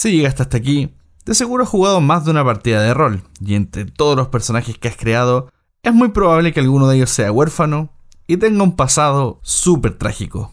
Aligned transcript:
Si 0.00 0.12
llegaste 0.12 0.44
hasta 0.44 0.56
aquí, 0.56 0.94
de 1.24 1.34
seguro 1.34 1.64
has 1.64 1.68
jugado 1.68 2.00
más 2.00 2.24
de 2.24 2.30
una 2.30 2.44
partida 2.44 2.80
de 2.80 2.94
rol, 2.94 3.24
y 3.44 3.56
entre 3.56 3.84
todos 3.84 4.16
los 4.16 4.28
personajes 4.28 4.78
que 4.78 4.86
has 4.86 4.96
creado, 4.96 5.50
es 5.82 5.92
muy 5.92 6.10
probable 6.10 6.52
que 6.52 6.60
alguno 6.60 6.86
de 6.86 6.94
ellos 6.94 7.10
sea 7.10 7.32
huérfano 7.32 7.90
y 8.28 8.36
tenga 8.36 8.62
un 8.62 8.76
pasado 8.76 9.40
súper 9.42 9.98
trágico. 9.98 10.52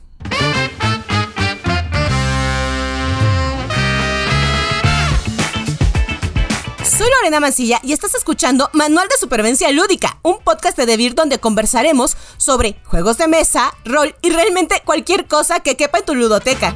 Soy 6.83 7.07
Lorena 7.19 7.39
Mancilla 7.39 7.79
y 7.83 7.93
estás 7.93 8.15
escuchando 8.15 8.71
Manual 8.73 9.07
de 9.09 9.17
Supervivencia 9.19 9.71
Lúdica, 9.71 10.17
un 10.23 10.39
podcast 10.39 10.75
de 10.75 10.87
Devir 10.87 11.13
donde 11.13 11.37
conversaremos 11.37 12.17
sobre 12.37 12.77
juegos 12.83 13.19
de 13.19 13.27
mesa, 13.27 13.75
rol 13.85 14.15
y 14.23 14.31
realmente 14.31 14.81
cualquier 14.83 15.27
cosa 15.27 15.59
que 15.59 15.77
quepa 15.77 15.99
en 15.99 16.05
tu 16.05 16.15
ludoteca. 16.15 16.75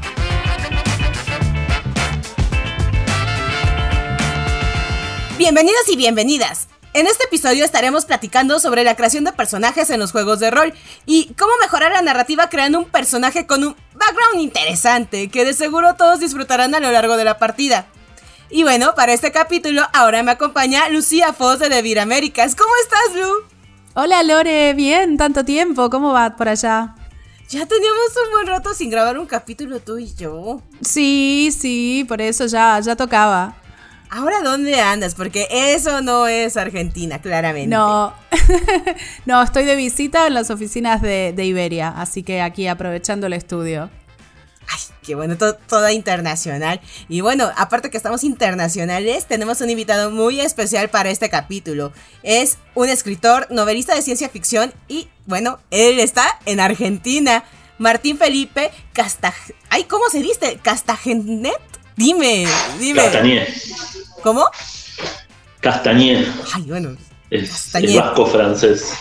Bienvenidos 5.39 5.87
y 5.87 5.95
bienvenidas. 5.95 6.67
En 6.93 7.07
este 7.07 7.23
episodio 7.23 7.63
estaremos 7.63 8.03
platicando 8.03 8.59
sobre 8.59 8.83
la 8.83 8.97
creación 8.97 9.23
de 9.23 9.31
personajes 9.31 9.89
en 9.89 9.97
los 9.97 10.11
juegos 10.11 10.41
de 10.41 10.51
rol 10.51 10.73
y 11.05 11.33
cómo 11.35 11.53
mejorar 11.61 11.93
la 11.93 12.01
narrativa 12.01 12.49
creando 12.49 12.79
un 12.79 12.89
personaje 12.89 13.47
con 13.47 13.63
un 13.63 13.73
background 13.93 14.41
interesante 14.41 15.29
que 15.29 15.45
de 15.45 15.53
seguro 15.53 15.95
todos 15.95 16.19
disfrutarán 16.19 16.75
a 16.75 16.81
lo 16.81 16.91
largo 16.91 17.15
de 17.15 17.23
la 17.23 17.37
partida. 17.37 17.87
Y 18.49 18.63
bueno, 18.63 18.95
para 18.95 19.13
este 19.13 19.31
capítulo 19.31 19.83
ahora 19.93 20.23
me 20.23 20.31
acompaña 20.31 20.89
Lucía 20.89 21.31
Foz 21.31 21.59
de 21.59 21.69
Devir 21.69 22.01
Américas. 22.01 22.53
¿Cómo 22.53 22.73
estás, 22.83 23.15
Lu? 23.15 23.31
Hola 23.93 24.23
Lore, 24.23 24.73
bien, 24.73 25.15
tanto 25.15 25.45
tiempo, 25.45 25.89
¿cómo 25.89 26.11
va 26.11 26.35
por 26.35 26.49
allá? 26.49 26.95
Ya 27.47 27.65
teníamos 27.65 28.09
un 28.25 28.31
buen 28.33 28.47
rato 28.47 28.73
sin 28.73 28.89
grabar 28.89 29.17
un 29.17 29.25
capítulo 29.25 29.79
tú 29.79 29.99
y 29.99 30.13
yo. 30.15 30.61
Sí, 30.81 31.55
sí, 31.57 32.05
por 32.09 32.19
eso 32.19 32.45
ya, 32.45 32.77
ya 32.81 32.97
tocaba. 32.97 33.55
Ahora, 34.11 34.41
¿dónde 34.41 34.79
andas? 34.81 35.13
Porque 35.13 35.47
eso 35.51 36.01
no 36.01 36.27
es 36.27 36.57
Argentina, 36.57 37.21
claramente. 37.21 37.75
No, 37.75 38.13
no, 39.27 39.43
estoy 39.43 39.65
de 39.65 39.75
visita 39.75 40.25
en 40.25 40.33
las 40.33 40.49
oficinas 40.49 41.01
de, 41.01 41.33
Iberia, 41.37 41.89
así 41.89 42.23
que 42.23 42.41
aquí 42.41 42.67
aprovechando 42.67 43.27
el 43.27 43.33
estudio. 43.33 43.91
Ay, 44.67 44.79
qué 45.03 45.13
bueno, 45.13 45.37
toda 45.37 45.93
internacional. 45.93 46.81
Y 47.07 47.21
bueno, 47.21 47.51
aparte 47.55 47.91
que 47.91 47.97
estamos 47.97 48.23
internacionales, 48.23 49.27
tenemos 49.27 49.61
un 49.61 49.69
invitado 49.69 50.09
muy 50.09 50.41
especial 50.41 50.89
para 50.89 51.11
este 51.11 51.29
capítulo. 51.29 51.93
Es 52.23 52.57
un 52.73 52.89
escritor, 52.89 53.45
novelista 53.51 53.93
de 53.93 54.01
ciencia 54.01 54.29
ficción 54.29 54.73
y, 54.87 55.07
bueno, 55.27 55.59
él 55.69 55.99
está 55.99 56.39
en 56.45 56.59
Argentina. 56.59 57.43
Martín 57.77 58.17
Felipe 58.17 58.71
Castag... 58.93 59.35
Ay, 59.69 59.83
¿cómo 59.83 60.09
se 60.09 60.21
dice? 60.21 60.59
¿Castagenet? 60.61 61.78
Dime, 61.99 62.45
dime. 62.79 63.01
Castañer. 63.01 63.47
¿Cómo? 64.23 64.45
Castañer. 65.59 66.25
Ay, 66.53 66.61
bueno. 66.61 66.95
Es 67.29 67.75
el 67.75 67.93
vasco 67.93 68.25
francés. 68.25 68.93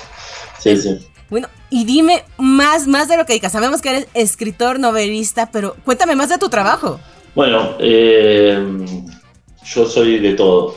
Sí, 0.58 0.76
sí. 0.76 0.98
Bueno, 1.30 1.46
y 1.70 1.84
dime 1.84 2.24
más, 2.38 2.88
más 2.88 3.06
de 3.06 3.16
lo 3.16 3.24
que 3.24 3.34
digas. 3.34 3.52
Sabemos 3.52 3.82
que 3.82 3.90
eres 3.90 4.08
escritor, 4.14 4.80
novelista, 4.80 5.48
pero 5.52 5.76
cuéntame 5.84 6.16
más 6.16 6.28
de 6.28 6.38
tu 6.38 6.48
trabajo. 6.48 6.98
Bueno, 7.36 7.76
eh, 7.78 8.60
yo 9.64 9.86
soy 9.86 10.18
de 10.18 10.34
todo. 10.34 10.74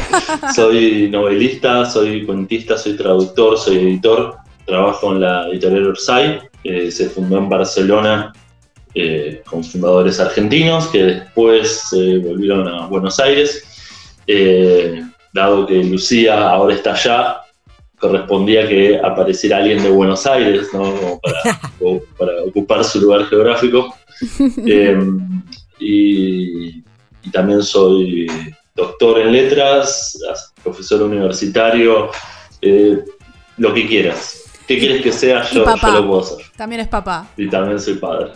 soy 0.56 1.08
novelista, 1.08 1.86
soy 1.86 2.26
cuentista, 2.26 2.76
soy 2.76 2.96
traductor, 2.96 3.56
soy 3.56 3.76
editor. 3.76 4.38
Trabajo 4.66 5.12
en 5.12 5.20
la 5.20 5.46
editorial 5.46 5.86
Orsay. 5.86 6.40
Eh, 6.64 6.90
se 6.90 7.08
fundó 7.08 7.38
en 7.38 7.48
Barcelona 7.48 8.32
eh, 8.92 9.42
con 9.48 9.62
fundadores 9.62 10.18
argentinos 10.18 10.88
que 10.88 11.04
después 11.04 11.84
eh, 11.92 12.18
volvieron 12.18 12.66
a 12.66 12.86
Buenos 12.86 13.20
Aires. 13.20 13.62
Eh, 14.26 15.04
dado 15.32 15.64
que 15.64 15.84
Lucía 15.84 16.48
ahora 16.50 16.74
está 16.74 16.94
allá, 16.94 17.40
correspondía 18.00 18.68
que 18.68 18.98
apareciera 18.98 19.58
alguien 19.58 19.80
de 19.82 19.90
Buenos 19.90 20.26
Aires 20.26 20.68
para, 22.18 22.42
ocupar 22.42 22.82
su 22.84 23.00
lugar 23.00 23.26
geográfico. 23.26 23.94
Y, 25.82 26.82
y, 27.22 27.30
también 27.32 27.62
soy 27.62 28.26
doctor 28.76 29.18
en 29.18 29.32
letras, 29.32 30.18
profesor 30.62 31.00
universitario, 31.00 32.10
lo 33.56 33.72
que 33.72 33.86
quieras. 33.86 34.39
¿Qué 34.70 34.78
quieres 34.78 35.02
que 35.02 35.10
sea? 35.10 35.50
Yo, 35.50 35.64
lo 35.64 36.06
puedo 36.06 36.20
hacer. 36.20 36.46
También 36.56 36.82
es 36.82 36.86
papá. 36.86 37.26
Y 37.36 37.48
también 37.48 37.80
soy 37.80 37.94
padre. 37.94 38.30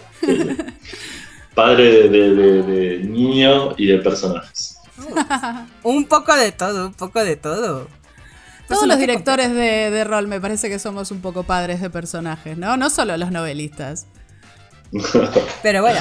padre 1.55 2.09
de, 2.09 3.05
niño 3.05 3.77
y 3.77 3.87
de 3.87 3.99
personajes. 3.99 4.77
un 5.85 6.07
poco 6.07 6.35
de 6.35 6.51
todo, 6.51 6.89
un 6.89 6.95
poco 6.95 7.23
de 7.23 7.37
todo. 7.37 7.87
Todos 8.67 8.89
los 8.89 8.99
directores 8.99 9.55
de, 9.55 9.93
de, 9.93 10.03
rol 10.03 10.27
me 10.27 10.41
parece 10.41 10.69
que 10.69 10.81
somos 10.81 11.13
un 11.13 11.21
poco 11.21 11.45
padres 11.45 11.81
de 11.81 11.89
personajes, 11.89 12.59
¿no? 12.59 12.77
No 12.77 12.91
solo 12.91 13.17
los 13.17 13.31
novelistas. 13.31 14.09
Pero 15.63 15.83
bueno, 15.83 16.01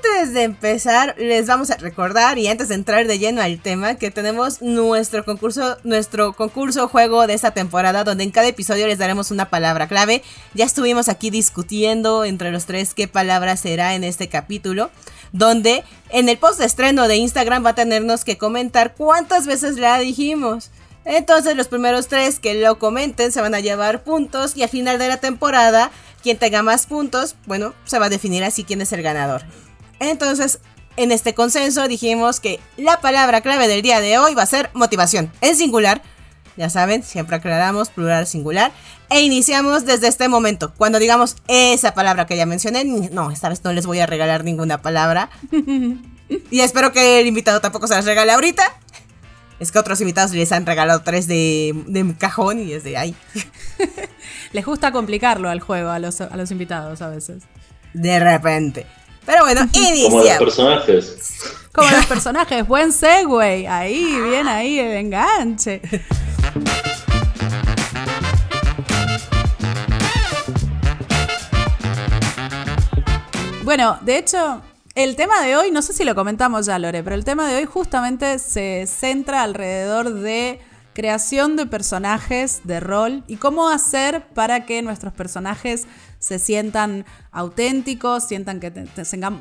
antes 0.00 0.32
de 0.32 0.44
empezar, 0.44 1.14
les 1.18 1.46
vamos 1.46 1.70
a 1.70 1.76
recordar 1.76 2.38
y 2.38 2.48
antes 2.48 2.68
de 2.68 2.74
entrar 2.74 3.06
de 3.06 3.18
lleno 3.18 3.42
al 3.42 3.60
tema 3.60 3.96
que 3.96 4.10
tenemos 4.10 4.62
nuestro 4.62 5.26
concurso, 5.26 5.76
nuestro 5.84 6.32
concurso 6.32 6.88
juego 6.88 7.26
de 7.26 7.34
esta 7.34 7.50
temporada, 7.50 8.02
donde 8.02 8.24
en 8.24 8.30
cada 8.30 8.48
episodio 8.48 8.86
les 8.86 8.98
daremos 8.98 9.30
una 9.30 9.50
palabra 9.50 9.88
clave. 9.88 10.22
Ya 10.54 10.64
estuvimos 10.64 11.10
aquí 11.10 11.28
discutiendo 11.28 12.24
entre 12.24 12.50
los 12.50 12.64
tres 12.64 12.94
qué 12.94 13.08
palabra 13.08 13.58
será 13.58 13.94
en 13.94 14.04
este 14.04 14.28
capítulo, 14.28 14.90
donde 15.32 15.84
en 16.08 16.30
el 16.30 16.38
post 16.38 16.60
de 16.60 16.66
estreno 16.66 17.06
de 17.06 17.16
Instagram 17.16 17.64
va 17.64 17.70
a 17.70 17.74
tenernos 17.74 18.24
que 18.24 18.38
comentar 18.38 18.94
cuántas 18.94 19.46
veces 19.46 19.76
la 19.76 19.98
dijimos. 19.98 20.70
Entonces 21.04 21.56
los 21.56 21.68
primeros 21.68 22.08
tres 22.08 22.40
que 22.40 22.54
lo 22.54 22.78
comenten 22.78 23.32
se 23.32 23.40
van 23.42 23.54
a 23.54 23.60
llevar 23.60 24.02
puntos 24.02 24.56
y 24.56 24.62
al 24.62 24.70
final 24.70 24.98
de 24.98 25.08
la 25.08 25.18
temporada 25.18 25.90
quien 26.22 26.38
tenga 26.38 26.62
más 26.62 26.86
puntos, 26.86 27.36
bueno, 27.46 27.74
se 27.84 27.98
va 27.98 28.06
a 28.06 28.10
definir 28.10 28.44
así 28.44 28.64
quién 28.64 28.80
es 28.80 28.92
el 28.92 29.02
ganador. 29.02 29.42
Entonces, 30.00 30.58
en 30.96 31.12
este 31.12 31.34
consenso 31.34 31.86
dijimos 31.86 32.40
que 32.40 32.58
la 32.76 33.00
palabra 33.00 33.42
clave 33.42 33.68
del 33.68 33.82
día 33.82 34.00
de 34.00 34.18
hoy 34.18 34.34
va 34.34 34.42
a 34.42 34.46
ser 34.46 34.70
motivación, 34.74 35.30
en 35.40 35.54
singular. 35.54 36.02
Ya 36.56 36.68
saben, 36.68 37.02
siempre 37.02 37.36
aclaramos 37.36 37.90
plural 37.90 38.26
singular. 38.26 38.72
E 39.08 39.22
iniciamos 39.22 39.86
desde 39.86 40.08
este 40.08 40.28
momento. 40.28 40.74
Cuando 40.76 40.98
digamos 40.98 41.36
esa 41.48 41.94
palabra 41.94 42.26
que 42.26 42.36
ya 42.36 42.44
mencioné, 42.44 42.84
no, 42.84 43.30
esta 43.30 43.48
vez 43.48 43.62
no 43.64 43.72
les 43.72 43.86
voy 43.86 44.00
a 44.00 44.06
regalar 44.06 44.44
ninguna 44.44 44.82
palabra. 44.82 45.30
y 46.50 46.60
espero 46.60 46.92
que 46.92 47.20
el 47.20 47.26
invitado 47.26 47.60
tampoco 47.60 47.86
se 47.86 47.94
las 47.94 48.04
regale 48.04 48.32
ahorita. 48.32 48.64
Es 49.58 49.72
que 49.72 49.78
otros 49.78 50.00
invitados 50.00 50.32
les 50.32 50.52
han 50.52 50.66
regalado 50.66 51.02
tres 51.02 51.26
de, 51.26 51.74
de 51.86 52.14
cajón 52.16 52.60
y 52.60 52.72
es 52.72 52.82
de 52.82 52.96
ahí. 52.96 53.14
les 54.52 54.64
gusta 54.64 54.90
complicarlo 54.90 55.48
al 55.50 55.60
juego 55.60 55.90
a 55.90 55.98
los, 55.98 56.20
a 56.20 56.36
los 56.36 56.50
invitados 56.50 57.02
a 57.02 57.08
veces. 57.08 57.44
De 57.94 58.18
repente. 58.20 58.86
Pero 59.26 59.44
bueno, 59.44 59.68
iniciamos. 59.72 60.10
Como 60.10 60.24
los 60.24 60.38
personajes. 60.38 61.16
Como 61.72 61.90
los 61.90 62.06
personajes, 62.06 62.66
buen 62.66 62.92
segue. 62.92 63.68
Ahí, 63.68 64.20
bien 64.22 64.48
ahí, 64.48 64.78
el 64.78 64.92
enganche. 64.92 65.80
Bueno, 73.62 73.98
de 74.00 74.18
hecho, 74.18 74.62
el 74.96 75.14
tema 75.14 75.42
de 75.42 75.56
hoy, 75.56 75.70
no 75.70 75.80
sé 75.80 75.92
si 75.92 76.02
lo 76.02 76.16
comentamos 76.16 76.66
ya, 76.66 76.78
Lore, 76.80 77.04
pero 77.04 77.14
el 77.14 77.24
tema 77.24 77.46
de 77.46 77.56
hoy 77.56 77.66
justamente 77.66 78.40
se 78.40 78.86
centra 78.88 79.42
alrededor 79.42 80.12
de 80.12 80.60
creación 80.92 81.54
de 81.54 81.66
personajes 81.66 82.62
de 82.64 82.80
rol 82.80 83.22
y 83.28 83.36
cómo 83.36 83.68
hacer 83.68 84.26
para 84.34 84.66
que 84.66 84.82
nuestros 84.82 85.12
personajes 85.12 85.86
se 86.30 86.38
sientan 86.38 87.04
auténticos, 87.32 88.22
sientan 88.22 88.60
que 88.60 88.72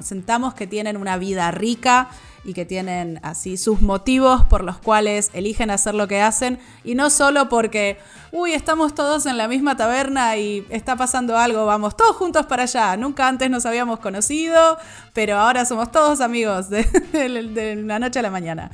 sentamos 0.02 0.56
que 0.56 0.66
tienen 0.66 0.98
una 0.98 1.18
vida 1.18 1.52
rica 1.52 2.10
y 2.44 2.54
que 2.54 2.66
tienen 2.66 3.20
así 3.22 3.58
sus 3.58 3.80
motivos 3.80 4.44
por 4.46 4.64
los 4.64 4.80
cuales 4.80 5.30
eligen 5.34 5.70
hacer 5.70 5.94
lo 5.94 6.08
que 6.08 6.20
hacen 6.20 6.58
y 6.84 6.96
no 6.96 7.12
solo 7.12 7.48
porque, 7.48 8.00
uy, 8.32 8.54
estamos 8.54 8.96
todos 8.96 9.28
en 9.28 9.38
la 9.38 9.48
misma 9.48 9.78
taberna 9.78 10.36
y 10.38 10.66
está 10.72 10.96
pasando 10.96 11.38
algo, 11.38 11.68
vamos 11.68 11.96
todos 11.96 12.16
juntos 12.16 12.48
para 12.48 12.64
allá. 12.64 12.98
Nunca 12.98 13.28
antes 13.28 13.52
nos 13.52 13.68
habíamos 13.68 14.00
conocido, 14.00 14.80
pero 15.14 15.38
ahora 15.38 15.64
somos 15.66 15.92
todos 15.92 16.22
amigos 16.22 16.72
de, 16.72 16.88
la 17.86 18.00
noche 18.00 18.18
a 18.18 18.24
la 18.24 18.32
mañana. 18.32 18.72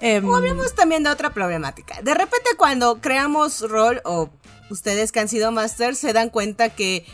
Em, 0.00 0.28
o 0.28 0.36
hablamos 0.36 0.74
también 0.74 1.02
de 1.02 1.08
otra 1.08 1.30
problemática. 1.30 2.02
De 2.02 2.12
repente 2.12 2.50
cuando 2.58 3.00
creamos 3.00 3.62
rol 3.62 4.02
o 4.04 4.28
ustedes 4.68 5.12
que 5.12 5.20
han 5.20 5.28
sido 5.28 5.50
masters 5.52 5.98
se 5.98 6.12
dan 6.12 6.30
cuenta 6.30 6.68
que 6.70 7.06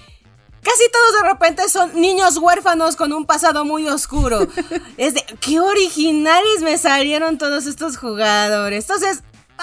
Casi 0.63 0.91
todos 0.93 1.23
de 1.23 1.29
repente 1.29 1.69
son 1.69 2.01
niños 2.01 2.37
huérfanos 2.37 2.97
con 2.97 3.13
un 3.13 3.25
pasado 3.25 3.65
muy 3.65 3.89
oscuro. 3.89 4.47
es 4.97 5.15
de, 5.15 5.25
qué 5.41 5.61
originales 5.61 6.63
me 6.63 6.77
salieron 6.77 7.39
todos 7.39 7.67
estos 7.67 7.97
jugadores. 7.97 8.85
Entonces, 8.85 9.23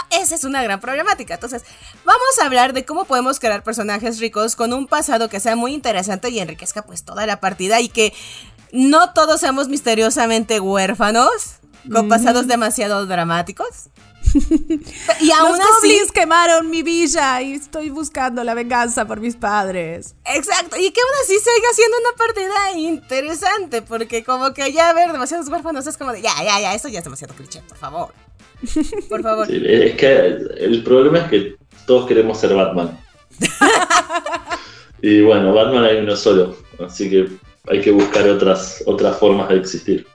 esa 0.09 0.35
es 0.35 0.43
una 0.43 0.63
gran 0.63 0.79
problemática. 0.79 1.35
Entonces, 1.35 1.63
vamos 2.05 2.39
a 2.41 2.45
hablar 2.45 2.73
de 2.73 2.85
cómo 2.85 3.05
podemos 3.05 3.39
crear 3.39 3.63
personajes 3.63 4.19
ricos 4.19 4.55
con 4.55 4.73
un 4.73 4.87
pasado 4.87 5.29
que 5.29 5.39
sea 5.39 5.55
muy 5.55 5.73
interesante 5.73 6.29
y 6.29 6.39
enriquezca 6.39 6.81
pues 6.81 7.03
toda 7.03 7.25
la 7.25 7.39
partida 7.39 7.79
y 7.79 7.89
que 7.89 8.13
no 8.71 9.13
todos 9.13 9.39
seamos 9.39 9.69
misteriosamente 9.69 10.59
huérfanos. 10.59 11.59
con 11.91 12.09
pasados 12.09 12.47
demasiado 12.47 13.05
dramáticos. 13.05 13.89
y 15.21 15.31
aún 15.31 15.57
Los 15.57 15.67
así 15.77 15.99
quemaron 16.13 16.69
mi 16.69 16.83
villa 16.83 17.41
y 17.41 17.53
estoy 17.53 17.89
buscando 17.89 18.43
la 18.43 18.53
venganza 18.53 19.05
por 19.05 19.19
mis 19.19 19.35
padres. 19.35 20.15
Exacto, 20.25 20.77
y 20.77 20.91
que 20.91 21.01
aún 21.01 21.13
así 21.23 21.37
siga 21.39 21.73
siendo 21.73 21.97
una 21.97 22.17
partida 22.17 22.71
interesante, 22.77 23.81
porque 23.81 24.23
como 24.23 24.53
que 24.53 24.71
ya 24.71 24.93
ver 24.93 25.11
demasiados 25.11 25.47
huérfanos 25.49 25.87
es 25.87 25.97
como 25.97 26.11
de, 26.11 26.21
ya, 26.21 26.31
ya, 26.43 26.59
ya, 26.59 26.73
eso 26.73 26.87
ya 26.87 26.99
es 26.99 27.03
demasiado 27.03 27.33
cliché, 27.33 27.61
por 27.67 27.77
favor. 27.77 28.13
Por 29.07 29.21
favor. 29.21 29.47
es 29.51 29.95
que 29.97 30.17
el 30.57 30.81
problema 30.83 31.19
es 31.19 31.29
que 31.29 31.55
todos 31.85 32.07
queremos 32.07 32.39
ser 32.39 32.55
Batman. 32.55 32.99
y 35.03 35.21
bueno, 35.21 35.53
Batman 35.53 35.83
hay 35.83 35.97
uno 35.97 36.15
solo, 36.15 36.57
así 36.83 37.07
que 37.07 37.27
hay 37.67 37.81
que 37.81 37.91
buscar 37.91 38.27
otras, 38.27 38.83
otras 38.87 39.15
formas 39.17 39.49
de 39.49 39.57
existir 39.57 40.07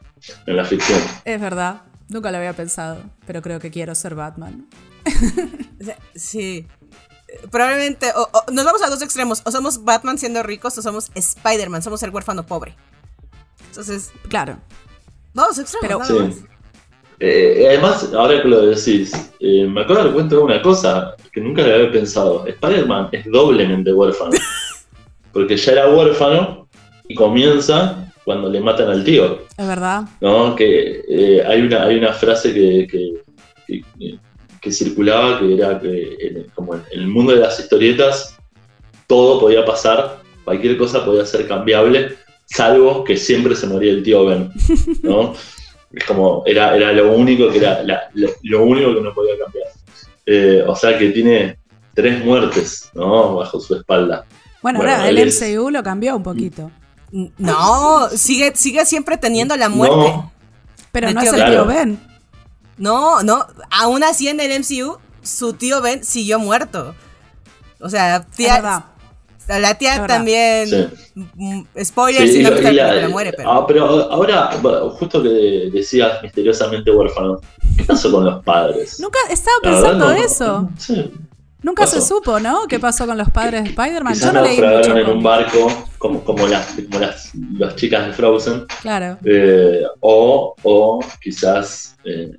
en 0.46 0.56
la 0.56 0.64
ficción. 0.64 1.00
Es 1.24 1.40
verdad. 1.40 1.82
Nunca 2.12 2.30
lo 2.30 2.36
había 2.36 2.52
pensado, 2.52 2.98
pero 3.26 3.40
creo 3.40 3.58
que 3.58 3.70
quiero 3.70 3.94
ser 3.94 4.14
Batman. 4.14 4.68
sí. 6.14 6.66
Probablemente, 7.50 8.08
nos 8.52 8.64
vamos 8.66 8.82
a 8.82 8.90
dos 8.90 9.00
extremos. 9.00 9.40
O 9.46 9.50
somos 9.50 9.82
Batman 9.82 10.18
siendo 10.18 10.42
ricos 10.42 10.76
o 10.76 10.82
somos 10.82 11.10
Spider-Man, 11.14 11.82
somos 11.82 12.02
el 12.02 12.10
huérfano 12.10 12.44
pobre. 12.44 12.76
Entonces, 13.68 14.10
claro. 14.28 14.58
Dos 15.32 15.58
extremos. 15.58 16.06
Pero, 16.06 16.28
eh, 17.20 17.66
además, 17.68 18.10
ahora 18.12 18.42
que 18.42 18.48
lo 18.48 18.66
decís, 18.66 19.12
eh, 19.40 19.66
me 19.66 19.80
acuerdo 19.80 20.04
de 20.04 20.12
cuento 20.12 20.36
de 20.36 20.42
una 20.42 20.60
cosa 20.60 21.16
que 21.32 21.40
nunca 21.40 21.62
le 21.62 21.74
había 21.74 21.92
pensado. 21.92 22.46
Spider-Man 22.46 23.08
es 23.12 23.24
doblemente 23.30 23.90
huérfano. 23.90 24.32
Porque 25.32 25.56
ya 25.56 25.72
era 25.72 25.88
huérfano 25.88 26.68
y 27.08 27.14
comienza 27.14 28.11
cuando 28.24 28.48
le 28.48 28.60
matan 28.60 28.88
al 28.88 29.04
tío. 29.04 29.42
Es 29.56 29.66
verdad. 29.66 30.04
¿No? 30.20 30.54
Que 30.54 31.02
eh, 31.08 31.42
hay, 31.46 31.62
una, 31.62 31.84
hay 31.84 31.96
una 31.96 32.12
frase 32.12 32.52
que, 32.52 32.86
que, 34.60 34.72
circulaba 34.72 35.40
que 35.40 35.54
era 35.54 35.80
que 35.80 36.46
como 36.54 36.74
en 36.74 36.82
el 36.92 37.08
mundo 37.08 37.32
de 37.32 37.40
las 37.40 37.58
historietas 37.58 38.38
todo 39.06 39.40
podía 39.40 39.64
pasar, 39.64 40.20
cualquier 40.44 40.78
cosa 40.78 41.04
podía 41.04 41.26
ser 41.26 41.48
cambiable, 41.48 42.16
salvo 42.46 43.02
que 43.04 43.16
siempre 43.16 43.56
se 43.56 43.66
moría 43.66 43.90
el 43.90 44.02
tío 44.02 44.24
Ben. 44.24 44.50
¿no? 45.02 45.34
es 45.92 46.04
como, 46.04 46.42
era, 46.46 46.76
era 46.76 46.92
lo 46.92 47.12
único 47.12 47.50
que 47.50 47.58
era 47.58 47.82
lo, 47.82 48.62
único 48.62 48.94
que 48.94 49.00
no 49.00 49.12
podía 49.12 49.34
cambiar. 49.38 49.68
Eh, 50.24 50.64
o 50.66 50.74
sea 50.76 50.96
que 50.96 51.10
tiene 51.10 51.58
tres 51.94 52.24
muertes, 52.24 52.90
¿no? 52.94 53.36
Bajo 53.36 53.60
su 53.60 53.74
espalda. 53.74 54.24
Bueno, 54.62 54.78
ahora 54.78 55.08
el 55.08 55.18
MCU 55.26 55.70
lo 55.70 55.82
cambió 55.82 56.16
un 56.16 56.22
poquito. 56.22 56.70
No, 57.12 58.08
sigue, 58.10 58.52
sigue 58.56 58.86
siempre 58.86 59.18
teniendo 59.18 59.56
la 59.56 59.68
muerte. 59.68 60.14
Pero 60.90 61.10
no 61.10 61.20
es 61.20 61.32
el 61.32 61.44
tío 61.50 61.66
Ben. 61.66 62.00
No, 62.78 63.22
no. 63.22 63.46
Aún 63.70 64.02
así 64.02 64.28
en 64.28 64.40
el 64.40 64.60
MCU, 64.60 64.98
su 65.22 65.52
tío 65.52 65.80
Ben 65.82 66.02
siguió 66.04 66.38
muerto. 66.38 66.94
O 67.80 67.88
sea, 67.88 68.24
tía. 68.24 68.86
La 69.48 69.74
tía 69.76 70.06
también. 70.06 70.68
Sí. 70.68 70.88
Mm, 71.14 71.62
spoilers, 71.84 72.32
si 72.32 72.42
no 72.42 72.50
la, 72.50 73.08
muere, 73.08 73.32
pero. 73.36 73.50
Ah, 73.50 73.66
pero 73.66 74.10
ahora, 74.10 74.50
justo 74.98 75.22
que 75.22 75.70
decías 75.72 76.22
misteriosamente 76.22 76.90
huérfano, 76.90 77.40
¿qué 77.76 77.84
pasó 77.84 78.10
con 78.10 78.24
los 78.24 78.42
padres? 78.44 78.98
Nunca 79.00 79.18
estaba 79.28 79.56
pensando 79.62 80.10
eso. 80.12 80.70
Sí. 80.78 81.12
Nunca 81.62 81.86
se 81.86 82.00
supo, 82.00 82.40
¿no? 82.40 82.66
¿Qué 82.66 82.80
pasó 82.80 83.06
con 83.06 83.16
los 83.16 83.30
padres 83.30 83.62
de 83.62 83.70
Spider-Man? 83.70 84.14
Yo 84.14 84.32
no 84.32 84.42
leí 84.42 84.60
mucho. 84.60 84.96
en 84.96 85.06
un 85.08 85.22
barco, 85.22 85.88
como, 85.98 86.24
como, 86.24 86.46
las, 86.48 86.74
como 86.90 86.98
las, 86.98 87.30
las 87.56 87.76
chicas 87.76 88.06
de 88.06 88.12
Frozen. 88.12 88.66
Claro. 88.80 89.18
Eh, 89.24 89.82
o, 90.00 90.54
o 90.62 91.00
quizás. 91.20 91.96
Eh, 92.04 92.32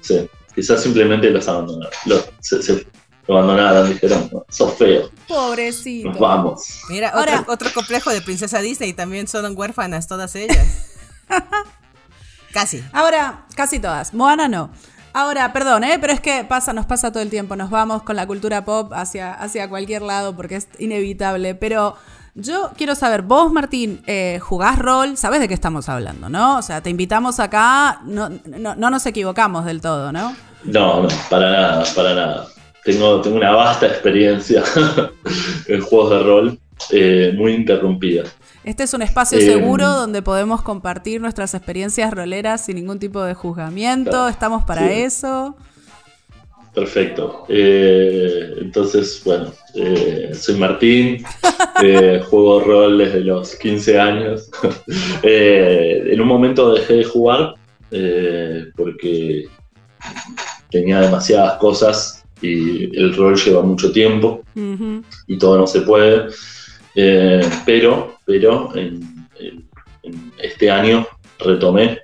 sí, 0.00 0.28
quizás 0.54 0.82
simplemente 0.82 1.30
los 1.30 1.48
abandonaron. 1.48 1.92
Los, 2.04 2.28
se, 2.40 2.62
se, 2.62 2.86
abandonaron, 3.26 3.88
dijeron, 3.88 4.30
sos 4.50 4.74
feo. 4.74 5.10
Pobrecito. 5.26 6.10
Nos 6.10 6.18
vamos. 6.18 6.80
Mira, 6.90 7.12
otro, 7.16 7.52
otro 7.52 7.72
complejo 7.72 8.10
de 8.10 8.20
Princesa 8.20 8.60
Disney, 8.60 8.92
también 8.92 9.26
son 9.26 9.56
huérfanas 9.56 10.06
todas 10.06 10.36
ellas. 10.36 10.98
casi. 12.52 12.84
Ahora, 12.92 13.46
casi 13.56 13.80
todas. 13.80 14.12
Moana 14.12 14.48
no. 14.48 14.70
Ahora, 15.16 15.52
perdón, 15.52 15.84
¿eh? 15.84 15.96
pero 16.00 16.12
es 16.12 16.18
que 16.18 16.42
pasa, 16.42 16.72
nos 16.72 16.86
pasa 16.86 17.12
todo 17.12 17.22
el 17.22 17.30
tiempo, 17.30 17.54
nos 17.54 17.70
vamos 17.70 18.02
con 18.02 18.16
la 18.16 18.26
cultura 18.26 18.64
pop 18.64 18.92
hacia, 18.92 19.32
hacia 19.32 19.68
cualquier 19.68 20.02
lado 20.02 20.34
porque 20.34 20.56
es 20.56 20.66
inevitable, 20.80 21.54
pero 21.54 21.94
yo 22.34 22.72
quiero 22.76 22.96
saber, 22.96 23.22
vos 23.22 23.52
Martín, 23.52 24.02
eh, 24.08 24.40
jugás 24.42 24.76
rol, 24.76 25.16
sabes 25.16 25.38
de 25.38 25.46
qué 25.46 25.54
estamos 25.54 25.88
hablando, 25.88 26.28
¿no? 26.28 26.58
O 26.58 26.62
sea, 26.62 26.82
te 26.82 26.90
invitamos 26.90 27.38
acá, 27.38 28.00
no, 28.04 28.28
no, 28.44 28.74
nos 28.74 29.06
equivocamos 29.06 29.64
del 29.64 29.80
todo, 29.80 30.10
¿no? 30.10 30.34
No, 30.64 31.02
no, 31.02 31.08
para 31.30 31.48
nada, 31.48 31.84
para 31.94 32.12
nada. 32.12 32.46
Tengo, 32.82 33.20
tengo 33.20 33.36
una 33.36 33.52
vasta 33.52 33.86
experiencia 33.86 34.64
en 35.68 35.80
juegos 35.80 36.10
de 36.10 36.22
rol, 36.24 36.58
eh, 36.90 37.32
muy 37.36 37.52
interrumpida. 37.52 38.24
Este 38.64 38.82
es 38.82 38.94
un 38.94 39.02
espacio 39.02 39.38
seguro 39.40 39.84
em, 39.84 39.92
donde 39.92 40.22
podemos 40.22 40.62
compartir 40.62 41.20
nuestras 41.20 41.54
experiencias 41.54 42.12
roleras 42.12 42.64
sin 42.64 42.76
ningún 42.76 42.98
tipo 42.98 43.22
de 43.22 43.34
juzgamiento. 43.34 44.28
Estamos 44.28 44.64
para 44.64 44.90
eso. 44.92 45.54
Perfecto. 46.74 47.44
Eh, 47.48 48.54
entonces, 48.62 49.22
bueno, 49.24 49.52
eh, 49.74 50.32
soy 50.34 50.56
Martín, 50.56 51.24
eh, 51.82 52.22
juego 52.28 52.60
rol 52.60 52.98
desde 52.98 53.20
los 53.20 53.54
15 53.56 54.00
años. 54.00 54.50
en 55.22 56.20
un 56.20 56.26
momento 56.26 56.74
dejé 56.74 56.94
de 56.94 57.04
jugar 57.04 57.54
porque 58.76 59.46
tenía 60.70 61.00
demasiadas 61.00 61.58
cosas 61.58 62.24
y 62.42 62.84
el 62.98 63.14
rol 63.14 63.36
lleva 63.36 63.62
mucho 63.62 63.92
tiempo 63.92 64.42
y 65.26 65.38
todo 65.38 65.58
no 65.58 65.66
se 65.66 65.82
puede. 65.82 66.26
Eh, 66.96 67.40
pero 67.66 68.13
pero 68.24 68.74
en, 68.76 69.24
este 70.42 70.70
año 70.70 71.06
retomé, 71.38 72.00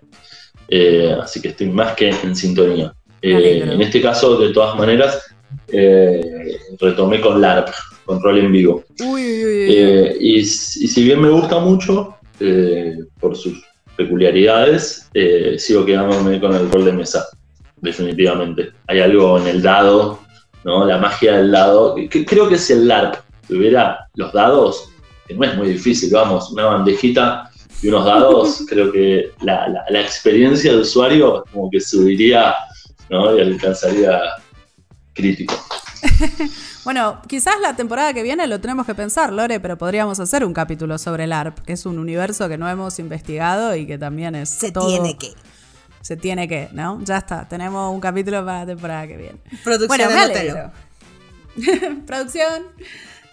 eh, 0.69 1.15
así 1.21 1.41
que 1.41 1.49
estoy 1.49 1.69
más 1.69 1.95
que 1.95 2.09
en 2.09 2.35
sintonía. 2.35 2.95
Eh, 3.21 3.61
en 3.63 3.81
este 3.83 4.01
caso, 4.01 4.39
de 4.39 4.53
todas 4.53 4.77
maneras, 4.77 5.23
retomé 6.81 7.21
con 7.21 7.41
LARP, 7.41 7.69
con 8.07 8.23
rol 8.23 8.39
en 8.39 8.53
vivo. 8.53 8.85
y, 10.19 10.45
si 10.45 11.05
bien 11.05 11.21
me 11.21 11.29
gusta 11.29 11.59
mucho, 11.59 12.17
por 13.21 13.37
sus 13.37 13.63
peculiaridades, 13.97 15.11
sigo 15.59 15.85
quedándome 15.85 16.41
con 16.41 16.55
el 16.55 16.71
rol 16.71 16.87
de 16.87 16.93
mesa, 16.93 17.27
definitivamente. 17.77 18.71
Hay 18.87 19.01
algo 19.01 19.39
en 19.39 19.47
el 19.47 19.61
dado, 19.61 20.21
¿no? 20.65 20.87
la 20.87 20.97
magia 20.97 21.37
del 21.37 21.51
dado, 21.51 21.95
que 21.95 22.25
creo 22.25 22.49
que 22.49 22.55
es 22.55 22.71
el 22.71 22.89
LARP 22.89 23.17
tuviera 23.51 24.09
los 24.15 24.33
dados, 24.33 24.89
que 25.31 25.37
no 25.37 25.45
es 25.45 25.57
muy 25.57 25.69
difícil, 25.69 26.11
vamos, 26.13 26.51
una 26.51 26.65
bandejita 26.65 27.51
y 27.83 27.89
unos 27.89 28.05
dados, 28.05 28.65
creo 28.69 28.91
que 28.91 29.31
la, 29.43 29.85
experiencia 29.91 30.73
del 30.73 30.81
usuario 30.81 31.45
como 31.53 31.71
que 31.71 31.81
subiría 31.81 32.55
¿no? 33.09 33.37
y 33.37 33.41
alcanzaría 33.41 34.21
crítico. 35.13 35.55
bueno, 36.85 37.23
quizás 37.29 37.55
la 37.63 37.77
temporada 37.77 38.13
que 38.13 38.25
viene 38.25 38.47
lo 38.49 38.61
tenemos 38.61 38.87
que 38.87 38.95
pensar, 38.95 39.33
Lore, 39.33 39.61
pero 39.61 39.79
podríamos 39.79 40.19
hacer 40.19 40.45
un 40.45 40.53
capítulo 40.53 40.99
sobre 40.99 41.25
el 41.25 41.33
ARP, 41.33 41.61
que 41.61 41.75
es 41.75 41.87
un 41.87 42.01
universo 42.01 42.49
que 42.49 42.59
no 42.59 42.69
hemos 42.69 42.99
investigado 42.99 43.77
y 43.77 43.87
que 43.87 43.99
también 43.99 44.35
es. 44.35 44.51
Se 44.51 44.73
tiene 44.73 45.17
que. 45.17 45.33
Se 46.01 46.17
tiene 46.17 46.49
que, 46.49 46.71
¿no? 46.73 46.99
Ya 47.05 47.19
está, 47.19 47.47
tenemos 47.47 47.93
un 47.93 48.01
capítulo 48.01 48.45
para 48.45 48.61
la 48.61 48.67
temporada 48.67 49.07
que 49.07 49.17
viene. 49.17 49.39
Producción, 49.63 50.09
bueno, 50.09 50.73
Producción. 52.07 52.65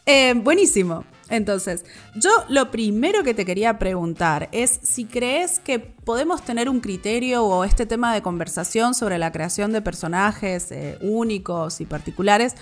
Eh, 0.05 0.33
buenísimo. 0.35 1.05
Entonces, 1.29 1.83
yo 2.15 2.29
lo 2.47 2.71
primero 2.71 3.23
que 3.23 3.33
te 3.33 3.45
quería 3.45 3.77
preguntar 3.79 4.49
es 4.51 4.79
si 4.83 5.05
crees 5.05 5.59
que 5.59 5.79
podemos 5.79 6.41
tener 6.43 6.69
un 6.69 6.79
criterio 6.79 7.43
o 7.43 7.63
este 7.63 7.85
tema 7.85 8.13
de 8.13 8.21
conversación 8.21 8.93
sobre 8.93 9.17
la 9.17 9.31
creación 9.31 9.73
de 9.73 9.81
personajes 9.81 10.71
eh, 10.71 10.97
únicos 11.01 11.81
y 11.81 11.85
particulares. 11.85 12.55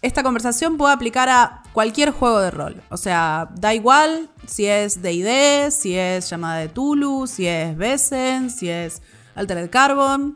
Esta 0.00 0.22
conversación 0.22 0.78
puede 0.78 0.94
aplicar 0.94 1.28
a 1.28 1.62
cualquier 1.72 2.10
juego 2.10 2.40
de 2.40 2.50
rol. 2.50 2.82
O 2.88 2.96
sea, 2.96 3.50
da 3.54 3.72
igual 3.72 4.30
si 4.46 4.66
es 4.66 5.00
DD, 5.00 5.70
si 5.70 5.96
es 5.96 6.28
Llamada 6.28 6.58
de 6.58 6.68
Tulu, 6.68 7.26
si 7.26 7.46
es 7.46 7.76
Besen, 7.76 8.50
si 8.50 8.68
es 8.68 9.00
Altered 9.34 9.70
Carbon. 9.70 10.34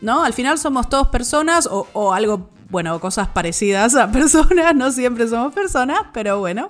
¿No? 0.00 0.24
Al 0.24 0.32
final 0.32 0.58
somos 0.58 0.88
todos 0.88 1.08
personas 1.08 1.66
o, 1.66 1.86
o 1.92 2.12
algo 2.12 2.50
bueno, 2.72 2.98
cosas 2.98 3.28
parecidas 3.28 3.94
a 3.94 4.10
personas, 4.10 4.74
no 4.74 4.90
siempre 4.90 5.28
somos 5.28 5.54
personas, 5.54 6.00
pero 6.12 6.40
bueno. 6.40 6.68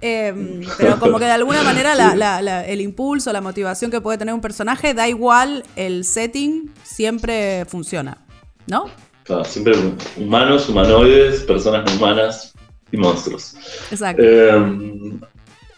Em, 0.00 0.62
pero 0.76 0.98
como 0.98 1.18
que 1.18 1.24
de 1.24 1.30
alguna 1.30 1.62
manera 1.62 2.62
el 2.66 2.80
impulso, 2.80 3.32
la 3.32 3.40
motivación 3.40 3.90
que 3.90 4.00
puede 4.00 4.18
tener 4.18 4.34
un 4.34 4.40
personaje, 4.40 4.92
da 4.92 5.06
igual 5.06 5.62
el 5.76 6.04
setting, 6.04 6.72
siempre 6.82 7.64
funciona, 7.66 8.18
¿no? 8.66 8.86
Claro, 9.22 9.44
siempre 9.44 9.74
humanos, 10.16 10.68
humanoides, 10.68 11.42
personas 11.42 11.94
humanas 11.94 12.52
y 12.90 12.96
monstruos. 12.96 13.54
Exacto. 13.90 14.22
Em, 14.22 15.20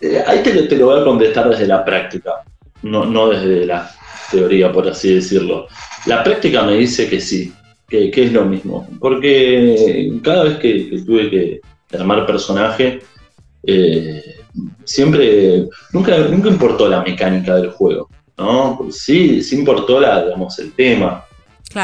eh, 0.00 0.24
ahí 0.26 0.42
te, 0.42 0.62
te, 0.62 0.76
lo 0.76 0.86
voy 0.86 1.00
a 1.00 1.04
contestar 1.04 1.48
desde 1.48 1.66
la 1.66 1.84
práctica, 1.84 2.42
no, 2.82 3.04
no 3.04 3.28
desde 3.28 3.66
la 3.66 3.90
teoría, 4.30 4.72
por 4.72 4.88
así 4.88 5.14
decirlo. 5.14 5.68
La 6.06 6.24
práctica 6.24 6.62
me 6.62 6.74
dice 6.74 7.08
que 7.08 7.20
sí, 7.20 7.52
que, 7.88 8.10
es 8.14 8.32
lo 8.32 8.44
mismo. 8.44 8.88
Porque 8.98 10.18
cada 10.22 10.44
vez 10.44 10.58
que, 10.58 11.02
tuve 11.04 11.30
que 11.30 11.60
armar 11.96 12.26
personaje, 12.26 13.00
eh, 13.62 14.36
siempre, 14.84 15.68
nunca, 15.92 16.18
nunca 16.18 16.48
importó 16.48 16.88
la 16.88 17.02
mecánica 17.02 17.56
del 17.56 17.70
juego, 17.70 18.08
¿no? 18.36 18.88
Sí, 18.90 19.42
sí 19.42 19.56
importó 19.58 20.00
la, 20.00 20.24
digamos, 20.24 20.58
el 20.58 20.72
tema. 20.72 21.24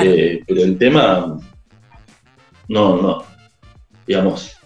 Eh, 0.02 0.42
pero 0.46 0.62
el 0.62 0.78
tema, 0.78 1.38
no, 2.68 2.96
no, 3.02 3.24
digamos, 4.06 4.56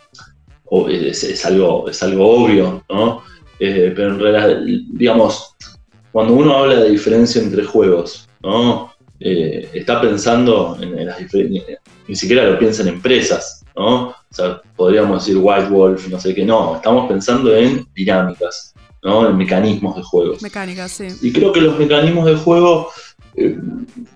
es, 0.89 1.47
algo, 1.47 1.89
es 1.89 2.03
algo 2.03 2.45
obvio, 2.45 2.85
¿no? 2.89 3.23
Eh, 3.59 3.93
pero 3.97 4.11
en 4.11 4.21
realidad, 4.21 4.61
digamos, 4.93 5.57
cuando 6.13 6.35
uno 6.35 6.57
habla 6.57 6.77
de 6.77 6.91
diferencia 6.91 7.43
entre 7.43 7.65
juegos, 7.65 8.29
¿no? 8.43 8.93
Eh, 9.19 9.71
está 9.73 10.01
pensando 10.01 10.77
en, 10.81 11.07
las 11.07 11.19
diferencias, 11.19 11.81
ni 12.07 12.15
siquiera 12.15 12.45
lo 12.45 12.59
piensa 12.59 12.83
en 12.83 12.89
empresas, 12.89 13.65
¿no? 13.75 14.09
O 14.09 14.15
sea, 14.31 14.61
podríamos 14.77 15.25
decir 15.25 15.41
White 15.43 15.69
Wolf, 15.69 16.09
no 16.09 16.21
sé 16.21 16.35
qué, 16.35 16.45
no, 16.45 16.77
estamos 16.77 17.09
pensando 17.09 17.55
en 17.55 17.87
dinámicas, 17.95 18.75
¿no? 19.03 19.27
En 19.29 19.37
mecanismos 19.37 19.97
de 19.97 20.03
juego. 20.03 20.37
Mecánicas, 20.43 20.93
sí. 20.93 21.09
Y 21.23 21.33
creo 21.33 21.51
que 21.53 21.63
los 21.63 21.79
mecanismos 21.79 22.27
de 22.27 22.37
juego, 22.37 22.91
eh, 23.37 23.57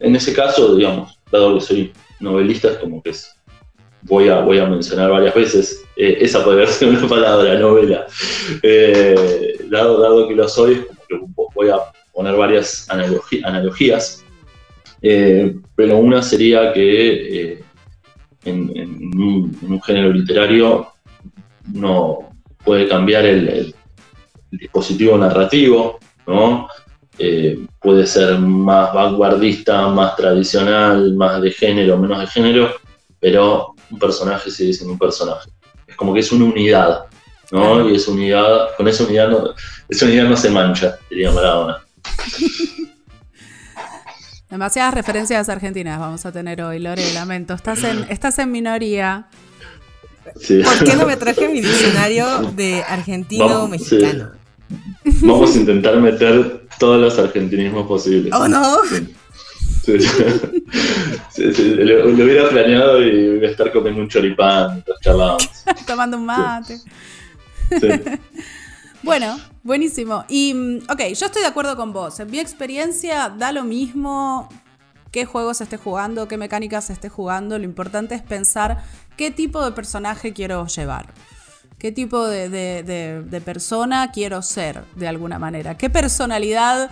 en 0.00 0.16
ese 0.16 0.35
caso, 0.35 0.76
digamos, 0.76 1.19
dado 1.33 1.54
que 1.54 1.61
soy 1.62 1.92
novelista, 2.21 2.69
es 2.69 2.76
como 2.76 3.02
que 3.02 3.11
es 3.11 3.35
voy 4.02 4.28
a, 4.28 4.40
voy 4.40 4.59
a 4.59 4.66
mencionar 4.66 5.11
varias 5.11 5.35
veces, 5.35 5.83
eh, 5.97 6.19
esa 6.21 6.45
puede 6.45 6.66
ser 6.66 6.88
una 6.90 7.09
palabra, 7.09 7.59
novela. 7.59 8.07
Dado, 9.71 10.00
dado 10.00 10.28
que 10.28 10.35
lo 10.35 10.49
soy, 10.49 10.85
voy 11.54 11.71
a 11.71 11.78
poner 12.12 12.35
varias 12.35 12.87
analogías, 12.90 14.25
eh, 15.02 15.57
pero 15.75 15.99
una 15.99 16.23
sería 16.23 16.73
que 16.73 17.62
en, 18.45 18.71
un, 19.19 19.80
género 19.83 20.12
literario 20.12 20.88
no 21.73 22.30
puede 22.64 22.88
cambiar 22.88 23.26
el, 23.26 23.75
dispositivo 24.52 25.16
narrativo, 25.16 26.00
¿no? 26.26 26.69
puede 27.80 28.07
ser 28.07 28.38
más 28.38 28.92
vanguardista, 28.92 29.88
más 29.88 30.16
tradicional, 30.16 31.14
más 31.14 31.40
de 31.40 31.50
género, 31.52 31.99
menos 31.99 32.19
de 32.21 32.26
género, 32.26 32.75
pero 33.21 33.75
un 33.90 33.99
personaje 33.99 34.50
sigue 34.50 34.73
siendo 34.73 34.95
un 34.95 34.99
personaje. 34.99 35.50
Es 35.87 35.97
como 35.97 36.14
que 36.14 36.21
es 36.21 36.33
una 36.33 36.47
unidad, 36.47 37.04
¿no? 37.52 37.88
Y 37.88 37.97
esa 37.97 38.11
unidad, 38.11 38.76
con 38.76 38.88
esa 38.88 39.04
unidad 39.04 39.28
no, 39.28 39.54
esa 39.88 40.07
unidad 40.07 40.28
no 40.28 40.37
se 40.37 40.50
mancha, 40.50 40.99
diría 41.09 41.30
Maradona. 41.30 41.78
Demasiadas 44.50 44.95
referencias 44.95 45.49
argentinas 45.49 46.00
vamos 46.00 46.26
a 46.26 46.33
tener 46.33 46.61
hoy, 46.61 46.80
Lore, 46.80 47.14
lamento. 47.14 47.54
Estás 47.54 47.85
en, 47.85 48.04
estás 48.09 48.38
en 48.40 48.50
minoría. 48.50 49.26
¿Por 50.25 50.85
qué 50.85 50.97
no 50.97 51.07
me 51.07 51.16
traje 51.16 51.49
mi 51.49 51.61
diccionario 51.61 52.50
de 52.57 52.83
argentino-mexicano? 52.83 54.33
Vamos 55.04 55.54
a 55.54 55.59
intentar 55.59 55.97
meter 56.00 56.66
todos 56.78 57.00
los 57.00 57.19
argentinismos 57.19 57.87
posibles. 57.87 58.33
¡Oh, 58.33 58.49
no! 58.49 58.78
lo, 61.37 62.09
hubiera 62.09 62.49
planeado 62.49 63.02
y 63.02 63.37
voy 63.38 63.47
a 63.47 63.50
estar 63.50 63.73
comiendo 63.73 64.02
un 64.02 64.09
choripán 64.09 64.73
mientras 64.73 64.99
charlábamos. 65.00 65.49
Tomando 65.87 66.16
un 66.16 66.26
mate. 66.26 66.80
bueno, 69.02 69.38
buenísimo. 69.62 70.25
Y, 70.28 70.54
mm, 70.54 70.78
ok, 70.90 71.00
yo 71.14 71.26
estoy 71.26 71.42
de 71.42 71.49
acuerdo 71.49 71.76
con 71.76 71.92
vos. 71.92 72.21
En 72.21 72.30
mi 72.30 72.38
experiencia 72.38 73.28
da 73.28 73.52
lo 73.52 73.64
mismo 73.64 74.49
qué 75.11 75.25
juegos 75.25 75.61
esté 75.61 75.76
jugando, 75.76 76.28
qué 76.28 76.37
mecánicas 76.37 76.90
esté 76.90 77.09
jugando. 77.09 77.59
Lo 77.59 77.64
importante 77.64 78.14
es 78.14 78.23
pensar 78.23 78.83
qué 79.16 79.30
tipo 79.30 79.64
de 79.64 79.73
personaje 79.73 80.33
quiero 80.33 80.66
llevar. 80.66 81.12
¿Qué 81.78 81.92
tipo 81.92 82.26
de 82.26 83.42
persona 83.42 84.11
quiero 84.12 84.42
ser 84.42 84.85
de 84.97 85.09
alguna 85.09 85.38
manera? 85.38 85.78
¿Qué 85.78 85.88
personalidad 85.88 86.90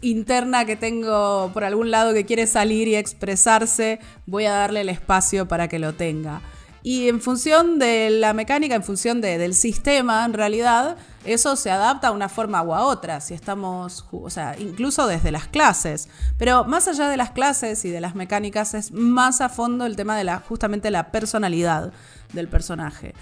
interna 0.00 0.64
que 0.64 0.76
tengo 0.76 1.50
por 1.52 1.64
algún 1.64 1.90
lado 1.90 2.14
que 2.14 2.24
quiere 2.24 2.46
salir 2.46 2.88
y 2.88 2.96
expresarse, 2.96 4.00
voy 4.26 4.46
a 4.46 4.52
darle 4.52 4.80
el 4.80 4.88
espacio 4.88 5.46
para 5.48 5.68
que 5.68 5.78
lo 5.78 5.94
tenga. 5.94 6.40
Y 6.86 7.08
en 7.08 7.20
función 7.20 7.80
de 7.80 8.10
la 8.10 8.32
mecánica, 8.32 8.76
en 8.76 8.84
función 8.84 9.20
del 9.20 9.54
sistema, 9.56 10.24
en 10.24 10.34
realidad, 10.34 10.96
eso 11.24 11.56
se 11.56 11.68
adapta 11.68 12.06
a 12.06 12.10
una 12.12 12.28
forma 12.28 12.62
u 12.62 12.74
a 12.74 12.84
otra, 12.84 13.20
si 13.20 13.34
estamos, 13.34 14.06
o 14.12 14.30
sea, 14.30 14.54
incluso 14.56 15.08
desde 15.08 15.32
las 15.32 15.48
clases. 15.48 16.08
Pero 16.38 16.62
más 16.62 16.86
allá 16.86 17.08
de 17.08 17.16
las 17.16 17.32
clases 17.32 17.84
y 17.84 17.90
de 17.90 18.00
las 18.00 18.14
mecánicas, 18.14 18.74
es 18.74 18.92
más 18.92 19.40
a 19.40 19.48
fondo 19.48 19.84
el 19.84 19.96
tema 19.96 20.16
de 20.16 20.22
la, 20.22 20.38
justamente 20.38 20.92
la 20.92 21.10
personalidad 21.10 21.92
del 22.32 22.46
personaje. 22.46 23.14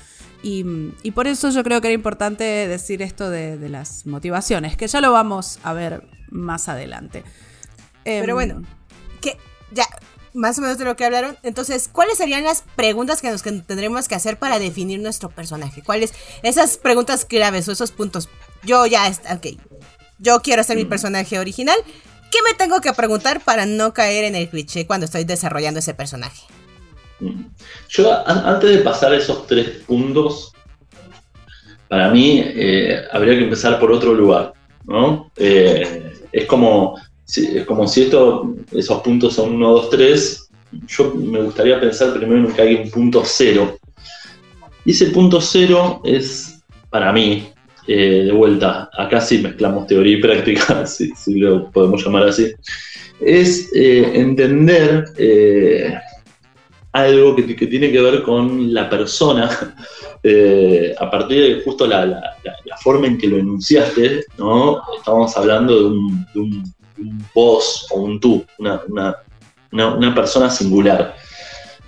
Y, 0.42 0.62
por 1.12 1.26
eso 1.26 1.48
yo 1.48 1.64
creo 1.64 1.80
que 1.80 1.88
era 1.88 1.94
importante 1.94 2.44
decir 2.44 3.00
esto 3.00 3.30
de, 3.30 3.56
las 3.70 4.04
motivaciones, 4.04 4.76
que 4.76 4.88
ya 4.88 5.00
lo 5.00 5.10
vamos 5.10 5.58
a 5.62 5.72
ver 5.72 6.06
más 6.28 6.68
adelante. 6.68 7.24
Pero 8.04 8.28
em, 8.28 8.34
bueno, 8.34 8.62
que 9.22 9.38
ya 9.72 9.86
más 10.34 10.58
o 10.58 10.62
menos 10.62 10.76
de 10.76 10.84
lo 10.84 10.96
que 10.96 11.04
hablaron. 11.04 11.38
Entonces, 11.42 11.88
¿cuáles 11.90 12.18
serían 12.18 12.44
las 12.44 12.64
preguntas 12.76 13.22
que 13.22 13.30
nos 13.30 13.42
tendremos 13.42 14.08
que 14.08 14.14
hacer 14.14 14.38
para 14.38 14.58
definir 14.58 15.00
nuestro 15.00 15.30
personaje? 15.30 15.82
¿Cuáles 15.82 16.12
esas 16.42 16.76
preguntas 16.76 17.24
claves 17.24 17.68
o 17.68 17.72
esos 17.72 17.92
puntos? 17.92 18.28
Yo 18.62 18.84
ya 18.86 19.06
está, 19.08 19.34
ok. 19.34 19.58
Yo 20.18 20.40
quiero 20.40 20.62
ser 20.62 20.76
mi 20.76 20.84
personaje 20.84 21.38
original. 21.38 21.76
¿Qué 22.30 22.38
me 22.50 22.56
tengo 22.58 22.80
que 22.80 22.92
preguntar 22.92 23.40
para 23.42 23.64
no 23.64 23.94
caer 23.94 24.24
en 24.24 24.34
el 24.34 24.48
cliché 24.48 24.86
cuando 24.86 25.06
estoy 25.06 25.24
desarrollando 25.24 25.78
ese 25.78 25.94
personaje? 25.94 26.42
Yo, 27.88 28.28
antes 28.28 28.70
de 28.70 28.78
pasar 28.78 29.14
esos 29.14 29.46
tres 29.46 29.68
puntos, 29.86 30.52
para 31.88 32.10
mí 32.10 32.42
eh, 32.44 33.04
habría 33.12 33.38
que 33.38 33.44
empezar 33.44 33.78
por 33.78 33.92
otro 33.92 34.14
lugar, 34.14 34.52
¿no? 34.84 35.30
Eh, 35.36 36.12
es, 36.32 36.46
como, 36.46 36.98
es 37.26 37.64
como 37.64 37.86
si 37.88 38.02
esto, 38.02 38.54
esos 38.72 39.02
puntos 39.02 39.34
son 39.34 39.54
1, 39.54 39.70
2, 39.70 39.90
3, 39.90 40.50
yo 40.86 41.14
me 41.14 41.42
gustaría 41.42 41.80
pensar 41.80 42.14
primero 42.14 42.48
en 42.48 42.54
que 42.54 42.62
hay 42.62 42.74
un 42.76 42.90
punto 42.90 43.22
cero. 43.24 43.78
Y 44.84 44.90
ese 44.90 45.06
punto 45.06 45.40
cero 45.40 46.00
es, 46.04 46.62
para 46.90 47.12
mí, 47.12 47.48
eh, 47.86 48.24
de 48.26 48.32
vuelta, 48.32 48.90
acá 48.96 49.20
sí 49.20 49.38
mezclamos 49.38 49.86
teoría 49.86 50.18
y 50.18 50.20
práctica, 50.20 50.86
si, 50.86 51.12
lo 51.38 51.70
podemos 51.70 52.04
llamar 52.04 52.24
así, 52.24 52.52
es 53.20 53.70
entender 53.72 55.04
algo 56.94 57.34
que, 57.34 57.42
tiene 57.66 57.90
que 57.90 58.00
ver 58.00 58.22
con 58.22 58.72
la 58.72 58.88
persona, 58.88 59.50
eh, 60.22 60.94
a 60.96 61.10
partir 61.10 61.56
de 61.56 61.62
justo 61.62 61.88
la, 61.88 62.22
forma 62.80 63.08
en 63.08 63.18
que 63.18 63.26
lo 63.26 63.36
enunciaste, 63.36 64.24
¿no? 64.38 64.80
Estamos 64.96 65.36
hablando 65.36 65.90
de 65.90 66.38
un, 66.38 66.74
vos 67.34 67.86
o 67.90 68.00
un 68.00 68.20
tú, 68.20 68.44
una, 68.58 70.14
persona 70.14 70.50
singular. 70.50 71.16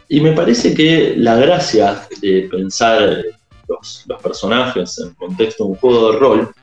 Y 0.08 0.20
me 0.20 0.32
parece 0.32 0.74
que 0.74 1.14
la 1.16 1.36
gracia 1.36 2.06
de 2.20 2.48
pensar 2.50 3.22
los, 3.68 4.06
personajes 4.22 4.98
en 4.98 5.08
el 5.08 5.16
contexto 5.16 5.64
de 5.64 5.70
un 5.70 5.76
juego 5.76 6.12
de 6.12 6.18
rol 6.18 6.54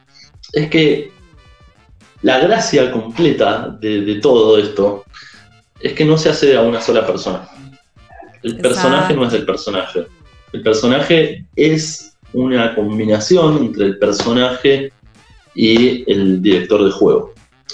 es 0.53 0.69
que 0.69 1.11
la 2.21 2.39
gracia 2.39 2.91
completa 2.91 3.75
de, 3.81 4.01
de 4.01 4.15
todo 4.21 4.57
esto 4.57 5.03
es 5.81 5.93
que 5.93 6.05
no 6.05 6.17
se 6.17 6.29
hace 6.29 6.55
a 6.55 6.61
una 6.61 6.79
sola 6.79 7.05
persona 7.05 7.49
el 8.43 8.57
personaje 8.57 9.13
no 9.15 9.25
es 9.25 9.33
el 9.33 9.45
personaje. 9.45 10.05
El 10.51 10.61
personaje 10.61 11.45
es 11.55 12.15
una 12.33 12.75
combinación 12.75 13.57
entre 13.65 13.85
el 13.85 13.97
personaje 13.97 14.91
y 15.55 16.09
el 16.11 16.41
director 16.41 16.83
de 16.83 16.91
juego. 16.91 17.32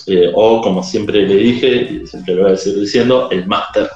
Eh, 0.09 0.31
o 0.33 0.61
como 0.61 0.83
siempre 0.83 1.27
le 1.27 1.35
dije, 1.35 1.67
y 2.03 2.07
siempre 2.07 2.35
lo 2.35 2.43
voy 2.43 2.53
a 2.53 2.57
seguir 2.57 2.81
diciendo, 2.81 3.29
el 3.31 3.45
máster. 3.47 3.89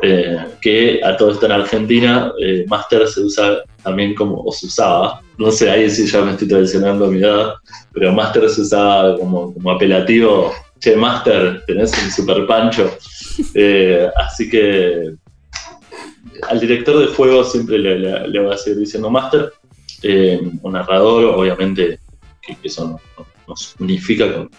Eh, 0.00 0.38
que 0.60 1.00
a 1.02 1.16
todo 1.16 1.32
esto 1.32 1.46
en 1.46 1.52
Argentina, 1.52 2.32
eh, 2.40 2.64
máster 2.68 3.06
se 3.08 3.20
usa 3.20 3.62
también 3.82 4.14
como, 4.14 4.42
o 4.42 4.52
se 4.52 4.66
usaba, 4.66 5.20
no 5.38 5.50
sé, 5.50 5.70
ahí 5.70 5.90
sí 5.90 6.06
ya 6.06 6.22
me 6.22 6.32
estoy 6.32 6.46
traicionando 6.46 7.08
mi 7.08 7.18
edad, 7.18 7.54
pero 7.92 8.12
máster 8.12 8.48
se 8.48 8.60
usaba 8.60 9.16
como, 9.16 9.52
como 9.52 9.70
apelativo, 9.70 10.52
che, 10.78 10.94
máster, 10.94 11.64
tenés 11.66 11.92
un 12.00 12.10
super 12.12 12.46
pancho. 12.46 12.96
así 14.16 14.48
que 14.48 15.14
al 16.48 16.60
director 16.60 16.98
de 16.98 17.14
juego 17.14 17.44
siempre 17.44 17.78
le, 17.78 18.40
voy 18.40 18.52
a 18.52 18.56
seguir 18.56 18.80
diciendo 18.80 19.10
master, 19.10 19.52
eh, 20.02 20.40
un 20.62 20.72
narrador, 20.72 21.24
obviamente, 21.24 21.98
que, 22.40 22.56
eso 22.62 23.00
nos 23.46 23.76
unifica 23.78 24.32
con, 24.32 24.50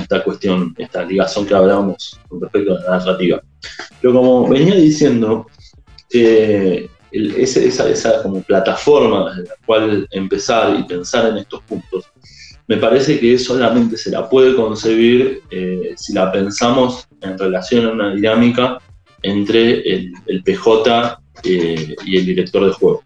esta 0.00 0.22
cuestión, 0.22 0.74
esta 0.78 1.04
ligazón 1.04 1.46
que 1.46 1.54
hablábamos 1.54 2.18
con 2.28 2.40
respecto 2.40 2.76
a 2.76 2.82
la 2.82 2.98
narrativa. 2.98 3.42
Pero 4.00 4.14
como 4.14 4.48
venía 4.48 4.74
diciendo, 4.74 5.46
eh, 6.12 6.88
esa, 7.12 7.88
esa 7.88 8.22
como 8.22 8.42
plataforma 8.42 9.30
desde 9.30 9.48
la 9.48 9.54
cual 9.66 10.08
empezar 10.10 10.78
y 10.78 10.84
pensar 10.84 11.28
en 11.28 11.38
estos 11.38 11.62
puntos, 11.62 12.06
me 12.68 12.76
parece 12.76 13.18
que 13.18 13.38
solamente 13.38 13.96
se 13.96 14.10
la 14.10 14.28
puede 14.28 14.54
concebir 14.54 15.42
eh, 15.50 15.94
si 15.96 16.12
la 16.12 16.30
pensamos 16.32 17.06
en 17.20 17.38
relación 17.38 17.86
a 17.86 17.92
una 17.92 18.14
dinámica 18.14 18.78
entre 19.22 19.82
el, 19.82 20.42
PJ 20.44 21.18
eh, 21.44 21.96
y 22.04 22.16
el 22.16 22.26
director 22.26 22.64
de 22.64 22.72
juego. 22.72 23.02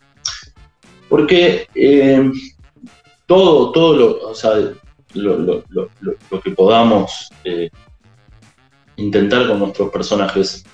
Porque 1.09 1.67
eh, 1.75 2.31
todo, 3.27 3.73
todo 3.73 3.97
lo, 3.97 4.29
o 4.29 4.35
sea, 4.35 4.53
lo, 5.17 6.41
que 6.43 6.51
podamos 6.51 7.29
intentar 8.97 9.47
con 9.47 9.59
nuestros 9.59 9.91
personajes 9.91 10.65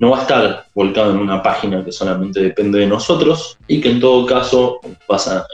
no 0.00 0.10
va 0.10 0.18
a 0.18 0.22
estar 0.22 0.66
volcado 0.74 1.12
en 1.12 1.18
una 1.18 1.42
página 1.42 1.84
que 1.84 1.92
solamente 1.92 2.40
depende 2.40 2.78
de 2.78 2.86
nosotros 2.86 3.58
y 3.68 3.80
que 3.80 3.90
en 3.90 4.00
todo 4.00 4.24
caso 4.26 4.80
pasa 5.06 5.46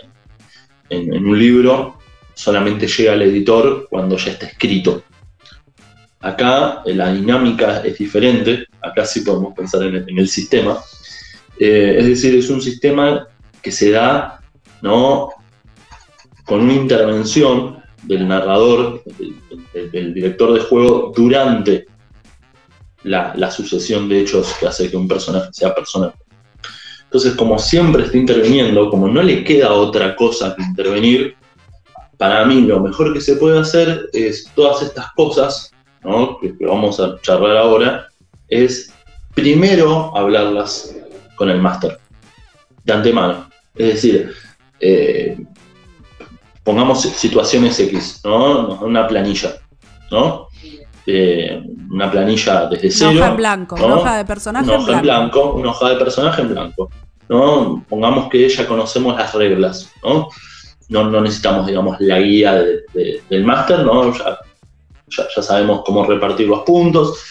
en, 0.88 1.26
un 1.26 1.36
libro, 1.36 1.98
solamente 2.32 2.86
llega 2.86 3.12
al 3.12 3.22
editor 3.22 3.88
cuando 3.90 4.16
ya 4.16 4.30
está 4.30 4.46
escrito. 4.46 5.02
Acá 6.20 6.82
eh, 6.86 6.94
la 6.94 7.12
dinámica 7.12 7.80
es 7.80 7.98
diferente, 7.98 8.66
acá 8.80 9.04
sí 9.04 9.22
podemos 9.22 9.52
pensar 9.52 9.82
en 9.82 10.18
el, 10.18 10.28
sistema. 10.28 10.78
Eh, 11.58 11.96
es 11.98 12.06
decir, 12.06 12.36
es 12.36 12.48
un 12.48 12.62
sistema 12.62 13.26
que 13.60 13.72
se 13.72 13.90
da 13.90 14.40
¿no? 14.80 15.30
con 16.44 16.60
una 16.60 16.74
intervención 16.74 17.75
del 18.06 18.28
narrador, 18.28 19.02
del 19.92 20.14
director 20.14 20.54
de 20.54 20.60
juego 20.60 21.12
durante 21.14 21.86
la, 23.02 23.50
sucesión 23.50 24.08
de 24.08 24.20
hechos 24.20 24.54
que 24.58 24.66
hace 24.66 24.90
que 24.90 24.96
un 24.96 25.08
personaje 25.08 25.48
sea 25.52 25.74
personaje. 25.74 26.16
Entonces, 27.04 27.34
como 27.34 27.58
siempre 27.58 28.04
está 28.04 28.16
interviniendo, 28.16 28.90
como 28.90 29.08
no 29.08 29.22
le 29.22 29.44
queda 29.44 29.72
otra 29.72 30.16
cosa 30.16 30.54
que 30.56 30.62
intervenir, 30.62 31.36
para 32.16 32.44
mí 32.44 32.62
lo 32.62 32.80
mejor 32.80 33.12
que 33.12 33.20
se 33.20 33.36
puede 33.36 33.60
hacer 33.60 34.08
es 34.12 34.50
todas 34.54 34.82
estas 34.82 35.12
cosas, 35.12 35.72
que, 36.40 36.66
vamos 36.66 37.00
a 37.00 37.20
charlar 37.22 37.56
ahora, 37.56 38.08
es 38.48 38.92
primero 39.34 40.16
hablarlas 40.16 40.94
con 41.36 41.50
el 41.50 41.60
máster, 41.60 41.98
de 42.84 42.92
antemano. 42.92 43.48
Es 43.74 43.94
decir, 43.94 44.32
eh, 44.80 45.36
pongamos 46.66 47.00
situaciones 47.00 47.78
X, 47.78 48.20
¿no? 48.24 48.74
Una 48.80 49.06
planilla, 49.06 49.54
¿no? 50.10 50.48
Eh, 51.06 51.62
una 51.88 52.10
planilla 52.10 52.66
desde 52.66 52.90
cero. 52.90 53.10
Una 53.12 53.20
hoja 53.20 53.30
en 53.30 53.36
blanco, 53.36 53.76
una 53.76 53.94
hoja 53.94 54.16
de 54.18 54.24
personaje 54.24 54.74
en 54.74 55.02
blanco. 55.02 55.52
Una 55.52 55.70
hoja 55.70 55.90
de 55.90 55.96
personaje 55.96 56.42
en 56.42 56.48
blanco. 56.48 56.90
¿no? 57.28 57.84
Pongamos 57.88 58.28
que 58.28 58.48
ya 58.48 58.66
conocemos 58.66 59.16
las 59.16 59.32
reglas, 59.32 59.90
¿no? 60.02 60.28
No, 60.88 61.20
necesitamos, 61.20 61.66
digamos, 61.66 61.96
la 62.00 62.20
guía 62.20 62.62
del 62.94 63.44
máster, 63.44 63.80
¿no? 63.80 64.12
Ya, 64.12 64.38
ya, 65.34 65.42
sabemos 65.42 65.82
cómo 65.84 66.04
repartir 66.04 66.48
los 66.48 66.62
puntos. 66.62 67.24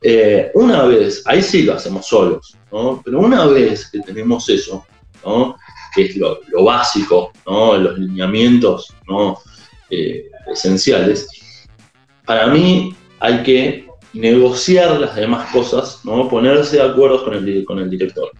Eh, 0.00 0.50
una 0.54 0.82
vez, 0.84 1.22
ahí 1.26 1.42
sí 1.42 1.62
lo 1.62 1.74
hacemos 1.74 2.06
solos, 2.06 2.56
¿no? 2.72 3.02
Pero 3.04 3.20
una 3.20 3.46
vez 3.46 3.90
que 3.90 4.00
tenemos 4.00 4.48
eso, 4.48 4.86
¿no? 5.24 5.56
Que 5.94 6.06
es 6.06 6.16
lo, 6.16 6.40
básico. 6.64 7.32
Los 7.46 7.98
lineamientos. 7.98 8.94
Eh, 9.90 10.30
esenciales. 10.52 11.28
Para 12.26 12.46
mí 12.48 12.94
hay 13.20 13.42
que 13.42 13.86
negociar 14.12 14.98
las 15.00 15.16
demás 15.16 15.50
cosas, 15.52 16.00
ponerse 16.30 16.76
de 16.76 16.82
acuerdo 16.82 17.24
con 17.24 17.34
el, 17.34 17.90
director. 17.90 18.30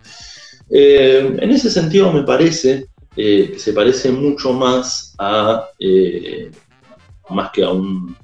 Eh, 0.70 1.36
en 1.38 1.50
ese 1.50 1.70
sentido 1.70 2.12
me 2.12 2.22
parece 2.22 2.86
eh, 3.16 3.50
que 3.52 3.58
se 3.58 3.72
parece 3.72 4.10
mucho 4.10 4.52
más 4.52 5.14
a, 5.18 5.66
eh, 5.78 6.50
más 7.30 7.50
que 7.50 7.64
a 7.64 7.70
un, 7.70 8.16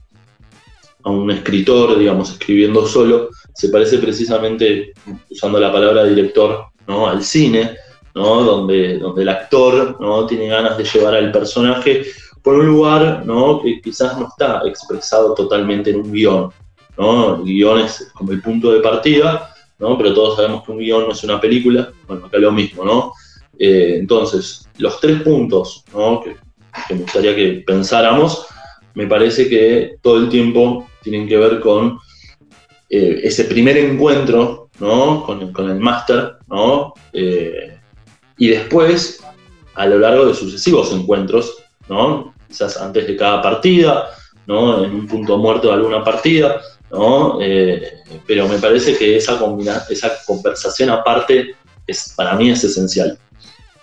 a 1.03 1.11
un 1.11 1.31
escritor, 1.31 1.99
digamos, 1.99 2.31
escribiendo 2.31 2.87
solo, 2.87 3.31
se 3.55 3.69
parece 3.69 3.99
precisamente, 3.99 4.93
usando 5.29 5.61
la 5.61 5.73
palabra 5.73 6.05
director, 6.05 6.67
¿no? 6.87 7.09
al 7.09 7.23
cine, 7.23 7.77
donde, 8.15 8.99
donde 8.99 9.23
el 9.23 9.29
actor 9.29 9.97
¿no? 10.01 10.27
tiene 10.27 10.49
ganas 10.49 10.77
de 10.77 10.85
llevar 10.85 11.15
al 11.15 11.33
personaje 11.33 12.05
por 12.43 12.55
un 12.55 12.67
lugar 12.67 13.25
¿no? 13.25 13.61
que 13.63 13.81
quizás 13.81 14.19
no 14.19 14.29
está 14.29 14.63
expresado 14.67 15.35
totalmente 15.35 15.91
en 15.91 16.01
un 16.01 16.13
guion. 16.13 16.51
¿no? 16.99 17.37
El 17.37 17.45
guion 17.45 17.81
es 17.81 18.11
como 18.15 18.33
el 18.33 18.43
punto 18.43 18.73
de 18.73 18.81
partida, 18.81 19.55
¿no? 19.79 19.97
pero 19.97 20.15
todos 20.15 20.37
sabemos 20.37 20.65
que 20.65 20.73
un 20.73 20.79
guion 20.79 21.07
no 21.07 21.13
es 21.13 21.25
una 21.25 21.41
película, 21.41 21.91
bueno, 22.07 22.27
acá 22.27 22.39
lo 22.39 22.53
mismo, 22.53 22.85
¿no? 22.85 23.13
Eh, 23.59 23.97
entonces, 23.99 24.67
los 24.79 24.99
tres 25.01 25.23
puntos 25.23 25.85
¿no? 25.93 26.23
que, 26.23 26.37
me 26.95 27.03
gustaría 27.03 27.37
que 27.37 27.63
pensáramos, 27.67 28.47
me 28.95 29.07
parece 29.07 29.49
que 29.49 29.97
todo 30.01 30.17
el 30.17 30.29
tiempo 30.29 30.89
tienen 31.03 31.29
que 31.29 31.37
ver 31.37 31.61
con 31.61 31.99
eh, 32.89 33.21
ese 33.23 33.45
primer 33.45 33.77
encuentro 33.77 34.71
¿no? 34.81 35.23
con, 35.25 35.53
con 35.53 35.71
el 35.71 35.79
máster, 35.79 36.37
¿no? 36.49 36.95
Eh, 37.13 37.70
y 38.41 38.49
después, 38.49 39.23
a 39.75 39.87
lo 39.87 39.99
largo 39.99 40.25
de 40.25 40.35
sucesivos 40.35 40.91
encuentros, 40.93 41.59
¿no? 41.91 42.35
quizás 42.49 42.79
antes 42.79 43.07
de 43.07 43.15
cada 43.15 43.43
partida, 43.43 44.09
¿no? 44.47 44.83
en 44.83 44.93
un 44.93 45.07
punto 45.07 45.37
muerto 45.37 45.69
de 45.69 45.75
alguna 45.75 46.03
partida, 46.03 46.59
¿no? 46.91 47.39
Eh, 47.41 47.99
pero 48.27 48.49
me 48.49 48.59
parece 48.59 48.97
que 48.97 49.19
esa, 49.19 49.39
esa 49.91 50.13
conversación 50.27 50.89
aparte 50.89 51.55
es, 51.87 52.15
para 52.17 52.35
mí 52.35 52.51
es 52.51 52.65
esencial. 52.65 53.19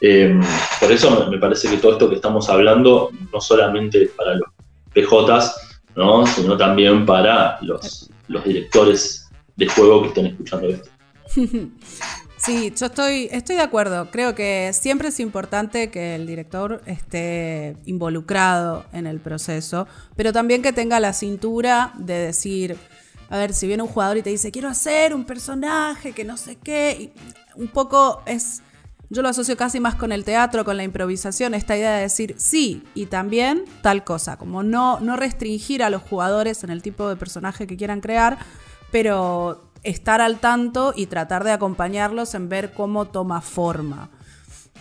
Eh, 0.02 0.40
por 0.80 0.92
eso 0.92 1.28
me 1.30 1.38
parece 1.38 1.70
que 1.70 1.78
todo 1.78 1.92
esto 1.92 2.10
que 2.10 2.16
estamos 2.16 2.50
hablando, 2.50 3.12
no 3.32 3.40
solamente 3.40 4.12
para 4.18 4.38
los 4.38 4.50
PJs, 4.96 5.52
¿no? 5.96 6.26
sino 6.26 6.58
también 6.58 7.06
para 7.06 7.60
los, 7.62 8.10
los 8.28 8.44
directores 8.44 9.30
de 9.56 9.68
juego 9.68 10.02
que 10.02 10.08
estén 10.08 10.26
escuchando 10.26 10.68
esto. 10.68 10.90
Sí, 12.48 12.74
yo 12.78 12.86
estoy, 12.86 13.28
estoy 13.34 13.58
de 13.58 13.62
acuerdo. 13.62 14.10
Creo 14.10 14.34
que 14.34 14.72
siempre 14.72 15.10
es 15.10 15.20
importante 15.20 15.92
que 15.92 16.16
el 16.16 16.26
director 16.26 16.82
esté 16.86 17.76
involucrado 17.86 18.86
en 18.94 19.06
el 19.06 19.20
proceso, 19.20 19.86
pero 20.16 20.32
también 20.32 20.62
que 20.62 20.72
tenga 20.72 21.02
la 21.02 21.12
cintura 21.12 21.92
de 21.98 22.14
decir, 22.14 22.78
a 23.30 23.36
ver, 23.36 23.54
si 23.54 23.68
viene 23.68 23.84
un 23.84 23.90
jugador 23.90 24.16
y 24.16 24.22
te 24.22 24.30
dice, 24.30 24.50
quiero 24.54 24.70
hacer 24.70 25.14
un 25.14 25.26
personaje 25.26 26.14
que 26.14 26.24
no 26.24 26.38
sé 26.38 26.56
qué, 26.56 27.12
un 27.58 27.68
poco 27.68 28.22
es, 28.26 28.62
yo 29.10 29.22
lo 29.22 29.28
asocio 29.28 29.58
casi 29.58 29.82
más 29.82 29.96
con 29.96 30.14
el 30.14 30.24
teatro, 30.24 30.64
con 30.64 30.78
la 30.78 30.86
improvisación, 30.86 31.54
esta 31.54 31.76
idea 31.76 31.96
de 31.98 32.04
decir 32.04 32.36
sí 32.38 32.82
y 32.96 33.08
también 33.08 33.66
tal 33.82 34.06
cosa, 34.06 34.38
como 34.38 34.64
no, 34.64 35.02
no 35.02 35.18
restringir 35.18 35.84
a 35.84 35.90
los 35.90 36.02
jugadores 36.02 36.64
en 36.64 36.70
el 36.70 36.82
tipo 36.82 37.10
de 37.10 37.18
personaje 37.18 37.68
que 37.68 37.76
quieran 37.76 38.00
crear, 38.00 38.38
pero 38.90 39.67
estar 39.88 40.20
al 40.20 40.40
tanto 40.40 40.94
y 40.96 41.06
tratar 41.06 41.44
de 41.44 41.52
acompañarlos 41.52 42.34
en 42.36 42.50
ver 42.50 42.74
cómo 42.74 43.06
toma 43.06 43.42
forma. 43.42 44.10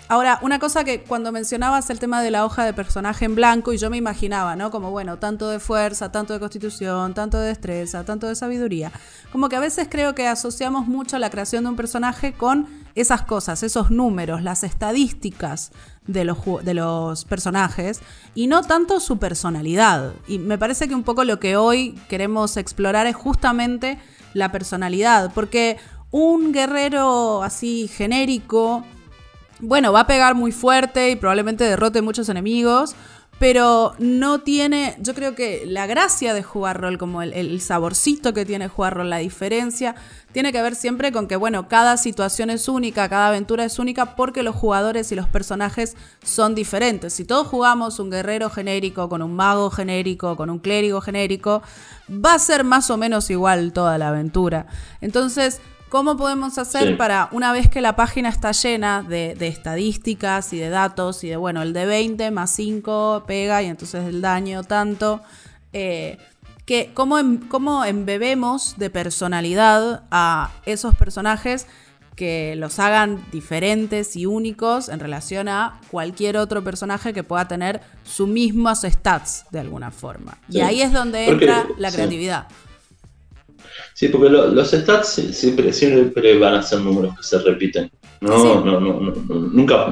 Ahora, 0.08 0.38
una 0.42 0.60
cosa 0.60 0.84
que 0.84 1.02
cuando 1.02 1.32
mencionabas 1.32 1.90
el 1.90 1.98
tema 1.98 2.22
de 2.22 2.30
la 2.30 2.44
hoja 2.44 2.64
de 2.64 2.72
personaje 2.72 3.24
en 3.24 3.34
blanco, 3.34 3.72
y 3.72 3.78
yo 3.78 3.90
me 3.90 3.96
imaginaba, 3.96 4.54
¿no? 4.54 4.70
Como, 4.70 4.92
bueno, 4.92 5.18
tanto 5.18 5.48
de 5.48 5.58
fuerza, 5.58 6.12
tanto 6.12 6.32
de 6.32 6.38
constitución, 6.38 7.12
tanto 7.12 7.40
de 7.40 7.48
destreza, 7.48 8.04
tanto 8.04 8.28
de 8.28 8.36
sabiduría. 8.36 8.92
Como 9.32 9.48
que 9.48 9.56
a 9.56 9.60
veces 9.60 9.88
creo 9.90 10.14
que 10.14 10.28
asociamos 10.28 10.86
mucho 10.86 11.18
la 11.18 11.28
creación 11.28 11.64
de 11.64 11.70
un 11.70 11.76
personaje 11.76 12.34
con 12.34 12.68
esas 12.94 13.22
cosas, 13.22 13.64
esos 13.64 13.90
números, 13.90 14.42
las 14.42 14.62
estadísticas 14.62 15.72
de 16.06 16.24
los, 16.24 16.38
de 16.62 16.74
los 16.74 17.24
personajes, 17.24 18.00
y 18.36 18.46
no 18.46 18.62
tanto 18.62 19.00
su 19.00 19.18
personalidad. 19.18 20.12
Y 20.28 20.38
me 20.38 20.56
parece 20.56 20.86
que 20.86 20.94
un 20.94 21.02
poco 21.02 21.24
lo 21.24 21.40
que 21.40 21.56
hoy 21.56 21.98
queremos 22.08 22.56
explorar 22.56 23.08
es 23.08 23.16
justamente 23.16 23.98
la 24.36 24.52
personalidad, 24.52 25.32
porque 25.34 25.78
un 26.10 26.52
guerrero 26.52 27.42
así 27.42 27.88
genérico, 27.88 28.84
bueno, 29.60 29.92
va 29.92 30.00
a 30.00 30.06
pegar 30.06 30.34
muy 30.34 30.52
fuerte 30.52 31.10
y 31.10 31.16
probablemente 31.16 31.64
derrote 31.64 32.02
muchos 32.02 32.28
enemigos, 32.28 32.94
pero 33.38 33.94
no 33.98 34.40
tiene, 34.40 34.96
yo 34.98 35.14
creo 35.14 35.34
que 35.34 35.64
la 35.66 35.86
gracia 35.86 36.32
de 36.32 36.42
jugar 36.42 36.80
rol, 36.80 36.96
como 36.96 37.20
el, 37.20 37.60
saborcito 37.60 38.32
que 38.32 38.46
tiene 38.46 38.68
jugar 38.68 38.94
rol, 38.94 39.10
la 39.10 39.18
diferencia, 39.18 39.94
tiene 40.32 40.52
que 40.52 40.62
ver 40.62 40.74
siempre 40.74 41.12
con 41.12 41.28
que, 41.28 41.36
bueno, 41.36 41.68
cada 41.68 41.98
situación 41.98 42.48
es 42.48 42.66
única, 42.68 43.08
cada 43.10 43.28
aventura 43.28 43.64
es 43.64 43.78
única 43.78 44.16
porque 44.16 44.42
los 44.42 44.56
jugadores 44.56 45.12
y 45.12 45.16
los 45.16 45.28
personajes 45.28 45.96
son 46.22 46.54
diferentes. 46.54 47.12
Si 47.12 47.24
todos 47.24 47.46
jugamos 47.46 47.98
un 47.98 48.10
guerrero 48.10 48.48
genérico, 48.48 49.10
con 49.10 49.20
un 49.20 49.36
mago 49.36 49.70
genérico, 49.70 50.36
con 50.36 50.48
un 50.48 50.58
clérigo 50.58 51.02
genérico, 51.02 51.62
va 52.10 52.34
a 52.34 52.38
ser 52.38 52.64
más 52.64 52.90
o 52.90 52.96
menos 52.96 53.28
igual 53.28 53.72
toda 53.74 53.98
la 53.98 54.08
aventura. 54.08 54.66
Entonces, 55.02 55.60
¿Cómo 55.96 56.18
podemos 56.18 56.58
hacer 56.58 56.98
para, 56.98 57.30
una 57.32 57.52
vez 57.52 57.70
que 57.70 57.80
la 57.80 57.96
página 57.96 58.28
está 58.28 58.52
llena 58.52 59.02
de, 59.02 59.34
estadísticas 59.40 60.52
y 60.52 60.58
de 60.58 60.68
datos 60.68 61.24
y 61.24 61.30
de, 61.30 61.38
bueno, 61.38 61.62
el 61.62 61.72
de 61.72 61.86
20 61.86 62.30
más 62.32 62.50
5 62.50 63.24
pega 63.26 63.62
y 63.62 63.66
entonces 63.68 64.04
el 64.04 64.20
daño 64.20 64.62
tanto, 64.62 65.22
eh, 65.72 66.18
que 66.66 66.90
cómo, 66.92 67.18
em, 67.18 67.38
cómo 67.48 67.82
embebemos 67.82 68.76
de 68.76 68.90
personalidad 68.90 70.02
a 70.10 70.50
esos 70.66 70.94
personajes 70.96 71.66
que 72.14 72.56
los 72.56 72.78
hagan 72.78 73.24
diferentes 73.32 74.16
y 74.16 74.26
únicos 74.26 74.90
en 74.90 75.00
relación 75.00 75.48
a 75.48 75.80
cualquier 75.90 76.36
otro 76.36 76.62
personaje 76.62 77.14
que 77.14 77.24
pueda 77.24 77.48
tener 77.48 77.80
sus 78.04 78.28
mismos 78.28 78.82
stats 78.82 79.46
de 79.50 79.60
alguna 79.60 79.90
forma. 79.90 80.36
Y 80.50 80.60
ahí 80.60 80.82
es 80.82 80.92
donde 80.92 81.26
entra 81.26 81.66
la 81.78 81.90
creatividad. 81.90 82.48
Sí, 82.48 82.65
porque 84.12 84.28
los 84.30 84.70
stats 84.70 85.20
siempre, 85.32 85.72
siempre 85.72 86.38
van 86.38 86.54
a 86.54 86.62
ser 86.62 86.80
números 86.80 87.16
que 87.16 87.22
se 87.22 87.38
repiten. 87.38 87.90
No, 88.20 88.64
no, 88.64 88.80
no, 88.80 89.00
nunca, 89.28 89.88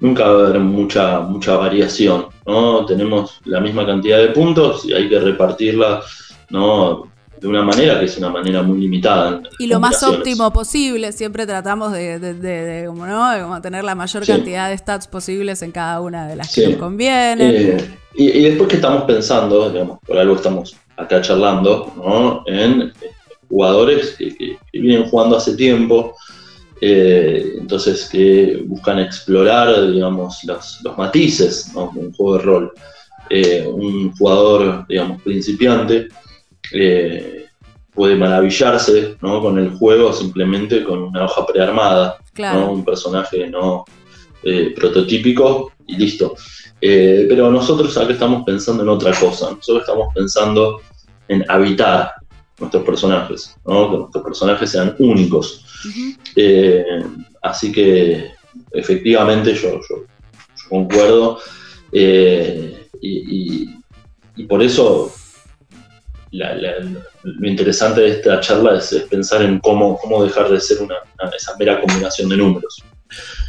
nunca 0.00 0.24
va 0.28 0.44
a 0.44 0.46
haber 0.48 0.60
mucha, 0.60 1.20
mucha 1.20 1.56
variación. 1.56 2.26
¿no? 2.46 2.84
Tenemos 2.86 3.40
la 3.44 3.60
misma 3.60 3.86
cantidad 3.86 4.18
de 4.18 4.28
puntos 4.28 4.84
y 4.84 4.92
hay 4.92 5.08
que 5.08 5.18
repartirla 5.18 6.02
¿no? 6.50 7.10
de 7.42 7.48
una 7.48 7.62
manera 7.62 7.98
que 7.98 8.06
es 8.06 8.16
una 8.18 8.30
manera 8.30 8.62
muy 8.62 8.80
limitada. 8.80 9.42
Y 9.58 9.66
lo 9.66 9.80
más 9.80 10.02
óptimo 10.02 10.52
posible, 10.52 11.10
siempre 11.12 11.44
tratamos 11.44 11.92
de, 11.92 12.18
de, 12.18 12.84
como, 12.86 13.06
¿no? 13.06 13.60
tener 13.60 13.84
la 13.84 13.94
mayor 13.94 14.24
cantidad 14.24 14.68
de 14.68 14.78
stats 14.78 15.08
posibles 15.08 15.60
en 15.62 15.72
cada 15.72 16.00
una 16.00 16.28
de 16.28 16.36
las 16.36 16.54
que 16.54 16.68
nos 16.68 16.76
conviene. 16.76 17.50
Eh, 17.50 17.90
y, 18.14 18.42
después 18.42 18.68
que 18.68 18.76
estamos 18.76 19.04
pensando, 19.04 19.70
digamos, 19.70 19.98
por 20.06 20.18
algo 20.18 20.36
estamos 20.36 20.76
acá 20.96 21.20
charlando, 21.20 21.92
¿no? 21.96 22.44
en 22.46 22.92
jugadores 23.52 24.16
que, 24.16 24.56
vienen 24.72 25.04
jugando 25.10 25.36
hace 25.36 25.54
tiempo, 25.54 26.16
eh, 26.80 27.56
entonces 27.58 28.08
que 28.10 28.62
buscan 28.66 28.98
explorar, 28.98 29.92
digamos, 29.92 30.42
los, 30.44 30.80
matices 30.96 31.70
de 31.74 31.78
un 31.80 32.12
juego 32.14 32.38
de 32.38 32.42
rol. 32.42 32.72
Eh, 33.28 33.66
un 33.70 34.16
jugador, 34.16 34.86
digamos, 34.88 35.20
principiante, 35.20 36.08
eh, 36.72 37.46
puede 37.94 38.16
maravillarse 38.16 39.16
con 39.20 39.58
el 39.58 39.70
juego 39.72 40.14
simplemente 40.14 40.82
con 40.82 41.02
una 41.02 41.26
hoja 41.26 41.46
prearmada, 41.46 42.16
un 42.66 42.82
personaje 42.86 43.48
no 43.48 43.84
prototípico 44.74 45.72
y 45.86 45.96
listo. 45.96 46.34
Pero 46.80 47.50
nosotros 47.50 47.96
acá 47.98 48.14
estamos 48.14 48.44
pensando 48.44 48.82
en 48.82 48.88
otra 48.88 49.12
cosa, 49.12 49.50
nosotros 49.50 49.82
estamos 49.82 50.08
pensando 50.14 50.80
en 51.28 51.44
habitar 51.48 52.12
nuestros 52.62 52.84
personajes, 52.84 53.56
que 53.64 53.72
nuestros 53.72 54.24
personajes 54.24 54.70
sean 54.70 54.94
únicos. 54.98 55.64
así 57.42 57.72
que 57.72 58.30
efectivamente 58.72 59.54
yo, 59.54 59.80
concuerdo 60.68 61.38
y, 61.92 63.68
por 64.48 64.62
eso 64.62 65.12
lo 66.32 67.48
interesante 67.48 68.00
de 68.00 68.10
esta 68.10 68.40
charla 68.40 68.78
es, 68.78 68.92
pensar 69.10 69.42
en 69.42 69.58
cómo, 69.58 69.98
cómo 69.98 70.24
dejar 70.24 70.48
de 70.50 70.60
ser 70.60 70.80
una, 70.80 70.96
esa 71.36 71.56
mera 71.58 71.80
combinación 71.80 72.28
de 72.28 72.36
números. 72.36 72.82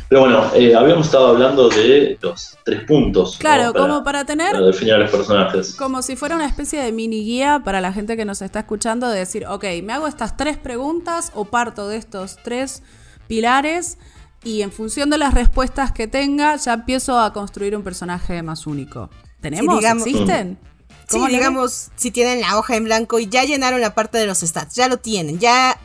Pero 0.10 0.22
bueno, 0.22 0.52
eh, 0.54 0.76
habíamos 0.76 1.08
estado 1.08 1.28
hablando 1.28 1.70
de 1.70 2.18
los 2.22 2.58
tres 2.64 2.84
puntos. 2.84 3.38
Claro, 3.38 3.74
como 3.74 4.04
para 4.04 4.26
tener. 4.26 4.52
Para 4.52 4.66
definir 4.68 4.94
a 4.94 4.98
los 5.00 5.12
personajes. 5.12 5.76
Como 5.76 6.02
si 6.02 6.16
fuera 6.16 6.36
una 6.36 6.46
especie 6.46 6.82
de 6.82 6.92
mini 6.92 7.24
guía 7.24 7.62
para 7.64 7.82
la 7.82 7.92
gente 7.94 8.16
que 8.16 8.26
nos 8.26 8.42
está 8.42 8.60
escuchando, 8.60 9.10
de 9.10 9.20
decir, 9.20 9.46
ok, 9.48 9.66
me 9.84 9.94
hago 9.94 10.08
estas 10.08 10.38
tres 10.38 10.58
preguntas 10.58 11.32
o 11.34 11.46
parto 11.46 11.88
de 11.88 11.98
estos 11.98 12.38
tres 12.44 12.84
pilares 13.28 13.98
y 14.44 14.62
en 14.62 14.72
función 14.72 15.10
de 15.10 15.18
las 15.18 15.34
respuestas 15.34 15.92
que 15.92 16.08
tenga, 16.08 16.56
ya 16.58 16.74
empiezo 16.74 17.20
a 17.20 17.32
construir 17.34 17.76
un 17.76 17.84
personaje 17.84 18.44
más 18.44 18.68
único. 18.68 19.10
¿Tenemos? 19.42 19.84
¿Existen? 19.84 20.60
Sí, 21.08 21.20
digamos, 21.28 21.92
si 21.96 22.12
tienen 22.12 22.42
la 22.42 22.58
hoja 22.58 22.76
en 22.76 22.86
blanco 22.86 23.20
y 23.20 23.28
ya 23.28 23.44
llenaron 23.44 23.82
la 23.82 23.94
parte 23.94 24.18
de 24.18 24.26
los 24.26 24.40
stats, 24.40 24.76
ya 24.76 24.88
lo 24.88 24.98
tienen, 24.98 25.40
ya 25.40 25.78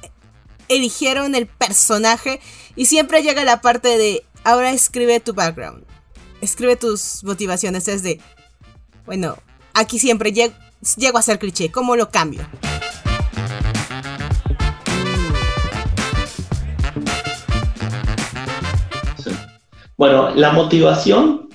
eligieron 0.69 1.35
el 1.35 1.47
personaje 1.47 2.41
y 2.77 2.87
siempre 2.87 3.23
llega 3.23 3.45
la 3.45 3.61
parte 3.61 3.99
de 3.99 4.25
ahora 4.45 4.71
escribe 4.71 5.21
tu 5.21 5.35
background, 5.35 5.85
escribe 6.41 6.77
tus 6.77 7.23
motivaciones, 7.25 7.89
es 7.89 8.03
de, 8.03 8.21
bueno, 9.07 9.37
aquí 9.75 9.99
siempre 9.99 10.33
llego, 10.33 11.19
a 11.19 11.23
ser 11.23 11.39
cliché, 11.39 11.71
¿cómo 11.71 11.97
lo 11.97 12.11
cambio? 12.11 12.47
Bueno, 19.97 20.31
la 20.37 20.53
motivación 20.53 21.49